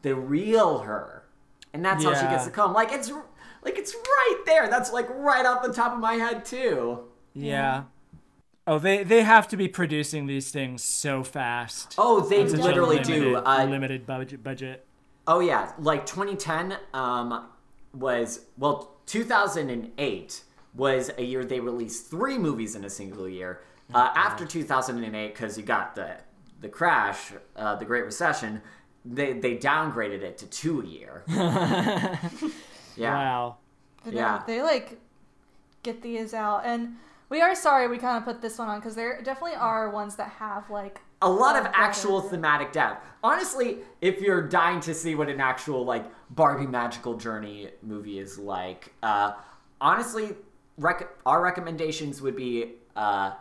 the 0.03 0.15
real 0.15 0.79
her. 0.79 1.25
And 1.73 1.85
that's 1.85 2.05
how 2.05 2.15
she 2.15 2.23
gets 2.23 2.47
to 2.47 2.51
come. 2.51 2.73
Like 2.73 2.93
it's 2.93 3.11
like 3.63 3.77
it's 3.77 3.95
right 3.95 4.43
there. 4.47 4.69
That's 4.69 4.93
like 4.93 5.09
right 5.11 5.45
off 5.45 5.63
the 5.63 5.73
top 5.73 5.93
of 5.93 5.99
my 5.99 6.15
head 6.15 6.45
too. 6.45 7.01
Yeah. 7.35 7.85
Oh, 8.69 8.79
they 8.79 9.05
they 9.05 9.23
have 9.23 9.47
to 9.49 9.57
be 9.57 9.69
producing 9.69 10.27
these 10.27 10.51
things 10.51 10.83
so 10.83 11.23
fast. 11.23 11.95
oh 11.99 12.21
they 12.21 12.41
on 12.41 12.53
literally 12.53 12.97
limited, 12.97 13.21
do 13.21 13.37
uh, 13.37 13.65
limited 13.69 14.07
budget 14.07 14.43
budget. 14.43 14.85
Oh 15.27 15.41
yeah, 15.41 15.73
like 15.79 16.07
2010 16.07 16.77
um, 16.93 17.49
was 17.93 18.47
well 18.59 18.97
2008 19.07 20.43
was 20.75 21.11
a 21.17 21.23
year 21.23 21.45
they 21.45 21.61
released 21.61 22.11
three 22.11 22.39
movies 22.39 22.75
in 22.75 22.85
a 22.85 22.91
single 22.91 23.29
year. 23.29 23.63
Uh, 23.95 24.11
after 24.17 24.45
2008, 24.45 25.33
because 25.33 25.57
you 25.57 25.63
got 25.63 25.95
the 25.95 26.17
the 26.61 26.69
crash, 26.69 27.33
uh, 27.55 27.77
the 27.77 27.85
Great 27.85 28.05
Recession, 28.05 28.63
they 29.05 29.33
they 29.35 29.57
downgraded 29.57 30.23
it 30.23 30.39
to 30.39 30.47
two 30.47 30.81
a 30.81 30.87
year. 30.87 31.23
yeah, 31.29 33.15
Wow. 33.15 33.57
But 34.05 34.15
Yeah. 34.15 34.43
They, 34.47 34.57
they 34.57 34.63
like 34.63 34.99
get 35.83 36.03
these 36.03 36.35
out, 36.35 36.63
and 36.65 36.97
we 37.29 37.41
are 37.41 37.55
sorry 37.55 37.89
we 37.89 37.99
kind 37.99 38.17
of 38.19 38.25
put 38.25 38.41
this 38.41 38.59
one 38.59 38.69
on 38.69 38.79
because 38.79 38.95
there 38.95 39.21
definitely 39.23 39.57
are 39.57 39.91
ones 39.91 40.17
that 40.17 40.29
have 40.31 40.69
like 40.71 41.01
a 41.23 41.31
lot 41.31 41.57
of 41.57 41.67
actual 41.75 42.19
better. 42.21 42.31
thematic 42.37 42.73
depth. 42.73 43.05
Honestly, 43.25 43.79
if 44.01 44.21
you're 44.21 44.43
dying 44.47 44.81
to 44.81 44.93
see 44.95 45.15
what 45.15 45.29
an 45.29 45.41
actual 45.41 45.85
like 45.85 46.05
Barbie 46.31 46.67
magical 46.67 47.15
journey 47.17 47.71
movie 47.83 48.19
is 48.19 48.39
like, 48.39 48.93
uh, 49.03 49.33
honestly, 49.81 50.35
rec- 50.79 51.09
our 51.25 51.43
recommendations 51.43 52.21
would 52.21 52.37
be 52.37 52.73
uh, 52.97 53.33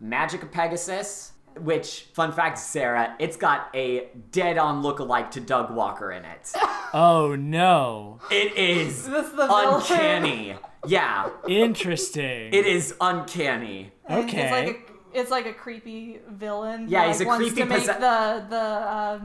Magic 0.00 0.42
of 0.42 0.50
Pegasus. 0.52 1.32
Which, 1.60 2.08
fun 2.12 2.32
fact, 2.32 2.58
Sarah, 2.58 3.16
it's 3.18 3.38
got 3.38 3.70
a 3.74 4.08
dead-on 4.30 4.82
look-alike 4.82 5.30
to 5.30 5.40
Doug 5.40 5.70
Walker 5.74 6.12
in 6.12 6.24
it. 6.26 6.52
Oh 6.94 7.34
no. 7.34 8.20
It 8.30 8.56
is 8.56 9.06
This 9.06 9.28
the 9.30 9.46
villain. 9.46 9.74
uncanny. 9.74 10.56
Yeah, 10.86 11.28
Interesting. 11.48 12.52
it 12.54 12.66
is 12.66 12.94
uncanny. 13.00 13.92
Okay. 14.10 14.42
It's 14.42 14.50
like 14.52 14.90
a, 15.14 15.18
it's 15.20 15.30
like 15.30 15.46
a 15.46 15.52
creepy 15.52 16.20
villain. 16.28 16.86
Yeah, 16.88 17.02
who, 17.02 17.08
he's 17.08 17.18
like, 17.20 17.26
a 17.26 17.28
wants 17.28 17.44
creepy 17.46 17.60
to 17.62 17.66
make 17.66 17.86
posse- 17.86 18.00
the 18.00 18.46
the 18.50 18.92
um, 18.92 19.24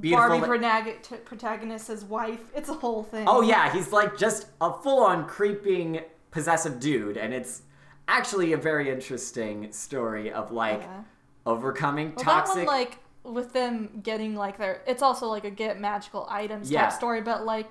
Beautiful 0.00 0.38
Barbie 0.40 0.58
li- 0.58 0.58
pronag- 0.66 1.02
t- 1.02 1.16
protagonist 1.16 1.88
his 1.88 2.04
wife. 2.04 2.40
It's 2.54 2.68
a 2.70 2.74
whole 2.74 3.02
thing. 3.02 3.24
Oh 3.28 3.42
yeah, 3.42 3.72
he's 3.72 3.92
like 3.92 4.16
just 4.16 4.46
a 4.60 4.72
full-on 4.72 5.26
creeping 5.26 6.00
possessive 6.30 6.80
dude, 6.80 7.16
and 7.18 7.34
it's 7.34 7.62
actually 8.08 8.52
a 8.52 8.56
very 8.56 8.90
interesting 8.90 9.70
story 9.72 10.32
of 10.32 10.50
like 10.50 10.80
Yeah. 10.80 11.02
overcoming 11.46 12.14
Well, 12.16 12.24
toxic. 12.24 12.54
that 12.56 12.66
one, 12.66 12.74
like 12.74 12.98
with 13.24 13.52
them 13.52 14.00
getting 14.02 14.34
like 14.34 14.58
their, 14.58 14.80
it's 14.86 15.02
also 15.02 15.26
like 15.28 15.44
a 15.44 15.50
get 15.50 15.78
magical 15.80 16.26
items 16.30 16.70
Yeah. 16.70 16.84
type 16.84 16.92
story, 16.92 17.20
but 17.20 17.44
like 17.44 17.70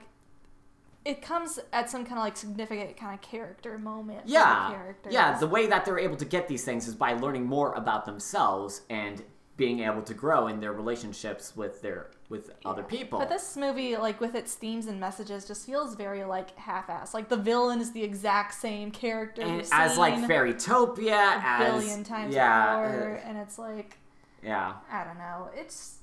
it 1.03 1.21
comes 1.21 1.59
at 1.73 1.89
some 1.89 2.05
kind 2.05 2.17
of 2.17 2.23
like 2.23 2.37
significant 2.37 2.95
kind 2.95 3.13
of 3.13 3.21
character 3.21 3.77
moment. 3.77 4.21
for 4.21 4.27
the 4.27 4.33
yeah, 4.33 4.69
characters. 4.71 5.13
yeah. 5.13 5.37
The 5.39 5.47
way 5.47 5.67
that 5.67 5.85
they're 5.85 5.99
able 5.99 6.17
to 6.17 6.25
get 6.25 6.47
these 6.47 6.63
things 6.63 6.87
is 6.87 6.95
by 6.95 7.13
learning 7.13 7.45
more 7.45 7.73
about 7.73 8.05
themselves 8.05 8.81
and 8.89 9.23
being 9.57 9.81
able 9.81 10.01
to 10.01 10.13
grow 10.13 10.47
in 10.47 10.59
their 10.59 10.73
relationships 10.73 11.55
with 11.55 11.81
their 11.81 12.11
with 12.29 12.51
other 12.65 12.83
people. 12.83 13.19
But 13.19 13.29
this 13.29 13.57
movie, 13.57 13.97
like 13.97 14.21
with 14.21 14.35
its 14.35 14.53
themes 14.53 14.87
and 14.87 14.99
messages, 14.99 15.45
just 15.45 15.65
feels 15.65 15.95
very 15.95 16.23
like 16.23 16.57
half-assed. 16.57 17.13
Like 17.13 17.29
the 17.29 17.37
villain 17.37 17.81
is 17.81 17.91
the 17.91 18.03
exact 18.03 18.53
same 18.53 18.89
character 18.91 19.41
and 19.41 19.67
as 19.71 19.97
like 19.97 20.15
Fairytopia, 20.15 21.37
a 21.37 21.41
as 21.43 21.83
billion 21.83 22.03
times 22.03 22.33
yeah, 22.33 22.81
before, 22.81 23.17
uh, 23.17 23.27
and 23.27 23.37
it's 23.37 23.59
like 23.59 23.97
yeah. 24.43 24.73
I 24.91 25.03
don't 25.03 25.17
know. 25.17 25.49
It's 25.55 25.97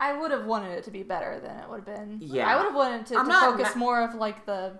I 0.00 0.16
would 0.16 0.30
have 0.30 0.46
wanted 0.46 0.78
it 0.78 0.84
to 0.84 0.90
be 0.90 1.02
better 1.02 1.40
than 1.40 1.58
it 1.58 1.68
would 1.68 1.84
have 1.84 1.86
been. 1.86 2.18
Yeah. 2.20 2.46
I 2.46 2.56
would 2.56 2.66
have 2.66 2.74
wanted 2.74 3.06
to, 3.06 3.14
to 3.14 3.24
focus 3.24 3.74
ma- 3.74 3.78
more 3.78 4.02
of 4.02 4.14
like 4.14 4.46
the 4.46 4.78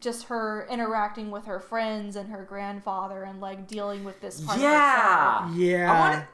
just 0.00 0.24
her 0.24 0.66
interacting 0.70 1.30
with 1.30 1.44
her 1.46 1.60
friends 1.60 2.16
and 2.16 2.30
her 2.30 2.44
grandfather 2.44 3.24
and 3.24 3.40
like 3.40 3.66
dealing 3.66 4.04
with 4.04 4.20
this 4.20 4.40
part 4.40 4.56
of 4.56 4.62
Yeah. 4.62 5.54
Yeah. 5.54 5.92
I 5.92 6.00
want 6.00 6.24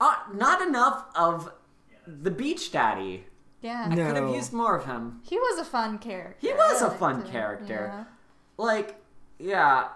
uh, 0.00 0.14
not 0.34 0.66
enough 0.66 1.04
of 1.14 1.52
the 2.06 2.30
beach 2.30 2.72
daddy. 2.72 3.24
Yeah. 3.62 3.88
I 3.90 3.94
could 3.94 4.16
have 4.16 4.34
used 4.34 4.52
more 4.52 4.76
of 4.76 4.84
him. 4.84 5.20
He 5.24 5.38
was 5.38 5.58
a 5.58 5.64
fun 5.64 5.98
character. 5.98 6.36
He 6.40 6.52
was 6.52 6.82
a 6.82 6.90
fun 6.90 7.22
him. 7.22 7.30
character. 7.30 7.92
Yeah. 7.92 8.04
Like, 8.58 8.96
yeah, 9.38 9.88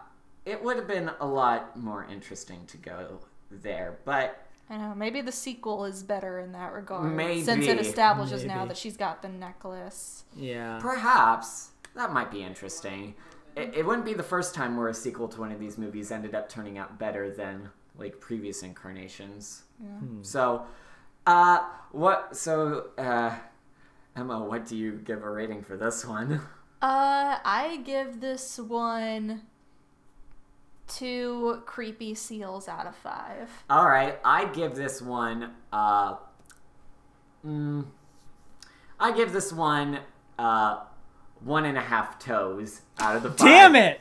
it 0.45 0.63
would 0.63 0.77
have 0.77 0.89
been 0.89 1.11
a 1.21 1.27
lot 1.27 1.79
more 1.79 2.05
interesting 2.11 2.65
to 2.67 2.77
go 2.77 3.21
there, 3.51 3.99
but 4.05 4.47
I 4.71 4.77
know. 4.77 4.95
Maybe 4.95 5.21
the 5.21 5.33
sequel 5.33 5.85
is 5.85 6.03
better 6.05 6.39
in 6.39 6.53
that 6.53 6.73
regard. 6.73 7.13
Maybe. 7.13 7.43
Since 7.43 7.67
it 7.67 7.81
establishes 7.81 8.45
now 8.45 8.65
that 8.67 8.77
she's 8.77 8.97
got 8.97 9.21
the 9.21 9.29
necklace. 9.29 10.25
Yeah. 10.37 10.79
perhaps 10.81 11.71
that 11.97 12.13
might 12.13 12.31
be 12.31 12.43
interesting. 12.43 13.15
It, 13.57 13.75
it 13.79 13.87
wouldn't 13.87 14.05
be 14.05 14.15
the 14.15 14.23
first 14.23 14.55
time 14.55 14.77
where 14.77 14.89
a 14.89 14.95
sequel 14.95 15.29
to 15.29 15.41
one 15.41 15.51
of 15.51 15.59
these 15.59 15.77
movies 15.77 16.13
ended 16.13 16.35
up 16.35 16.49
turning 16.49 16.79
out 16.79 16.99
better 16.99 17.31
than 17.31 17.69
like 17.99 18.21
previous 18.21 18.63
incarnations. 18.63 19.65
Yeah. 19.83 19.89
So, 20.23 20.67
uh, 21.27 21.65
what? 21.91 22.37
So, 22.37 22.91
uh, 22.97 23.35
Emma, 24.17 24.43
what 24.43 24.67
do 24.67 24.77
you 24.77 24.93
give 25.05 25.23
a 25.23 25.31
rating 25.31 25.63
for 25.63 25.77
this 25.77 26.05
one? 26.05 26.41
Uh, 26.83 27.37
I 27.45 27.83
give 27.85 28.21
this 28.21 28.59
one 28.59 29.43
two 30.91 31.63
creepy 31.67 32.15
seals 32.15 32.69
out 32.69 32.87
of 32.87 32.95
five. 32.97 33.49
All 33.69 33.87
right, 33.87 34.19
I 34.25 34.47
give 34.47 34.75
this 34.75 35.01
one. 35.01 35.53
Uh, 35.73 36.17
mm, 37.47 37.85
I 38.99 39.13
give 39.13 39.33
this 39.33 39.53
one 39.53 40.01
uh, 40.39 40.81
one 41.45 41.65
and 41.65 41.79
a 41.79 41.83
half 41.83 42.19
toes 42.19 42.83
out 42.99 43.17
of 43.17 43.23
the 43.23 43.31
five. 43.31 43.39
Damn 43.39 43.77
it! 43.77 44.01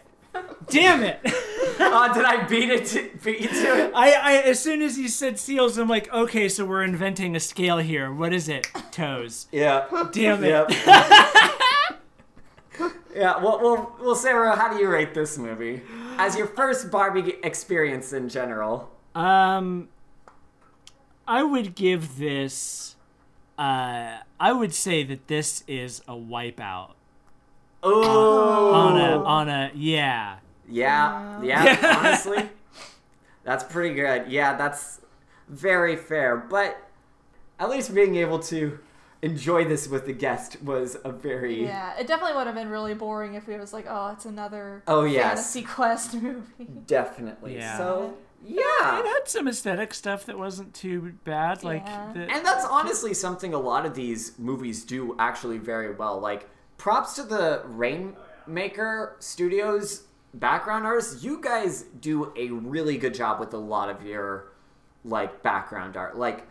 Damn 0.68 1.04
it! 1.04 1.20
Oh, 1.82 2.14
did 2.14 2.26
I 2.26 2.46
beat 2.46 2.70
it? 2.70 2.86
To, 2.88 3.10
beat 3.24 3.40
you 3.40 3.48
to 3.48 3.86
it? 3.86 3.92
I, 3.96 4.12
I 4.12 4.34
as 4.42 4.62
soon 4.62 4.82
as 4.82 4.98
you 5.00 5.08
said 5.08 5.40
seals, 5.40 5.78
I'm 5.78 5.88
like, 5.88 6.12
okay, 6.14 6.50
so 6.50 6.66
we're 6.66 6.84
inventing 6.84 7.38
a 7.38 7.40
scale 7.40 7.78
here. 7.78 8.12
What 8.12 8.34
is 8.34 8.50
it? 8.50 8.70
Toes. 8.92 9.48
Yeah. 9.52 9.86
Damn 10.12 10.44
it. 10.44 10.50
Yep. 10.50 10.68
yeah. 13.16 13.38
Well, 13.44 13.60
well, 13.62 13.96
well, 14.02 14.16
Sarah, 14.16 14.56
how 14.56 14.72
do 14.72 14.80
you 14.80 14.90
rate 14.90 15.14
this 15.14 15.38
movie 15.38 15.82
as 16.18 16.36
your 16.38 16.48
first 16.48 16.92
Barbie 16.92 17.36
experience 17.44 18.14
in 18.14 18.30
general? 18.30 18.90
Um, 19.16 19.90
I 21.28 21.44
would 21.44 21.76
give 21.76 22.18
this. 22.18 22.96
Uh, 23.58 24.18
I 24.40 24.54
would 24.54 24.74
say 24.74 25.04
that 25.04 25.28
this 25.28 25.64
is 25.68 26.02
a 26.08 26.14
wipeout 26.14 26.92
Oh. 27.84 28.74
on 28.74 28.98
a 29.00 29.24
on 29.24 29.50
a 29.50 29.72
yeah. 29.76 30.38
Yeah, 30.68 31.42
yeah, 31.42 31.98
honestly. 32.00 32.50
That's 33.44 33.64
pretty 33.64 33.96
good. 33.96 34.28
Yeah, 34.32 34.56
that's 34.56 35.02
very 35.48 35.96
fair. 35.96 36.38
But 36.38 36.78
at 37.60 37.70
least 37.70 37.94
being 37.96 38.16
able 38.16 38.40
to 38.40 38.80
enjoy 39.22 39.66
this 39.66 39.88
with 39.88 40.06
the 40.06 40.14
guest 40.14 40.62
was 40.64 40.98
a 41.04 41.12
very. 41.12 41.64
Yeah, 41.66 41.98
it 42.00 42.08
definitely 42.08 42.36
would 42.38 42.48
have 42.48 42.56
been 42.56 42.70
really 42.70 42.94
boring 42.94 43.34
if 43.36 43.50
it 43.50 43.60
was 43.60 43.74
like, 43.74 43.86
oh, 43.90 44.12
it's 44.14 44.26
another 44.26 44.84
Oh, 44.88 45.04
yes. 45.04 45.24
fantasy 45.54 45.64
quest 45.64 46.14
movie. 46.22 46.66
Definitely. 46.86 47.56
Yeah. 47.56 47.78
So, 47.78 48.18
It 48.46 48.52
yeah. 48.56 49.00
It 49.00 49.06
had 49.06 49.28
some 49.28 49.48
aesthetic 49.48 49.94
stuff 49.94 50.26
that 50.28 50.38
wasn't 50.38 50.74
too 50.74 51.14
bad. 51.26 51.64
Like 51.64 51.84
Yeah. 51.86 52.12
the, 52.14 52.20
And 52.32 52.46
that's 52.46 52.66
honestly 52.66 53.14
something 53.14 53.54
a 53.54 53.60
lot 53.60 53.86
of 53.86 53.94
these 53.96 54.38
movies 54.40 54.86
do 54.86 55.16
actually 55.20 55.58
very 55.58 55.94
well. 55.94 56.20
Like, 56.20 56.50
props 56.78 57.16
to 57.16 57.24
the 57.24 57.64
Rainmaker 57.66 59.16
Studios 59.20 60.04
background 60.34 60.86
artists. 60.86 61.24
You 61.24 61.42
guys 61.42 61.84
do 62.00 62.32
a 62.38 62.50
really 62.52 62.98
good 62.98 63.14
job 63.14 63.40
with 63.40 63.54
a 63.54 63.58
lot 63.58 63.90
of 63.90 64.06
your, 64.06 64.52
like, 65.04 65.42
background 65.44 65.98
art. 65.98 66.18
Like, 66.18 66.48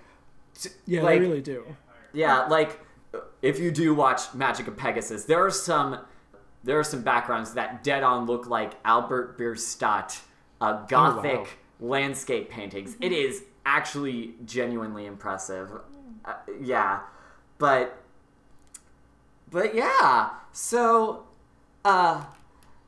t- 0.60 0.70
yeah, 0.86 1.02
like, 1.02 1.20
they 1.20 1.26
really 1.26 1.40
do. 1.40 1.64
Yeah, 2.18 2.46
like 2.46 2.80
if 3.42 3.60
you 3.60 3.70
do 3.70 3.94
watch 3.94 4.34
Magic 4.34 4.66
of 4.66 4.76
Pegasus, 4.76 5.24
there 5.24 5.44
are 5.44 5.50
some 5.50 6.00
there 6.64 6.78
are 6.78 6.84
some 6.84 7.02
backgrounds 7.02 7.54
that 7.54 7.84
dead 7.84 8.02
on 8.02 8.26
look 8.26 8.48
like 8.48 8.72
Albert 8.84 9.38
Bierstadt 9.38 10.20
uh, 10.60 10.84
gothic 10.86 11.58
landscape 11.78 12.50
paintings. 12.50 12.96
It 13.00 13.12
is 13.12 13.44
actually 13.64 14.34
genuinely 14.44 15.06
impressive. 15.06 15.70
Uh, 16.24 16.34
yeah, 16.60 17.00
but 17.58 18.02
but 19.48 19.76
yeah. 19.76 20.30
So, 20.50 21.24
uh, 21.84 22.24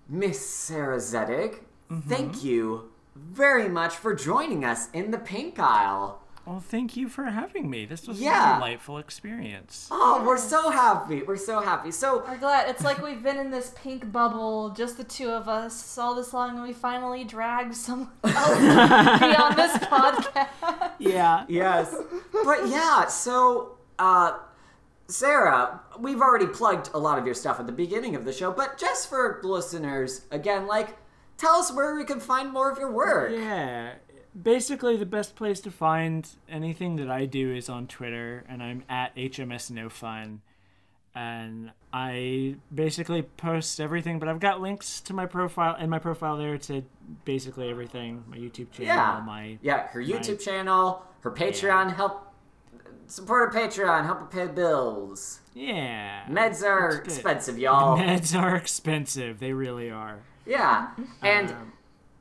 Miss 0.08 0.44
Sarah 0.44 0.96
Zedig, 0.96 1.60
thank 2.08 2.42
you 2.42 2.90
very 3.14 3.68
much 3.68 3.94
for 3.94 4.12
joining 4.12 4.64
us 4.64 4.90
in 4.92 5.12
the 5.12 5.18
pink 5.18 5.60
aisle. 5.60 6.20
Well, 6.50 6.58
thank 6.58 6.96
you 6.96 7.08
for 7.08 7.26
having 7.26 7.70
me. 7.70 7.86
This 7.86 8.08
was 8.08 8.20
Yeah. 8.20 8.56
a 8.56 8.58
delightful 8.58 8.98
experience. 8.98 9.86
Oh, 9.88 10.24
we're 10.26 10.36
so 10.36 10.70
happy. 10.70 11.22
We're 11.22 11.36
so 11.36 11.60
happy. 11.60 11.92
So, 11.92 12.24
We're 12.26 12.38
glad. 12.38 12.68
It's 12.68 12.82
like 12.82 13.00
we've 13.00 13.22
been 13.22 13.36
in 13.36 13.52
this 13.52 13.72
pink 13.76 14.10
bubble, 14.10 14.70
just 14.70 14.96
the 14.96 15.04
two 15.04 15.30
of 15.30 15.48
us, 15.48 15.96
all 15.96 16.16
this 16.16 16.34
long, 16.34 16.56
and 16.58 16.62
we 16.64 16.72
finally 16.72 17.22
dragged 17.22 17.76
someone 17.76 18.10
else 18.24 18.56
to 18.56 19.18
be 19.20 19.36
on 19.36 19.54
this 19.54 19.76
podcast. 19.94 20.90
Yeah. 20.98 21.44
yes. 21.46 21.94
But 22.32 22.66
yeah, 22.66 23.06
so 23.06 23.78
uh 24.00 24.32
Sarah, 25.06 25.80
we've 26.00 26.20
already 26.20 26.46
plugged 26.48 26.90
a 26.94 26.98
lot 26.98 27.16
of 27.16 27.26
your 27.26 27.34
stuff 27.36 27.60
at 27.60 27.66
the 27.66 27.72
beginning 27.72 28.16
of 28.16 28.24
the 28.24 28.32
show, 28.32 28.50
but 28.50 28.76
just 28.76 29.08
for 29.08 29.40
listeners, 29.44 30.22
again, 30.32 30.66
like 30.66 30.96
tell 31.36 31.54
us 31.60 31.72
where 31.72 31.94
we 31.94 32.02
can 32.04 32.18
find 32.18 32.52
more 32.52 32.72
of 32.72 32.76
your 32.76 32.90
work. 32.90 33.30
Yeah. 33.30 33.92
Basically, 34.40 34.96
the 34.96 35.06
best 35.06 35.34
place 35.34 35.60
to 35.60 35.70
find 35.70 36.28
anything 36.48 36.96
that 36.96 37.10
I 37.10 37.26
do 37.26 37.52
is 37.54 37.68
on 37.68 37.86
Twitter, 37.88 38.44
and 38.48 38.62
I'm 38.62 38.84
at 38.88 39.14
HMS 39.16 39.70
No 39.70 39.88
Fun. 39.88 40.42
and 41.12 41.72
I 41.92 42.54
basically 42.72 43.22
post 43.22 43.80
everything. 43.80 44.20
But 44.20 44.28
I've 44.28 44.38
got 44.38 44.60
links 44.60 45.00
to 45.00 45.12
my 45.12 45.26
profile 45.26 45.74
and 45.76 45.90
my 45.90 45.98
profile 45.98 46.36
there 46.36 46.56
to 46.58 46.84
basically 47.24 47.68
everything. 47.68 48.22
My 48.28 48.36
YouTube 48.36 48.70
channel, 48.70 48.86
Yeah. 48.86 49.22
my 49.26 49.58
Yeah, 49.60 49.88
her 49.88 50.00
YouTube 50.00 50.38
channel, 50.40 51.02
her 51.22 51.32
Patreon, 51.32 51.96
help 51.96 52.32
support 53.08 53.52
her 53.52 53.60
Patreon, 53.60 54.04
help 54.04 54.20
her 54.20 54.26
pay 54.26 54.46
bills. 54.52 55.40
yeah. 55.52 56.26
Meds 56.30 56.62
are 56.64 56.90
expensive, 57.02 57.58
y'all. 57.58 57.98
Meds 57.98 58.40
are 58.40 58.54
expensive. 58.54 59.40
They 59.40 59.52
really 59.52 59.90
are. 59.90 60.20
Yeah. 60.46 60.90
And 61.22 61.50
Um, 61.50 61.72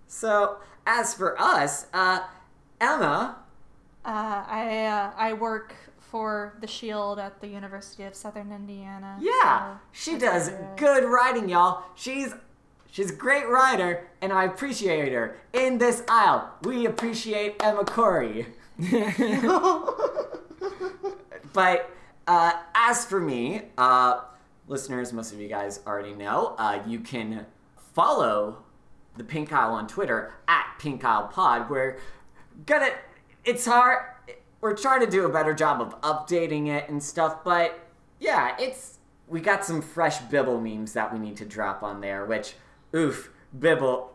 so 0.07 0.57
as 0.98 1.14
for 1.14 1.40
us, 1.40 1.86
uh 1.94 2.20
Emma, 2.82 3.36
Uh, 4.06 4.44
I 4.61 4.64
uh, 4.98 5.11
I 5.28 5.34
work 5.34 5.76
for 6.11 6.53
the 6.61 6.68
Shield 6.68 7.20
at 7.20 7.40
the 7.41 7.48
University 7.48 8.03
of 8.10 8.16
Southern 8.16 8.52
Indiana. 8.52 9.18
yeah, 9.22 9.76
so 9.76 9.80
she 9.91 10.18
does 10.18 10.49
where 10.49 10.74
good 10.78 11.03
writing, 11.16 11.48
y'all. 11.49 11.84
She's 11.95 12.34
she's 12.90 13.11
a 13.11 13.16
great 13.16 13.48
writer, 13.48 14.07
and 14.22 14.32
I 14.34 14.45
appreciate 14.45 15.11
her. 15.14 15.38
In 15.53 15.78
this 15.78 16.02
aisle, 16.10 16.49
we 16.64 16.86
appreciate 16.88 17.57
Emma 17.61 17.84
Corry. 17.84 18.48
but 21.53 21.90
uh, 22.28 22.53
as 22.74 23.06
for 23.06 23.20
me, 23.20 23.61
uh, 23.78 24.22
listeners, 24.68 25.11
most 25.14 25.34
of 25.34 25.40
you 25.40 25.48
guys 25.49 25.82
already 25.86 26.14
know, 26.14 26.56
uh, 26.57 26.80
you 26.88 26.99
can 27.02 27.45
follow 27.94 28.64
the 29.18 29.23
Pink 29.23 29.52
Aisle 29.52 29.73
on 29.73 29.88
Twitter 29.88 30.34
at 30.48 30.65
Pink 30.80 31.03
Aisle 31.03 31.27
Pod. 31.27 31.69
We're 31.69 31.98
gonna. 32.65 32.90
It's 33.45 33.65
hard. 33.65 34.03
We're 34.61 34.76
trying 34.76 34.99
to 35.02 35.07
do 35.10 35.26
a 35.26 35.30
better 35.30 35.53
job 35.53 35.81
of 35.81 35.99
updating 36.02 36.68
it 36.68 36.90
and 36.90 37.02
stuff, 37.02 37.44
but 37.44 37.80
yeah, 38.19 38.56
it's. 38.60 38.98
We 39.27 39.41
got 39.41 39.64
some 39.64 39.81
fresh 39.81 40.19
Bibble 40.22 40.60
memes 40.60 40.94
that 40.94 41.14
we 41.14 41.19
need 41.19 41.38
to 41.38 41.45
drop 41.45 41.84
on 41.84 42.02
there, 42.02 42.26
which, 42.26 42.56
oof, 42.95 43.31
Bibble. 43.57 44.11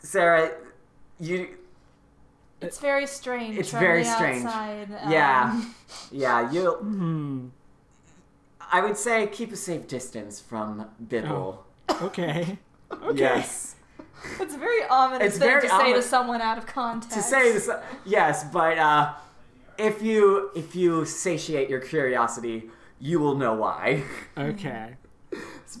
Sarah, 0.00 0.52
you 1.18 1.56
It's 2.60 2.78
very 2.78 3.06
strange. 3.06 3.56
It's 3.56 3.70
very 3.70 4.02
the 4.02 4.14
strange. 4.14 4.44
Outside. 4.44 4.88
Yeah, 5.08 5.50
Um, 5.52 5.74
yeah. 6.10 6.50
You, 6.52 6.72
hmm. 6.72 7.46
I 8.72 8.80
would 8.82 8.96
say 8.96 9.26
keep 9.26 9.52
a 9.52 9.56
safe 9.56 9.86
distance 9.86 10.40
from 10.40 10.88
Bibble. 11.08 11.64
Okay. 12.00 12.58
Yes. 13.14 13.76
It's 14.40 14.54
a 14.54 14.58
very 14.58 14.84
ominous 14.84 15.28
It's 15.28 15.38
thing 15.38 15.48
very 15.48 15.62
to 15.62 15.68
say 15.68 15.92
to 15.92 16.02
someone 16.02 16.40
out 16.40 16.58
of 16.58 16.66
context. 16.66 17.16
To 17.16 17.22
say 17.22 17.52
this, 17.52 17.68
yes, 18.04 18.44
but 18.44 18.78
uh, 18.78 19.14
if 19.78 20.02
you 20.02 20.50
if 20.54 20.74
you 20.74 21.04
satiate 21.04 21.68
your 21.68 21.80
curiosity, 21.80 22.70
you 23.00 23.18
will 23.18 23.34
know 23.34 23.54
why. 23.54 24.04
Okay. 24.38 24.96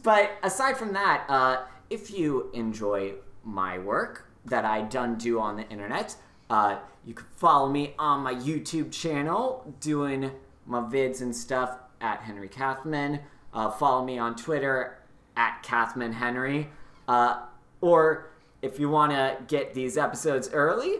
But 0.02 0.32
aside 0.42 0.76
from 0.78 0.94
that, 0.94 1.24
uh, 1.28 1.64
if 1.90 2.10
you 2.10 2.50
enjoy 2.54 3.14
my 3.44 3.78
work 3.78 4.26
that 4.46 4.64
I 4.64 4.82
done 4.82 5.16
do 5.16 5.38
on 5.38 5.56
the 5.56 5.68
internet, 5.68 6.16
uh, 6.48 6.78
you 7.04 7.14
can 7.14 7.26
follow 7.36 7.68
me 7.68 7.94
on 7.98 8.20
my 8.20 8.34
YouTube 8.34 8.90
channel 8.90 9.74
doing 9.80 10.30
my 10.66 10.80
vids 10.80 11.20
and 11.20 11.34
stuff 11.34 11.76
at 12.00 12.20
Henry 12.20 12.48
Kathman. 12.48 13.20
Uh, 13.52 13.70
follow 13.70 14.04
me 14.04 14.18
on 14.18 14.34
Twitter 14.34 14.98
at 15.36 15.62
Kathman 15.62 16.12
Henry. 16.12 16.68
Uh, 17.06 17.40
or 17.82 18.31
if 18.62 18.78
you 18.78 18.88
want 18.88 19.12
to 19.12 19.36
get 19.46 19.74
these 19.74 19.98
episodes 19.98 20.48
early, 20.52 20.98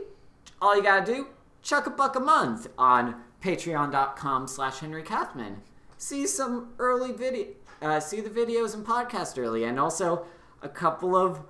all 0.61 0.77
you 0.77 0.83
gotta 0.83 1.07
do, 1.07 1.29
chuck 1.63 1.87
a 1.87 1.91
buck 1.91 2.17
a 2.17 2.21
month 2.21 2.69
on 2.77 3.23
patreon.com 3.43 4.47
slash 4.47 4.81
Henry 4.81 5.03
Kathman. 5.03 5.57
See 5.97 6.27
some 6.27 6.75
early 6.79 7.13
video, 7.13 7.47
uh, 7.81 8.01
see 8.01 8.21
the 8.21 8.31
videos 8.31 8.75
and 8.75 8.85
podcast 8.85 9.39
early, 9.39 9.65
and 9.65 9.79
also 9.79 10.27
a 10.61 10.69
couple 10.69 11.17
of 11.17 11.41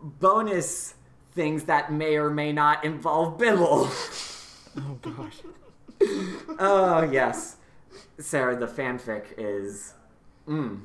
bonus 0.00 0.94
things 1.32 1.64
that 1.64 1.92
may 1.92 2.16
or 2.16 2.30
may 2.30 2.52
not 2.52 2.84
involve 2.84 3.38
Bibble. 3.38 3.90
Oh 4.78 4.98
gosh. 5.00 5.38
oh, 6.58 7.08
yes. 7.10 7.56
Sarah, 8.18 8.54
the 8.56 8.66
fanfic 8.66 9.24
is. 9.38 9.94
Mm. 10.46 10.82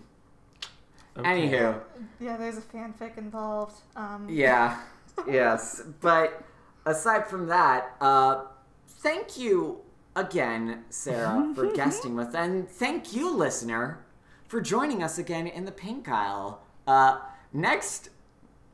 Okay. 1.22 1.48
Anywho. 1.50 1.80
Yeah, 2.20 2.38
there's 2.38 2.58
a 2.58 2.62
fanfic 2.62 3.18
involved. 3.18 3.82
Um, 3.96 4.28
Yeah, 4.30 4.80
yes. 5.28 5.82
But 6.02 6.44
aside 6.86 7.28
from 7.28 7.48
that, 7.48 7.96
uh, 8.02 8.46
thank 8.88 9.38
you 9.38 9.82
again, 10.16 10.84
Sarah, 10.90 11.52
for 11.56 11.72
guesting 11.74 12.16
with, 12.16 12.36
and 12.36 12.68
thank 12.70 13.14
you, 13.16 13.34
listener, 13.36 14.06
for 14.48 14.62
joining 14.62 15.02
us 15.02 15.18
again 15.18 15.48
in 15.48 15.66
the 15.66 15.72
Pink 15.72 16.10
Aisle. 16.10 16.62
Uh, 16.86 17.20
next, 17.54 18.10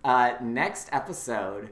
uh, 0.03 0.33
next 0.41 0.89
episode 0.91 1.71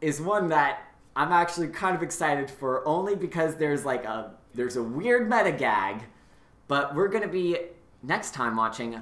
is 0.00 0.20
one 0.20 0.48
that 0.48 0.80
I'm 1.16 1.32
actually 1.32 1.68
kind 1.68 1.96
of 1.96 2.02
excited 2.02 2.50
for, 2.50 2.86
only 2.86 3.14
because 3.16 3.56
there's 3.56 3.84
like 3.84 4.04
a 4.04 4.34
there's 4.54 4.76
a 4.76 4.82
weird 4.82 5.28
meta 5.28 5.52
gag, 5.52 6.02
but 6.68 6.94
we're 6.94 7.08
gonna 7.08 7.28
be 7.28 7.58
next 8.02 8.32
time 8.34 8.56
watching 8.56 9.00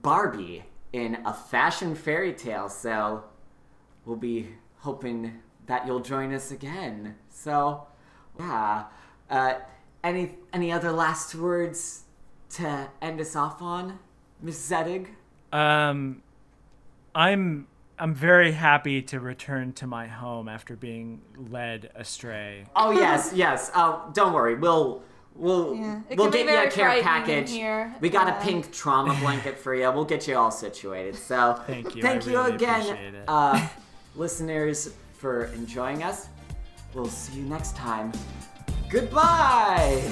Barbie 0.00 0.64
in 0.92 1.18
a 1.24 1.32
fashion 1.32 1.94
fairy 1.94 2.32
tale, 2.32 2.68
so 2.68 3.24
we'll 4.04 4.16
be 4.16 4.48
hoping 4.78 5.40
that 5.66 5.86
you'll 5.86 6.00
join 6.00 6.32
us 6.32 6.50
again. 6.50 7.16
So, 7.28 7.86
yeah. 8.38 8.84
Uh, 9.30 9.54
any 10.04 10.34
any 10.52 10.72
other 10.72 10.90
last 10.92 11.34
words 11.34 12.02
to 12.50 12.88
end 13.00 13.20
us 13.20 13.36
off 13.36 13.62
on, 13.62 13.98
Miss 14.40 14.70
Zedig? 14.70 15.08
Um, 15.52 16.22
I'm 17.14 17.68
I'm 17.98 18.14
very 18.14 18.52
happy 18.52 19.00
to 19.02 19.20
return 19.20 19.72
to 19.74 19.86
my 19.86 20.08
home 20.08 20.48
after 20.48 20.76
being 20.76 21.22
led 21.50 21.90
astray. 21.94 22.64
Oh 22.74 22.90
yes, 22.90 23.32
yes. 23.34 23.70
Oh, 23.74 24.10
don't 24.12 24.32
worry. 24.32 24.56
We'll 24.56 25.02
we'll 25.34 25.74
Yeah, 25.74 26.00
we'll 26.16 26.30
get 26.30 26.46
you 26.46 26.56
a 26.58 26.70
care 26.70 27.02
package. 27.02 27.50
here. 27.50 27.94
We 28.00 28.08
got 28.10 28.28
a 28.28 28.34
Uh, 28.34 28.42
pink 28.42 28.72
trauma 28.72 29.14
blanket 29.20 29.58
for 29.58 29.74
you. 29.74 29.90
We'll 29.92 30.04
get 30.04 30.26
you 30.28 30.36
all 30.36 30.50
situated. 30.50 31.16
So 31.16 31.60
Thank 31.66 31.94
you, 31.96 32.02
Thank 32.02 32.24
I 32.24 32.30
you 32.30 32.36
really 32.38 32.54
again, 32.54 32.80
appreciate 32.82 33.14
it. 33.14 33.24
uh, 33.28 33.66
listeners, 34.16 34.92
for 35.14 35.44
enjoying 35.54 36.02
us. 36.02 36.28
We'll 36.94 37.06
see 37.06 37.38
you 37.38 37.44
next 37.44 37.76
time. 37.76 38.12
Goodbye. 38.90 40.02